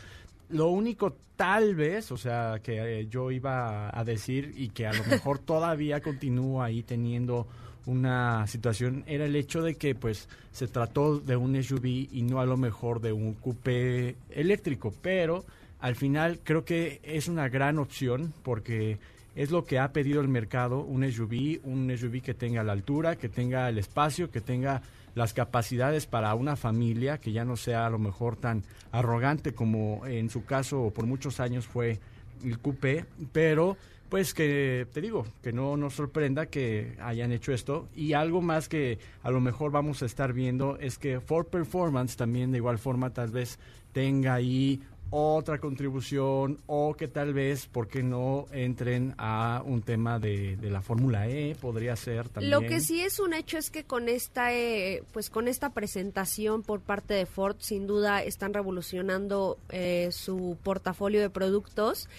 Lo 0.50 0.68
único 0.68 1.16
tal 1.36 1.76
vez, 1.76 2.12
o 2.12 2.18
sea, 2.18 2.60
que 2.62 3.00
eh, 3.00 3.08
yo 3.10 3.32
iba 3.32 3.98
a 3.98 4.04
decir 4.04 4.54
y 4.58 4.70
que 4.70 4.86
a 4.86 4.94
lo 4.94 5.04
mejor 5.06 5.40
todavía 5.40 6.02
continúa 6.02 6.66
ahí 6.66 6.84
teniendo 6.84 7.48
una 7.86 8.48
situación 8.48 9.04
era 9.08 9.26
el 9.26 9.36
hecho 9.36 9.62
de 9.62 9.76
que 9.76 9.94
pues 9.94 10.30
se 10.52 10.68
trató 10.68 11.20
de 11.20 11.36
un 11.36 11.62
SUV 11.62 11.86
y 11.86 12.22
no 12.22 12.40
a 12.40 12.46
lo 12.46 12.56
mejor 12.58 13.02
de 13.02 13.12
un 13.12 13.34
coupé 13.34 14.16
eléctrico, 14.30 14.94
pero 15.02 15.44
al 15.80 15.96
final 15.96 16.40
creo 16.44 16.64
que 16.64 17.02
es 17.04 17.28
una 17.28 17.50
gran 17.50 17.78
opción 17.80 18.34
porque 18.44 19.00
es 19.36 19.52
lo 19.52 19.66
que 19.66 19.80
ha 19.80 19.92
pedido 19.92 20.22
el 20.22 20.28
mercado, 20.28 20.82
un 20.82 21.10
SUV, 21.10 21.62
un 21.64 21.96
SUV 21.98 22.22
que 22.22 22.34
tenga 22.34 22.64
la 22.64 22.74
altura, 22.74 23.16
que 23.16 23.30
tenga 23.30 23.70
el 23.70 23.78
espacio, 23.78 24.30
que 24.30 24.42
tenga 24.42 24.82
las 25.16 25.34
capacidades 25.34 26.06
para 26.06 26.34
una 26.36 26.56
familia, 26.56 27.20
que 27.20 27.32
ya 27.32 27.46
no 27.46 27.56
sea 27.56 27.86
a 27.86 27.90
lo 27.90 28.00
mejor 28.00 28.36
tan 28.36 28.64
arrogante 28.92 29.54
como 29.54 30.06
en 30.06 30.30
su 30.30 30.46
caso 30.46 30.92
por 30.94 31.06
muchos 31.06 31.40
años 31.40 31.68
fue 31.68 32.00
el 32.44 32.60
coupé, 32.60 33.06
pero 33.32 33.78
pues 34.10 34.36
que 34.36 34.86
te 34.94 35.02
digo, 35.02 35.26
que 35.42 35.52
no 35.52 35.76
nos 35.76 35.96
sorprenda 35.96 36.46
que 36.46 36.96
hayan 37.02 37.32
hecho 37.32 37.52
esto. 37.52 37.90
Y 37.96 38.14
algo 38.14 38.44
más 38.44 38.70
que 38.70 39.00
a 39.24 39.32
lo 39.32 39.42
mejor 39.42 39.72
vamos 39.72 40.04
a 40.04 40.06
estar 40.06 40.34
viendo 40.34 40.78
es 40.78 41.00
que 41.00 41.20
Ford 41.20 41.48
Performance 41.48 42.16
también 42.16 42.52
de 42.52 42.58
igual 42.58 42.78
forma 42.78 43.10
tal 43.10 43.32
vez 43.32 43.58
tenga 43.92 44.36
ahí 44.36 44.82
otra 45.16 45.60
contribución 45.60 46.60
o 46.66 46.96
que 46.96 47.08
tal 47.08 47.36
vez, 47.36 47.68
¿por 47.68 47.88
qué 47.88 48.02
no 48.02 48.48
entren 48.52 49.14
a 49.20 49.62
un 49.64 49.84
tema 49.84 50.18
de, 50.18 50.58
la 50.60 50.82
Fórmula 50.82 51.28
E? 51.28 51.54
Podría 51.54 51.96
ser 51.96 52.30
también. 52.30 52.50
Lo 52.50 52.62
que 52.62 52.80
sí 52.80 53.02
es 53.02 53.20
un 53.20 53.36
hecho 53.36 53.60
es 53.60 53.70
que 53.70 53.84
con 53.84 54.10
esta, 54.10 54.56
eh, 54.56 55.04
pues 55.12 55.30
con 55.30 55.48
esta 55.48 55.72
presentación 55.72 56.64
por 56.64 56.82
parte 56.82 57.14
de 57.14 57.28
Ford, 57.28 57.58
sin 57.60 57.86
duda 57.86 58.24
están 58.24 58.56
revolucionando 58.56 59.60
eh, 59.70 60.10
su 60.12 60.58
portafolio 60.64 61.22
de 61.22 61.30
productos. 61.30 62.10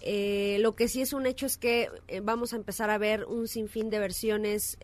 Eh, 0.00 0.56
lo 0.60 0.74
que 0.74 0.88
sí 0.88 1.02
es 1.02 1.12
un 1.12 1.26
hecho 1.26 1.44
es 1.44 1.58
que 1.58 1.90
vamos 2.22 2.54
a 2.54 2.56
empezar 2.56 2.88
a 2.88 2.96
ver 2.96 3.26
un 3.26 3.46
sinfín 3.46 3.90
de 3.90 3.98
versiones 3.98 4.78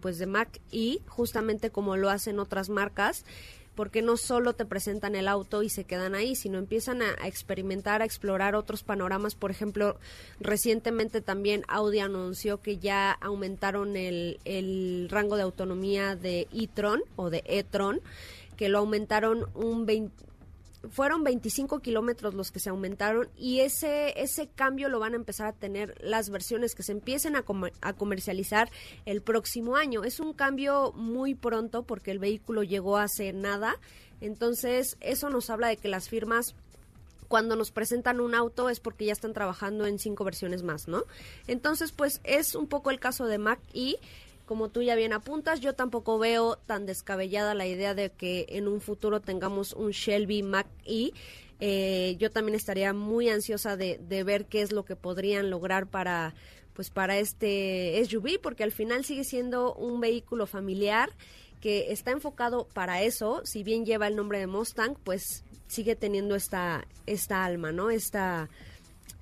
pues 0.00 0.16
de 0.18 0.26
Mac 0.26 0.60
y 0.70 1.02
justamente 1.06 1.68
como 1.70 1.96
lo 1.96 2.08
hacen 2.08 2.38
otras 2.38 2.70
marcas 2.70 3.26
porque 3.74 4.02
no 4.02 4.16
solo 4.16 4.54
te 4.54 4.64
presentan 4.64 5.14
el 5.14 5.28
auto 5.28 5.62
y 5.62 5.68
se 5.68 5.84
quedan 5.84 6.14
ahí, 6.14 6.34
sino 6.34 6.58
empiezan 6.58 7.02
a, 7.02 7.12
experimentar, 7.26 8.02
a 8.02 8.04
explorar 8.04 8.54
otros 8.54 8.82
panoramas. 8.82 9.34
Por 9.34 9.50
ejemplo, 9.50 9.98
recientemente 10.40 11.20
también 11.20 11.64
Audi 11.68 12.00
anunció 12.00 12.60
que 12.60 12.78
ya 12.78 13.12
aumentaron 13.12 13.96
el, 13.96 14.38
el 14.44 15.08
rango 15.10 15.36
de 15.36 15.42
autonomía 15.42 16.16
de 16.16 16.46
e-tron 16.52 17.02
o 17.16 17.30
de 17.30 17.42
e-tron, 17.46 18.00
que 18.56 18.68
lo 18.68 18.78
aumentaron 18.78 19.46
un 19.54 19.86
20 19.86 20.24
fueron 20.90 21.24
25 21.24 21.80
kilómetros 21.80 22.34
los 22.34 22.50
que 22.50 22.60
se 22.60 22.70
aumentaron 22.70 23.28
y 23.36 23.60
ese, 23.60 24.20
ese 24.20 24.48
cambio 24.48 24.88
lo 24.88 24.98
van 24.98 25.12
a 25.12 25.16
empezar 25.16 25.46
a 25.46 25.52
tener 25.52 25.94
las 26.02 26.30
versiones 26.30 26.74
que 26.74 26.82
se 26.82 26.92
empiecen 26.92 27.36
a, 27.36 27.44
a 27.80 27.92
comercializar 27.92 28.70
el 29.04 29.22
próximo 29.22 29.76
año. 29.76 30.04
Es 30.04 30.20
un 30.20 30.32
cambio 30.32 30.92
muy 30.92 31.34
pronto 31.34 31.82
porque 31.82 32.10
el 32.10 32.18
vehículo 32.18 32.62
llegó 32.62 32.98
hace 32.98 33.32
nada, 33.32 33.78
entonces 34.20 34.96
eso 35.00 35.30
nos 35.30 35.50
habla 35.50 35.68
de 35.68 35.76
que 35.76 35.88
las 35.88 36.08
firmas 36.08 36.54
cuando 37.28 37.56
nos 37.56 37.70
presentan 37.70 38.20
un 38.20 38.34
auto 38.34 38.68
es 38.68 38.80
porque 38.80 39.06
ya 39.06 39.12
están 39.12 39.32
trabajando 39.32 39.86
en 39.86 39.98
cinco 39.98 40.24
versiones 40.24 40.62
más, 40.62 40.88
¿no? 40.88 41.04
Entonces, 41.46 41.90
pues 41.90 42.20
es 42.22 42.54
un 42.54 42.68
poco 42.68 42.90
el 42.90 43.00
caso 43.00 43.26
de 43.26 43.38
Mac 43.38 43.60
y 43.72 43.96
como 44.46 44.68
tú 44.68 44.82
ya 44.82 44.94
bien 44.94 45.12
apuntas, 45.12 45.60
yo 45.60 45.74
tampoco 45.74 46.18
veo 46.18 46.56
tan 46.56 46.86
descabellada 46.86 47.54
la 47.54 47.66
idea 47.66 47.94
de 47.94 48.10
que 48.10 48.46
en 48.50 48.68
un 48.68 48.80
futuro 48.80 49.20
tengamos 49.20 49.72
un 49.72 49.90
Shelby 49.90 50.42
Mac 50.42 50.66
E. 50.84 51.12
Eh, 51.60 52.16
yo 52.18 52.30
también 52.30 52.54
estaría 52.54 52.92
muy 52.92 53.28
ansiosa 53.28 53.76
de, 53.76 53.98
ver 54.24 54.46
qué 54.46 54.60
es 54.62 54.72
lo 54.72 54.84
que 54.84 54.96
podrían 54.96 55.50
lograr 55.50 55.86
para 55.86 56.34
pues 56.74 56.90
para 56.90 57.18
este 57.18 58.04
SUV 58.04 58.40
porque 58.42 58.64
al 58.64 58.72
final 58.72 59.04
sigue 59.04 59.22
siendo 59.22 59.74
un 59.74 60.00
vehículo 60.00 60.46
familiar 60.46 61.10
que 61.60 61.92
está 61.92 62.10
enfocado 62.10 62.66
para 62.74 63.02
eso, 63.02 63.42
si 63.44 63.62
bien 63.62 63.86
lleva 63.86 64.08
el 64.08 64.16
nombre 64.16 64.40
de 64.40 64.48
Mustang, 64.48 64.96
pues 65.04 65.44
sigue 65.68 65.94
teniendo 65.94 66.34
esta 66.34 66.84
esta 67.06 67.44
alma, 67.44 67.70
¿no? 67.70 67.90
Esta 67.90 68.50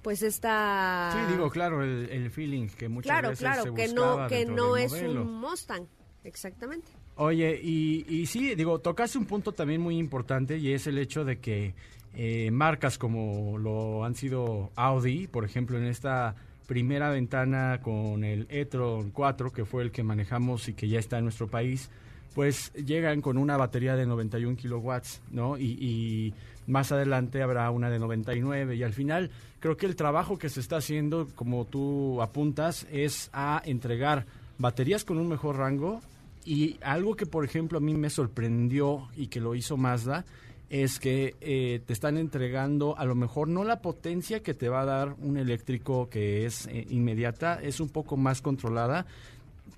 pues 0.02 0.22
esta 0.22 1.10
sí 1.12 1.32
digo 1.32 1.48
claro 1.48 1.82
el, 1.82 2.30
feeling 2.30 2.68
que 2.68 2.88
muchas 2.88 3.10
claro, 3.10 3.28
veces 3.30 3.40
claro 3.40 3.62
se 3.62 3.74
que 3.74 3.88
no 3.88 4.26
que 4.28 4.44
no 4.44 4.76
es 4.76 4.92
un 4.92 5.40
Mustang 5.40 5.86
exactamente. 6.24 6.88
Oye 7.16 7.60
y, 7.62 8.04
y 8.08 8.26
sí 8.26 8.54
digo 8.54 8.80
tocaste 8.80 9.18
un 9.18 9.26
punto 9.26 9.52
también 9.52 9.80
muy 9.80 9.98
importante 9.98 10.58
y 10.58 10.72
es 10.72 10.86
el 10.86 10.98
hecho 10.98 11.24
de 11.24 11.38
que 11.38 11.74
eh, 12.14 12.50
marcas 12.50 12.98
como 12.98 13.58
lo 13.58 14.04
han 14.04 14.14
sido 14.14 14.70
Audi 14.74 15.28
por 15.28 15.44
ejemplo 15.44 15.78
en 15.78 15.84
esta 15.84 16.34
primera 16.66 17.10
ventana 17.10 17.80
con 17.82 18.24
el 18.24 18.46
e-tron 18.50 19.10
4 19.10 19.52
que 19.52 19.64
fue 19.64 19.82
el 19.82 19.92
que 19.92 20.02
manejamos 20.02 20.68
y 20.68 20.74
que 20.74 20.88
ya 20.88 20.98
está 20.98 21.18
en 21.18 21.24
nuestro 21.24 21.48
país 21.48 21.90
pues 22.34 22.72
llegan 22.72 23.20
con 23.20 23.36
una 23.36 23.56
batería 23.56 23.94
de 23.94 24.06
91 24.06 24.56
kilowatts 24.56 25.22
no 25.30 25.58
y, 25.58 25.76
y 25.80 26.34
más 26.66 26.92
adelante 26.92 27.42
habrá 27.42 27.70
una 27.70 27.90
de 27.90 27.98
99 27.98 28.76
y 28.76 28.82
al 28.82 28.92
final 28.92 29.30
creo 29.60 29.76
que 29.76 29.86
el 29.86 29.96
trabajo 29.96 30.38
que 30.38 30.48
se 30.48 30.60
está 30.60 30.76
haciendo, 30.76 31.28
como 31.34 31.64
tú 31.64 32.22
apuntas, 32.22 32.86
es 32.90 33.30
a 33.32 33.62
entregar 33.64 34.26
baterías 34.58 35.04
con 35.04 35.18
un 35.18 35.28
mejor 35.28 35.56
rango. 35.56 36.00
Y 36.44 36.78
algo 36.82 37.14
que 37.14 37.26
por 37.26 37.44
ejemplo 37.44 37.78
a 37.78 37.80
mí 37.80 37.94
me 37.94 38.10
sorprendió 38.10 39.08
y 39.16 39.28
que 39.28 39.40
lo 39.40 39.54
hizo 39.54 39.76
Mazda 39.76 40.24
es 40.72 40.98
que 40.98 41.36
eh, 41.42 41.82
te 41.86 41.92
están 41.92 42.16
entregando 42.16 42.96
a 42.96 43.04
lo 43.04 43.14
mejor 43.14 43.46
no 43.46 43.62
la 43.62 43.82
potencia 43.82 44.42
que 44.42 44.54
te 44.54 44.70
va 44.70 44.80
a 44.80 44.86
dar 44.86 45.14
un 45.18 45.36
eléctrico 45.36 46.08
que 46.08 46.46
es 46.46 46.66
eh, 46.66 46.86
inmediata, 46.88 47.60
es 47.62 47.78
un 47.78 47.90
poco 47.90 48.16
más 48.16 48.40
controlada, 48.40 49.04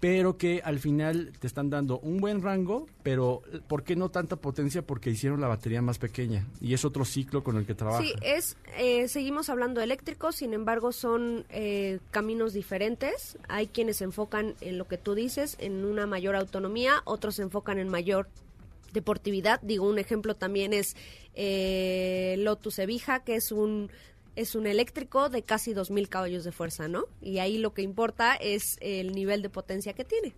pero 0.00 0.36
que 0.36 0.60
al 0.64 0.78
final 0.78 1.32
te 1.38 1.46
están 1.46 1.70
dando 1.70 1.98
un 2.00 2.18
buen 2.18 2.42
rango, 2.42 2.86
pero 3.02 3.42
¿por 3.68 3.84
qué 3.84 3.96
no 3.96 4.10
tanta 4.10 4.36
potencia? 4.36 4.82
Porque 4.82 5.10
hicieron 5.10 5.40
la 5.40 5.48
batería 5.48 5.82
más 5.82 5.98
pequeña 5.98 6.46
y 6.60 6.74
es 6.74 6.84
otro 6.84 7.04
ciclo 7.04 7.42
con 7.42 7.56
el 7.56 7.66
que 7.66 7.74
trabaja. 7.74 8.02
Sí, 8.02 8.12
es, 8.22 8.56
eh, 8.76 9.08
seguimos 9.08 9.48
hablando 9.48 9.80
eléctricos, 9.80 10.36
sin 10.36 10.52
embargo 10.52 10.92
son 10.92 11.46
eh, 11.48 12.00
caminos 12.10 12.52
diferentes. 12.52 13.38
Hay 13.48 13.66
quienes 13.68 13.96
se 13.98 14.04
enfocan 14.04 14.54
en 14.60 14.78
lo 14.78 14.86
que 14.86 14.98
tú 14.98 15.14
dices, 15.14 15.56
en 15.58 15.84
una 15.84 16.06
mayor 16.06 16.36
autonomía, 16.36 17.02
otros 17.04 17.36
se 17.36 17.42
enfocan 17.42 17.78
en 17.78 17.88
mayor 17.88 18.28
deportividad. 18.92 19.60
Digo, 19.62 19.88
un 19.88 19.98
ejemplo 19.98 20.34
también 20.34 20.72
es 20.72 20.96
eh, 21.34 22.36
Lotus 22.38 22.78
Evija, 22.78 23.24
que 23.24 23.36
es 23.36 23.52
un 23.52 23.90
es 24.36 24.54
un 24.54 24.66
eléctrico 24.66 25.28
de 25.28 25.42
casi 25.42 25.72
2.000 25.72 26.08
caballos 26.08 26.44
de 26.44 26.52
fuerza, 26.52 26.88
¿no? 26.88 27.04
Y 27.20 27.38
ahí 27.38 27.58
lo 27.58 27.74
que 27.74 27.82
importa 27.82 28.34
es 28.34 28.76
el 28.80 29.12
nivel 29.12 29.42
de 29.42 29.50
potencia 29.50 29.92
que 29.92 30.04
tiene. 30.04 30.34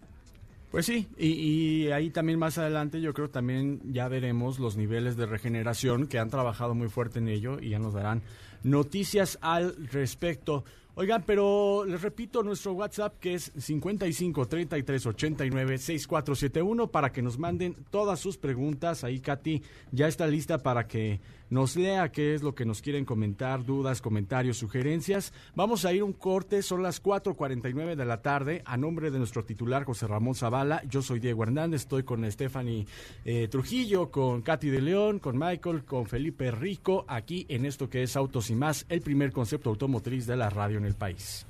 Pues 0.70 0.86
sí, 0.86 1.08
y, 1.16 1.28
y, 1.28 1.92
ahí 1.92 2.10
también 2.10 2.38
más 2.38 2.58
adelante 2.58 3.00
yo 3.00 3.14
creo 3.14 3.30
también 3.30 3.80
ya 3.92 4.08
veremos 4.08 4.58
los 4.58 4.76
niveles 4.76 5.16
de 5.16 5.24
regeneración 5.24 6.06
que 6.06 6.18
han 6.18 6.28
trabajado 6.28 6.74
muy 6.74 6.88
fuerte 6.88 7.20
en 7.20 7.28
ello 7.28 7.58
y 7.60 7.70
ya 7.70 7.78
nos 7.78 7.94
darán 7.94 8.22
noticias 8.62 9.38
al 9.40 9.74
respecto. 9.90 10.64
Oigan, 10.98 11.24
pero 11.26 11.84
les 11.84 12.00
repito 12.00 12.42
nuestro 12.42 12.72
WhatsApp 12.72 13.18
que 13.20 13.34
es 13.34 13.52
55 13.54 14.46
33 14.46 15.06
89 15.06 15.76
6471 15.76 16.90
para 16.90 17.12
que 17.12 17.20
nos 17.20 17.38
manden 17.38 17.76
todas 17.90 18.18
sus 18.18 18.38
preguntas. 18.38 19.04
Ahí 19.04 19.20
Katy 19.20 19.62
ya 19.92 20.08
está 20.08 20.26
lista 20.26 20.56
para 20.56 20.88
que 20.88 21.20
nos 21.50 21.76
lea 21.76 22.10
qué 22.10 22.34
es 22.34 22.42
lo 22.42 22.54
que 22.54 22.64
nos 22.64 22.82
quieren 22.82 23.04
comentar, 23.04 23.64
dudas, 23.64 24.00
comentarios, 24.00 24.58
sugerencias. 24.58 25.32
Vamos 25.54 25.84
a 25.84 25.92
ir 25.92 26.02
un 26.02 26.12
corte, 26.12 26.62
son 26.62 26.82
las 26.82 27.02
4.49 27.02 27.94
de 27.94 28.04
la 28.04 28.22
tarde. 28.22 28.62
A 28.64 28.76
nombre 28.76 29.10
de 29.10 29.18
nuestro 29.18 29.44
titular 29.44 29.84
José 29.84 30.06
Ramón 30.06 30.34
Zavala, 30.34 30.82
yo 30.88 31.02
soy 31.02 31.20
Diego 31.20 31.42
Hernández, 31.42 31.82
estoy 31.82 32.02
con 32.02 32.30
Stephanie 32.30 32.86
eh, 33.24 33.48
Trujillo, 33.48 34.10
con 34.10 34.42
Katy 34.42 34.70
de 34.70 34.80
León, 34.80 35.18
con 35.18 35.38
Michael, 35.38 35.84
con 35.84 36.06
Felipe 36.06 36.50
Rico, 36.50 37.04
aquí 37.08 37.46
en 37.48 37.66
esto 37.66 37.88
que 37.88 38.02
es 38.02 38.16
Autos 38.16 38.50
y 38.50 38.54
más, 38.54 38.86
el 38.88 39.00
primer 39.00 39.32
concepto 39.32 39.70
automotriz 39.70 40.26
de 40.26 40.36
la 40.36 40.50
radio 40.50 40.78
en 40.78 40.84
el 40.84 40.94
país. 40.94 41.46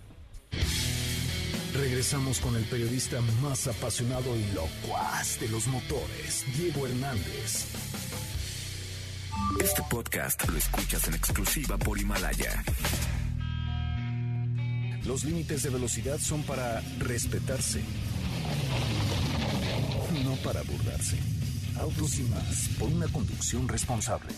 Regresamos 1.74 2.40
con 2.40 2.56
el 2.56 2.64
periodista 2.64 3.20
más 3.42 3.66
apasionado 3.66 4.34
y 4.34 4.54
locuaz 4.54 5.38
de 5.40 5.48
los 5.48 5.66
motores, 5.66 6.44
Diego 6.56 6.86
Hernández. 6.86 8.05
Este 9.62 9.82
podcast 9.88 10.48
lo 10.48 10.56
escuchas 10.56 11.08
en 11.08 11.14
exclusiva 11.14 11.78
por 11.78 11.98
Himalaya. 11.98 12.62
Los 15.04 15.24
límites 15.24 15.62
de 15.62 15.70
velocidad 15.70 16.18
son 16.18 16.42
para 16.42 16.82
respetarse, 16.98 17.80
no 20.24 20.34
para 20.36 20.62
burlarse. 20.62 21.18
Autos 21.80 22.18
y 22.18 22.22
más, 22.24 22.68
por 22.78 22.88
una 22.88 23.06
conducción 23.08 23.68
responsable. 23.68 24.32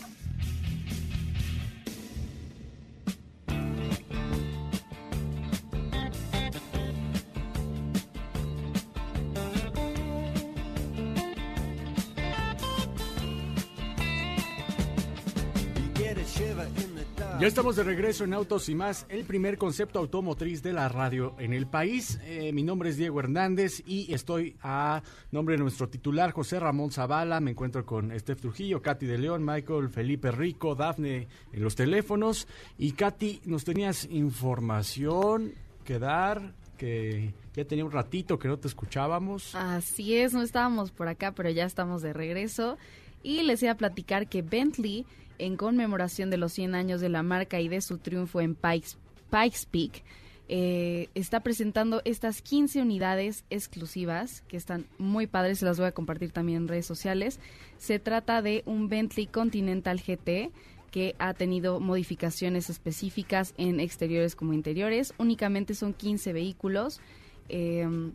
Estamos 17.49 17.75
de 17.75 17.83
regreso 17.83 18.25
en 18.25 18.35
Autos 18.35 18.69
y 18.69 18.75
más, 18.75 19.07
el 19.09 19.23
primer 19.23 19.57
concepto 19.57 19.97
automotriz 19.97 20.61
de 20.61 20.71
la 20.71 20.87
radio 20.87 21.35
en 21.39 21.53
el 21.53 21.65
país. 21.65 22.19
Eh, 22.23 22.53
mi 22.53 22.61
nombre 22.61 22.91
es 22.91 22.97
Diego 22.97 23.19
Hernández 23.19 23.81
y 23.87 24.13
estoy 24.13 24.55
a 24.61 25.01
nombre 25.31 25.55
de 25.55 25.63
nuestro 25.63 25.89
titular 25.89 26.31
José 26.31 26.59
Ramón 26.59 26.91
Zavala. 26.91 27.39
Me 27.39 27.49
encuentro 27.51 27.87
con 27.87 28.17
Steph 28.19 28.41
Trujillo, 28.41 28.83
Katy 28.83 29.07
de 29.07 29.17
León, 29.17 29.43
Michael, 29.43 29.89
Felipe 29.89 30.29
Rico, 30.29 30.75
Dafne 30.75 31.27
en 31.51 31.63
los 31.63 31.75
teléfonos. 31.75 32.47
Y 32.77 32.91
Katy, 32.91 33.41
nos 33.45 33.63
tenías 33.63 34.05
información 34.11 35.53
que 35.83 35.97
dar, 35.97 36.53
que 36.77 37.33
ya 37.55 37.65
tenía 37.65 37.83
un 37.83 37.91
ratito 37.91 38.37
que 38.37 38.47
no 38.47 38.59
te 38.59 38.67
escuchábamos. 38.67 39.55
Así 39.55 40.15
es, 40.15 40.33
no 40.33 40.43
estábamos 40.43 40.91
por 40.91 41.07
acá, 41.07 41.31
pero 41.31 41.49
ya 41.49 41.65
estamos 41.65 42.03
de 42.03 42.13
regreso. 42.13 42.77
Y 43.23 43.41
les 43.41 43.63
iba 43.63 43.71
a 43.71 43.77
platicar 43.77 44.29
que 44.29 44.43
Bentley 44.43 45.07
en 45.39 45.57
conmemoración 45.57 46.29
de 46.29 46.37
los 46.37 46.53
100 46.53 46.75
años 46.75 47.01
de 47.01 47.09
la 47.09 47.23
marca 47.23 47.59
y 47.59 47.67
de 47.67 47.81
su 47.81 47.97
triunfo 47.97 48.41
en 48.41 48.55
Pikes, 48.55 48.89
Peak, 49.29 50.03
eh, 50.51 51.09
está 51.13 51.41
presentando 51.41 52.01
estas 52.05 52.41
15 52.41 52.81
unidades 52.81 53.45
exclusivas 53.51 54.41
que 54.47 54.57
están 54.57 54.87
muy 54.97 55.27
padres, 55.27 55.59
se 55.59 55.65
las 55.65 55.77
voy 55.77 55.87
a 55.87 55.91
compartir 55.91 56.31
también 56.31 56.63
en 56.63 56.67
redes 56.67 56.87
sociales. 56.87 57.39
Se 57.77 57.99
trata 57.99 58.41
de 58.41 58.63
un 58.65 58.89
Bentley 58.89 59.27
Continental 59.27 60.01
GT 60.01 60.51
que 60.89 61.15
ha 61.19 61.35
tenido 61.35 61.79
modificaciones 61.79 62.71
específicas 62.71 63.53
en 63.57 63.79
exteriores 63.79 64.35
como 64.35 64.53
interiores. 64.53 65.13
Únicamente 65.19 65.75
son 65.75 65.93
15 65.93 66.33
vehículos. 66.33 66.99
Em, 67.47 68.13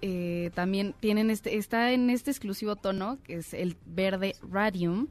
eh, 0.00 0.50
también 0.54 0.92
tienen 0.98 1.30
este, 1.30 1.56
está 1.56 1.92
en 1.92 2.10
este 2.10 2.32
exclusivo 2.32 2.74
tono, 2.74 3.18
que 3.22 3.34
es 3.34 3.54
el 3.54 3.76
verde 3.86 4.34
Radium 4.50 5.06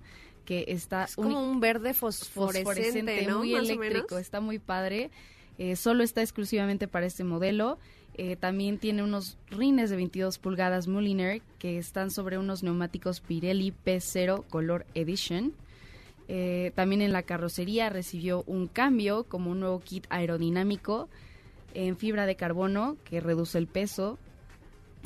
que 0.52 0.66
está... 0.68 1.06
Es 1.06 1.16
como 1.16 1.42
un 1.42 1.62
verde 1.62 1.94
fosforescente, 1.94 3.26
muy 3.32 3.56
eléctrico, 3.56 4.18
está 4.18 4.42
muy 4.42 4.60
padre. 4.60 5.10
Eh, 5.58 5.78
solo 5.78 6.04
está 6.04 6.22
exclusivamente 6.22 6.90
para 6.90 7.06
este 7.06 7.24
modelo. 7.24 7.78
Eh, 8.16 8.36
también 8.36 8.78
tiene 8.78 9.02
unos 9.02 9.38
rines 9.50 9.90
de 9.90 9.96
22 9.96 10.40
pulgadas 10.40 10.90
Mulliner 10.90 11.42
que 11.58 11.78
están 11.78 12.12
sobre 12.12 12.38
unos 12.38 12.64
neumáticos 12.64 13.22
Pirelli 13.22 13.74
P0 13.86 14.44
Color 14.50 14.86
Edition. 14.94 15.54
Eh, 16.28 16.74
también 16.76 17.02
en 17.02 17.14
la 17.14 17.24
carrocería 17.24 17.90
recibió 17.90 18.44
un 18.46 18.68
cambio 18.68 19.24
como 19.24 19.52
un 19.52 19.62
nuevo 19.62 19.80
kit 19.80 20.06
aerodinámico 20.10 21.08
en 21.74 21.96
fibra 21.96 22.26
de 22.26 22.36
carbono 22.36 22.98
que 23.06 23.22
reduce 23.22 23.58
el 23.58 23.68
peso, 23.68 24.20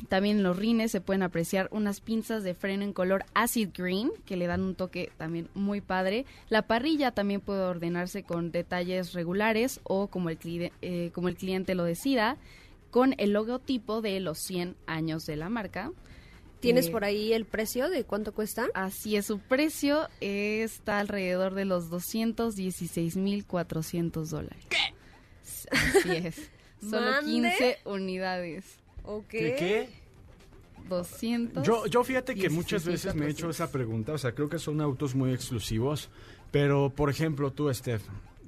también 0.08 0.38
en 0.38 0.42
los 0.42 0.56
rines 0.56 0.90
se 0.92 1.00
pueden 1.00 1.22
apreciar 1.22 1.68
unas 1.72 2.00
pinzas 2.00 2.44
de 2.44 2.54
freno 2.54 2.84
en 2.84 2.92
color 2.92 3.24
acid 3.34 3.70
green 3.74 4.12
que 4.24 4.36
le 4.36 4.46
dan 4.46 4.62
un 4.62 4.74
toque 4.74 5.10
también 5.16 5.48
muy 5.54 5.80
padre. 5.80 6.26
La 6.48 6.62
parrilla 6.62 7.12
también 7.12 7.40
puede 7.40 7.62
ordenarse 7.62 8.22
con 8.22 8.52
detalles 8.52 9.14
regulares 9.14 9.80
o 9.84 10.08
como 10.08 10.28
el, 10.30 10.38
eh, 10.82 11.10
como 11.12 11.28
el 11.28 11.36
cliente 11.36 11.74
lo 11.74 11.84
decida, 11.84 12.36
con 12.90 13.14
el 13.18 13.32
logotipo 13.32 14.02
de 14.02 14.20
los 14.20 14.38
100 14.38 14.76
años 14.86 15.26
de 15.26 15.36
la 15.36 15.48
marca. 15.48 15.90
¿Tienes 16.60 16.88
eh, 16.88 16.90
por 16.90 17.04
ahí 17.04 17.32
el 17.32 17.44
precio 17.44 17.88
de 17.90 18.04
cuánto 18.04 18.32
cuesta? 18.32 18.66
Así 18.74 19.16
es, 19.16 19.26
su 19.26 19.40
precio 19.40 20.08
está 20.20 21.00
alrededor 21.00 21.54
de 21.54 21.64
los 21.64 21.90
216.400 21.90 24.26
dólares. 24.26 24.64
¿Qué? 24.68 24.94
Así 25.70 26.12
es. 26.12 26.50
Solo 26.80 27.10
15 27.24 27.78
unidades. 27.84 28.85
¿Qué? 29.28 29.56
¿Qué? 29.58 29.88
200. 30.88 31.66
Yo, 31.66 31.86
yo 31.86 32.04
fíjate 32.04 32.34
que 32.34 32.48
muchas 32.48 32.84
veces 32.84 33.14
me 33.14 33.26
he 33.26 33.30
hecho 33.30 33.50
esa 33.50 33.70
pregunta, 33.70 34.12
o 34.12 34.18
sea, 34.18 34.32
creo 34.32 34.48
que 34.48 34.58
son 34.58 34.80
autos 34.80 35.14
muy 35.14 35.32
exclusivos, 35.32 36.08
pero 36.50 36.90
por 36.90 37.10
ejemplo 37.10 37.52
tú, 37.52 37.72
Steph, 37.72 38.02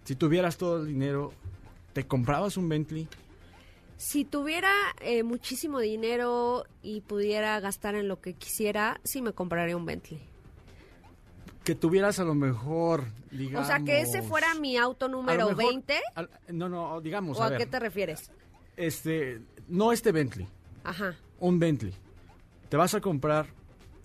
si 0.05 0.15
tuvieras 0.15 0.57
todo 0.57 0.79
el 0.81 0.87
dinero, 0.87 1.33
¿te 1.93 2.07
comprabas 2.07 2.57
un 2.57 2.69
Bentley? 2.69 3.09
Si 3.97 4.25
tuviera 4.25 4.73
eh, 5.01 5.25
muchísimo 5.25 5.81
dinero 5.81 6.65
y 6.83 7.01
pudiera 7.01 7.59
gastar 7.59 7.97
en 7.97 8.07
lo 8.07 8.21
que 8.21 8.35
quisiera, 8.35 9.01
sí 9.03 9.21
me 9.21 9.33
compraría 9.33 9.77
un 9.77 9.85
Bentley. 9.85 10.21
Que 11.65 11.75
tuvieras 11.75 12.21
a 12.21 12.25
lo 12.25 12.35
mejor, 12.35 13.05
digamos... 13.33 13.67
O 13.67 13.71
sea, 13.71 13.81
que 13.81 14.01
ese 14.01 14.23
fuera 14.23 14.55
mi 14.55 14.77
auto 14.77 15.09
número 15.09 15.55
20. 15.55 16.01
no, 16.53 16.69
no, 16.69 17.01
digamos... 17.01 17.39
¿O 17.39 17.43
a, 17.43 17.57
qué 17.57 17.67
te 17.67 17.81
refieres? 17.81 18.31
Este, 18.77 19.41
no 19.69 19.93
este 19.93 20.13
Bentley. 20.13 20.47
Ajá. 20.85 21.15
Un 21.41 21.59
Bentley. 21.59 21.95
Te 22.69 22.77
vas 22.77 22.95
a 22.95 23.01
comprar 23.01 23.47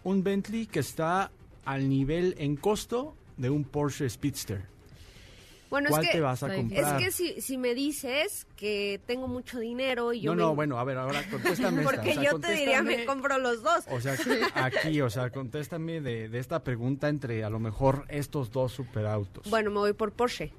un 0.03 0.23
Bentley 0.23 0.65
que 0.65 0.79
está 0.79 1.31
al 1.65 1.89
nivel 1.89 2.35
en 2.37 2.55
costo 2.55 3.15
de 3.37 3.49
un 3.49 3.63
Porsche 3.63 4.09
Speedster. 4.09 4.73
Bueno, 5.69 5.89
¿Cuál 5.89 6.03
es 6.03 6.09
que, 6.09 6.17
te 6.17 6.21
vas 6.21 6.43
a 6.43 6.53
comprar? 6.53 7.01
Es 7.01 7.03
que 7.03 7.11
si, 7.11 7.41
si, 7.41 7.57
me 7.57 7.73
dices 7.73 8.45
que 8.55 9.01
tengo 9.07 9.27
mucho 9.27 9.57
dinero 9.57 10.13
y 10.13 10.21
yo 10.21 10.35
No, 10.35 10.43
no, 10.49 10.55
bueno, 10.55 10.77
a 10.77 10.83
ver, 10.83 10.99
ahora 10.99 11.27
contéstame 11.31 11.81
Porque 11.83 12.11
esta. 12.11 12.23
yo 12.23 12.39
te 12.39 12.51
diría, 12.53 12.83
me 12.83 13.05
compro 13.05 13.39
los 13.39 13.63
dos. 13.63 13.83
O 13.89 13.99
sea, 13.99 14.15
aquí, 14.53 15.01
o 15.01 15.09
sea, 15.09 15.31
contéstame 15.31 15.99
de, 15.99 16.29
de 16.29 16.37
esta 16.37 16.63
pregunta 16.63 17.09
entre 17.09 17.43
a 17.43 17.49
lo 17.49 17.57
mejor 17.57 18.05
estos 18.09 18.51
dos 18.51 18.71
superautos. 18.71 19.49
Bueno, 19.49 19.71
me 19.71 19.79
voy 19.79 19.93
por 19.93 20.11
Porsche. 20.11 20.53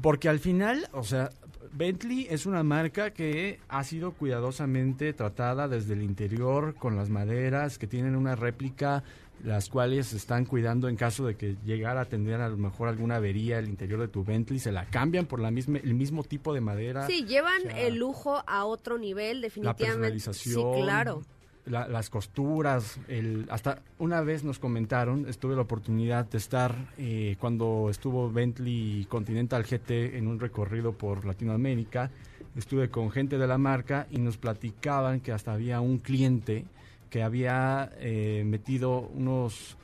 Porque 0.00 0.30
al 0.30 0.40
final, 0.40 0.88
o 0.92 1.04
sea, 1.04 1.28
Bentley 1.72 2.26
es 2.30 2.46
una 2.46 2.62
marca 2.62 3.10
que 3.10 3.58
ha 3.68 3.84
sido 3.84 4.12
cuidadosamente 4.12 5.12
tratada 5.12 5.68
desde 5.68 5.94
el 5.94 6.02
interior 6.02 6.74
con 6.74 6.96
las 6.96 7.10
maderas 7.10 7.78
que 7.78 7.86
tienen 7.86 8.16
una 8.16 8.36
réplica 8.36 9.02
las 9.42 9.68
cuales 9.68 10.12
están 10.12 10.46
cuidando 10.46 10.88
en 10.88 10.96
caso 10.96 11.26
de 11.26 11.36
que 11.36 11.56
llegara 11.64 12.02
a 12.02 12.04
tener 12.06 12.40
a 12.40 12.48
lo 12.48 12.56
mejor 12.56 12.88
alguna 12.88 13.16
avería 13.16 13.58
el 13.58 13.68
interior 13.68 14.00
de 14.00 14.08
tu 14.08 14.24
Bentley, 14.24 14.58
se 14.58 14.72
la 14.72 14.86
cambian 14.86 15.26
por 15.26 15.40
la 15.40 15.50
misma, 15.50 15.78
el 15.78 15.94
mismo 15.94 16.24
tipo 16.24 16.54
de 16.54 16.60
madera. 16.60 17.06
Sí, 17.06 17.24
llevan 17.26 17.70
el 17.76 17.96
lujo 17.96 18.42
a 18.46 18.64
otro 18.64 18.96
nivel, 18.96 19.42
definitivamente. 19.42 19.82
La 19.82 19.88
personalización. 19.88 20.54
Sí, 20.54 20.82
claro. 20.82 21.22
Las 21.66 22.10
costuras, 22.10 22.98
el, 23.08 23.46
hasta 23.50 23.80
una 23.98 24.20
vez 24.20 24.44
nos 24.44 24.58
comentaron, 24.58 25.26
estuve 25.28 25.54
la 25.54 25.62
oportunidad 25.62 26.26
de 26.26 26.38
estar 26.38 26.92
eh, 26.98 27.36
cuando 27.40 27.88
estuvo 27.90 28.30
Bentley 28.30 29.06
Continental 29.08 29.64
GT 29.64 30.16
en 30.16 30.26
un 30.26 30.38
recorrido 30.38 30.92
por 30.92 31.24
Latinoamérica, 31.24 32.10
estuve 32.54 32.90
con 32.90 33.10
gente 33.10 33.38
de 33.38 33.46
la 33.46 33.56
marca 33.56 34.06
y 34.10 34.18
nos 34.18 34.36
platicaban 34.36 35.20
que 35.20 35.32
hasta 35.32 35.52
había 35.52 35.80
un 35.80 35.98
cliente 35.98 36.64
que 37.08 37.22
había 37.22 37.92
eh, 37.98 38.42
metido 38.44 39.00
unos... 39.14 39.76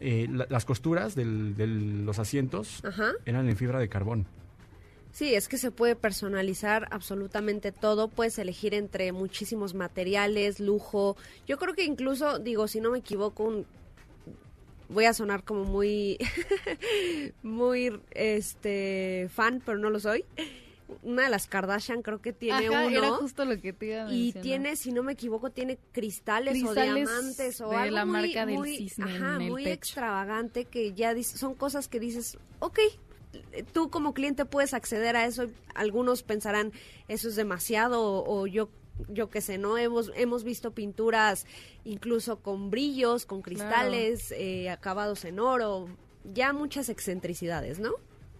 Eh, 0.00 0.28
las 0.48 0.64
costuras 0.64 1.16
de 1.16 1.24
los 1.24 2.20
asientos 2.20 2.84
eran 3.24 3.48
en 3.48 3.56
fibra 3.56 3.80
de 3.80 3.88
carbón. 3.88 4.26
Sí, 5.12 5.34
es 5.34 5.48
que 5.48 5.58
se 5.58 5.70
puede 5.70 5.96
personalizar 5.96 6.86
absolutamente 6.90 7.72
todo, 7.72 8.08
puedes 8.08 8.38
elegir 8.38 8.74
entre 8.74 9.12
muchísimos 9.12 9.74
materiales, 9.74 10.60
lujo. 10.60 11.16
Yo 11.46 11.58
creo 11.58 11.74
que 11.74 11.84
incluso, 11.84 12.38
digo, 12.38 12.68
si 12.68 12.80
no 12.80 12.90
me 12.90 12.98
equivoco, 12.98 13.64
voy 14.88 15.04
a 15.06 15.14
sonar 15.14 15.44
como 15.44 15.64
muy, 15.64 16.18
muy, 17.42 18.00
este, 18.12 19.28
fan, 19.32 19.62
pero 19.64 19.78
no 19.78 19.90
lo 19.90 19.98
soy 19.98 20.24
una 21.02 21.24
de 21.24 21.28
las 21.28 21.46
Kardashian 21.46 22.02
creo 22.02 22.20
que 22.20 22.32
tiene 22.32 22.70
uno. 22.70 22.88
Era 22.88 23.10
justo 23.12 23.44
lo 23.44 23.60
que 23.60 23.72
te 23.72 23.86
iba 23.86 24.06
a 24.06 24.12
Y 24.12 24.32
tiene, 24.32 24.76
si 24.76 24.92
no 24.92 25.02
me 25.02 25.12
equivoco, 25.12 25.50
tiene 25.50 25.78
cristales, 25.92 26.62
o 26.64 26.74
diamantes 26.74 27.60
o 27.60 27.76
algo 27.76 27.94
la 27.94 28.04
muy, 28.04 28.12
marca 28.12 28.46
del 28.46 28.58
muy, 28.58 28.76
cisne 28.76 29.16
ajá, 29.16 29.38
muy 29.38 29.66
extravagante 29.66 30.64
que 30.64 30.94
ya 30.94 31.14
son 31.22 31.54
cosas 31.54 31.88
que 31.88 32.00
dices, 32.00 32.38
ok, 32.60 32.78
tú 33.72 33.90
como 33.90 34.14
cliente 34.14 34.44
puedes 34.44 34.74
acceder 34.74 35.16
a 35.16 35.26
eso. 35.26 35.46
Algunos 35.74 36.22
pensarán 36.22 36.72
eso 37.08 37.28
es 37.28 37.36
demasiado 37.36 38.24
o, 38.24 38.46
yo 38.46 38.70
yo 39.08 39.30
qué 39.30 39.40
sé, 39.40 39.58
¿no? 39.58 39.78
Hemos, 39.78 40.10
hemos 40.16 40.42
visto 40.42 40.72
pinturas 40.72 41.46
incluso 41.84 42.40
con 42.40 42.68
brillos, 42.68 43.26
con 43.26 43.42
cristales, 43.42 44.32
eh, 44.32 44.70
acabados 44.70 45.24
en 45.24 45.38
oro, 45.38 45.88
ya 46.24 46.52
muchas 46.52 46.88
excentricidades, 46.88 47.78
¿no? 47.78 47.92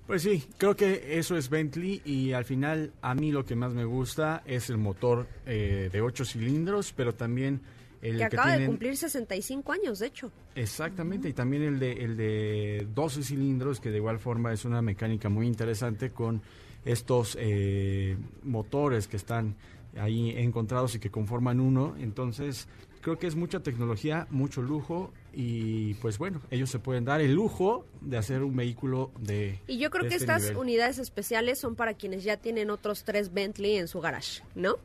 Pues 0.09 0.23
sí, 0.23 0.43
creo 0.57 0.75
que 0.75 1.19
eso 1.19 1.37
es 1.37 1.51
Bentley 1.51 2.01
y 2.05 2.33
al 2.33 2.47
final 2.47 2.93
a 3.03 3.15
mí 3.15 3.31
lo 3.31 3.45
que 3.45 3.55
más 3.55 3.75
me 3.75 3.85
gusta 3.85 4.43
es 4.47 4.71
el 4.71 4.79
motor 4.79 5.29
eh, 5.45 5.91
de 5.93 6.01
8 6.01 6.25
cilindros, 6.25 6.93
pero 6.93 7.15
también 7.15 7.61
el 8.03 8.19
que, 8.19 8.25
acaba 8.25 8.57
de 8.57 8.67
cumplir 8.67 8.97
65 8.97 9.73
años, 9.73 9.99
de 9.99 10.07
hecho. 10.07 10.31
Exactamente, 10.55 11.29
y 11.29 11.33
también 11.33 11.63
el 11.63 11.79
de, 11.79 11.93
el 11.93 12.17
de 12.17 12.87
12 12.95 13.23
cilindros, 13.23 13.81
que 13.81 13.91
de 13.91 13.97
igual 13.97 14.19
forma 14.19 14.53
es 14.53 14.65
una 14.65 14.83
mecánica 14.83 15.29
muy 15.29 15.47
interesante 15.47 16.11
con 16.11 16.43
estos 16.85 17.37
eh, 17.41 18.17
motores 18.45 19.09
que 19.09 19.17
están 19.17 19.57
ahí 19.97 20.31
encontrados 20.37 20.95
y 20.95 21.01
que 21.01 21.11
conforman 21.11 21.61
uno. 21.61 21.97
Entonces, 21.99 22.69
creo 23.01 23.19
que 23.19 23.27
es 23.27 23.37
mucha 23.37 23.61
tecnología, 23.61 24.27
mucho 24.31 24.63
lujo 24.63 25.13
y 25.33 25.95
pues 25.95 26.19
bueno, 26.19 26.41
ellos 26.51 26.71
se 26.71 26.79
pueden 26.79 27.05
dar 27.05 27.21
el 27.21 27.33
lujo 27.35 27.87
de 28.01 28.17
hacer 28.17 28.43
un 28.43 28.57
vehículo 28.57 29.13
de... 29.21 29.59
Y 29.67 29.79
yo 29.79 29.91
creo 29.91 30.09
que 30.09 30.17
este 30.17 30.33
estas 30.33 30.57
unidades 30.57 30.99
especiales 30.99 31.59
son 31.59 31.75
para 31.75 31.95
quienes 31.95 32.25
ya 32.25 32.37
tienen 32.37 32.71
otros 32.71 33.05
tres 33.05 33.33
Bentley 33.33 33.77
en 33.77 33.89
su 33.89 34.01
garage, 34.01 34.43
¿no? 34.55 34.77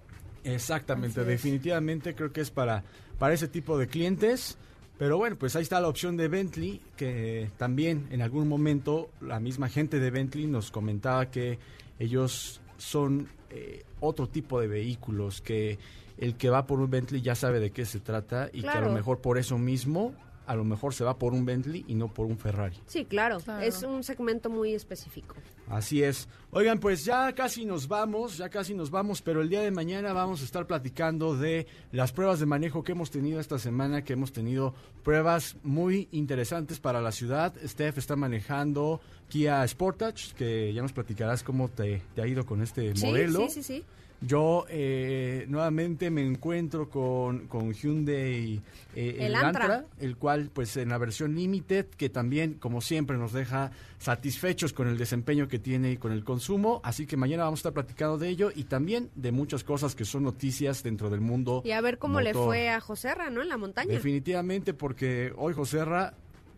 Exactamente, 0.43 1.23
definitivamente 1.23 2.15
creo 2.15 2.31
que 2.31 2.41
es 2.41 2.51
para, 2.51 2.83
para 3.19 3.33
ese 3.33 3.47
tipo 3.47 3.77
de 3.77 3.87
clientes. 3.87 4.57
Pero 4.97 5.17
bueno, 5.17 5.35
pues 5.37 5.55
ahí 5.55 5.63
está 5.63 5.81
la 5.81 5.87
opción 5.87 6.17
de 6.17 6.27
Bentley, 6.27 6.79
que 6.95 7.49
también 7.57 8.07
en 8.11 8.21
algún 8.21 8.47
momento 8.47 9.09
la 9.21 9.39
misma 9.39 9.67
gente 9.67 9.99
de 9.99 10.11
Bentley 10.11 10.45
nos 10.45 10.69
comentaba 10.69 11.31
que 11.31 11.57
ellos 11.97 12.61
son 12.77 13.27
eh, 13.49 13.83
otro 13.99 14.29
tipo 14.29 14.61
de 14.61 14.67
vehículos, 14.67 15.41
que 15.41 15.79
el 16.17 16.35
que 16.35 16.49
va 16.49 16.67
por 16.67 16.79
un 16.79 16.89
Bentley 16.89 17.21
ya 17.21 17.33
sabe 17.33 17.59
de 17.59 17.71
qué 17.71 17.85
se 17.85 17.99
trata 17.99 18.49
y 18.53 18.61
que 18.61 18.69
a 18.69 18.81
lo 18.81 18.91
mejor 18.91 19.19
por 19.19 19.37
eso 19.37 19.57
mismo 19.57 20.13
a 20.45 20.55
lo 20.55 20.63
mejor 20.63 20.93
se 20.93 21.03
va 21.03 21.17
por 21.17 21.33
un 21.33 21.45
Bentley 21.45 21.85
y 21.87 21.95
no 21.95 22.13
por 22.13 22.25
un 22.25 22.37
Ferrari. 22.37 22.77
Sí, 22.85 23.05
claro, 23.05 23.37
es 23.61 23.83
un 23.83 24.03
segmento 24.03 24.49
muy 24.49 24.73
específico. 24.73 25.35
Así 25.67 26.03
es. 26.03 26.27
Oigan, 26.51 26.79
pues 26.79 27.05
ya 27.05 27.33
casi 27.33 27.65
nos 27.65 27.87
vamos, 27.87 28.37
ya 28.37 28.49
casi 28.49 28.73
nos 28.73 28.91
vamos, 28.91 29.21
pero 29.21 29.41
el 29.41 29.49
día 29.49 29.61
de 29.61 29.71
mañana 29.71 30.13
vamos 30.13 30.41
a 30.41 30.45
estar 30.45 30.67
platicando 30.67 31.35
de 31.35 31.67
las 31.91 32.11
pruebas 32.11 32.39
de 32.39 32.45
manejo 32.45 32.83
que 32.83 32.91
hemos 32.91 33.11
tenido 33.11 33.39
esta 33.39 33.57
semana, 33.57 34.03
que 34.03 34.13
hemos 34.13 34.33
tenido 34.33 34.73
pruebas 35.03 35.55
muy 35.63 36.09
interesantes 36.11 36.79
para 36.79 37.01
la 37.01 37.11
ciudad. 37.11 37.53
Steph 37.65 37.97
está 37.97 38.15
manejando 38.15 39.01
Kia 39.29 39.65
Sportage, 39.67 40.33
que 40.35 40.73
ya 40.73 40.81
nos 40.81 40.93
platicarás 40.93 41.43
cómo 41.43 41.69
te, 41.69 42.01
ha 42.17 42.27
ido 42.27 42.45
con 42.45 42.61
este 42.61 42.93
modelo. 42.95 43.47
Sí, 43.47 43.61
sí, 43.61 43.63
sí. 43.63 43.83
Yo 44.25 44.65
eh, 44.69 45.45
nuevamente 45.49 46.09
me 46.09 46.25
encuentro 46.25 46.89
con, 46.89 47.47
con 47.47 47.73
Hyundai 47.73 48.61
eh, 48.95 49.17
el, 49.19 49.35
Antra. 49.35 49.85
el 49.99 50.15
cual 50.15 50.49
pues 50.53 50.77
en 50.77 50.89
la 50.89 50.97
versión 50.97 51.35
Limited, 51.35 51.87
que 51.87 52.09
también 52.09 52.53
como 52.53 52.79
siempre 52.79 53.17
nos 53.17 53.33
deja 53.33 53.71
satisfechos 53.99 54.71
con 54.71 54.87
el 54.87 54.97
desempeño 54.97 55.47
que 55.47 55.59
tiene 55.59 55.91
y 55.91 55.97
con 55.97 56.11
el 56.11 56.23
consumo, 56.23 56.79
así 56.83 57.05
que 57.05 57.17
mañana 57.17 57.43
vamos 57.43 57.59
a 57.59 57.61
estar 57.61 57.73
platicando 57.73 58.17
de 58.17 58.29
ello 58.29 58.51
y 58.55 58.63
también 58.63 59.09
de 59.15 59.31
muchas 59.31 59.63
cosas 59.63 59.95
que 59.95 60.05
son 60.05 60.23
noticias 60.23 60.83
dentro 60.83 61.09
del 61.09 61.21
mundo. 61.21 61.61
Y 61.65 61.71
a 61.71 61.81
ver 61.81 61.97
cómo 61.97 62.21
le 62.21 62.33
fue 62.33 62.69
a 62.69 62.79
Joserra, 62.79 63.29
¿no? 63.29 63.41
En 63.41 63.49
la 63.49 63.57
montaña. 63.57 63.91
Definitivamente 63.91 64.73
porque 64.73 65.33
hoy 65.35 65.53
Joserra 65.53 66.13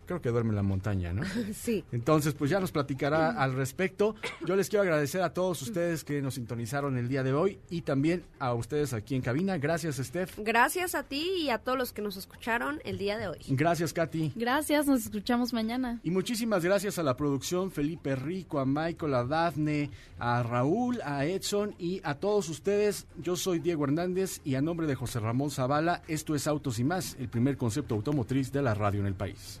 creo 0.06 0.20
que 0.20 0.30
duerme 0.30 0.50
en 0.50 0.56
la 0.56 0.62
montaña, 0.62 1.12
¿no? 1.12 1.22
Sí. 1.52 1.84
Entonces, 1.92 2.34
pues 2.34 2.50
ya 2.50 2.60
nos 2.60 2.72
platicará 2.72 3.30
al 3.30 3.54
respecto. 3.54 4.14
Yo 4.46 4.56
les 4.56 4.68
quiero 4.68 4.82
agradecer 4.82 5.22
a 5.22 5.32
todos 5.32 5.60
ustedes 5.62 6.04
que 6.04 6.22
nos 6.22 6.34
sintonizaron 6.34 6.96
el 6.96 7.08
día 7.08 7.22
de 7.22 7.32
hoy 7.32 7.58
y 7.70 7.82
también 7.82 8.24
a 8.38 8.54
ustedes 8.54 8.92
aquí 8.92 9.14
en 9.14 9.22
cabina. 9.22 9.58
Gracias, 9.58 9.96
Steph. 9.96 10.38
Gracias 10.38 10.94
a 10.94 11.02
ti 11.02 11.26
y 11.42 11.50
a 11.50 11.58
todos 11.58 11.78
los 11.78 11.92
que 11.92 12.02
nos 12.02 12.16
escucharon 12.16 12.80
el 12.84 12.98
día 12.98 13.18
de 13.18 13.28
hoy. 13.28 13.38
Gracias, 13.48 13.92
Katy. 13.92 14.32
Gracias, 14.36 14.86
nos 14.86 15.02
escuchamos 15.02 15.52
mañana. 15.52 16.00
Y 16.02 16.10
muchísimas 16.10 16.64
gracias 16.64 16.98
a 16.98 17.02
la 17.02 17.16
producción, 17.16 17.70
Felipe 17.70 18.16
Rico, 18.16 18.58
a 18.58 18.66
Michael, 18.66 19.14
a 19.14 19.24
Dafne, 19.24 19.90
a 20.18 20.42
Raúl, 20.42 21.00
a 21.02 21.24
Edson 21.24 21.74
y 21.78 22.00
a 22.04 22.14
todos 22.14 22.48
ustedes. 22.48 23.06
Yo 23.20 23.36
soy 23.36 23.58
Diego 23.58 23.84
Hernández 23.84 24.40
y 24.44 24.54
a 24.54 24.62
nombre 24.62 24.86
de 24.86 24.94
José 24.94 25.20
Ramón 25.20 25.50
Zavala, 25.50 26.02
esto 26.08 26.34
es 26.34 26.46
Autos 26.46 26.78
y 26.78 26.84
más, 26.84 27.16
el 27.18 27.28
primer 27.28 27.56
concepto 27.56 27.94
automotriz 27.94 28.52
de 28.52 28.62
la 28.62 28.74
radio 28.74 29.00
en 29.00 29.06
el 29.06 29.14
país. 29.14 29.60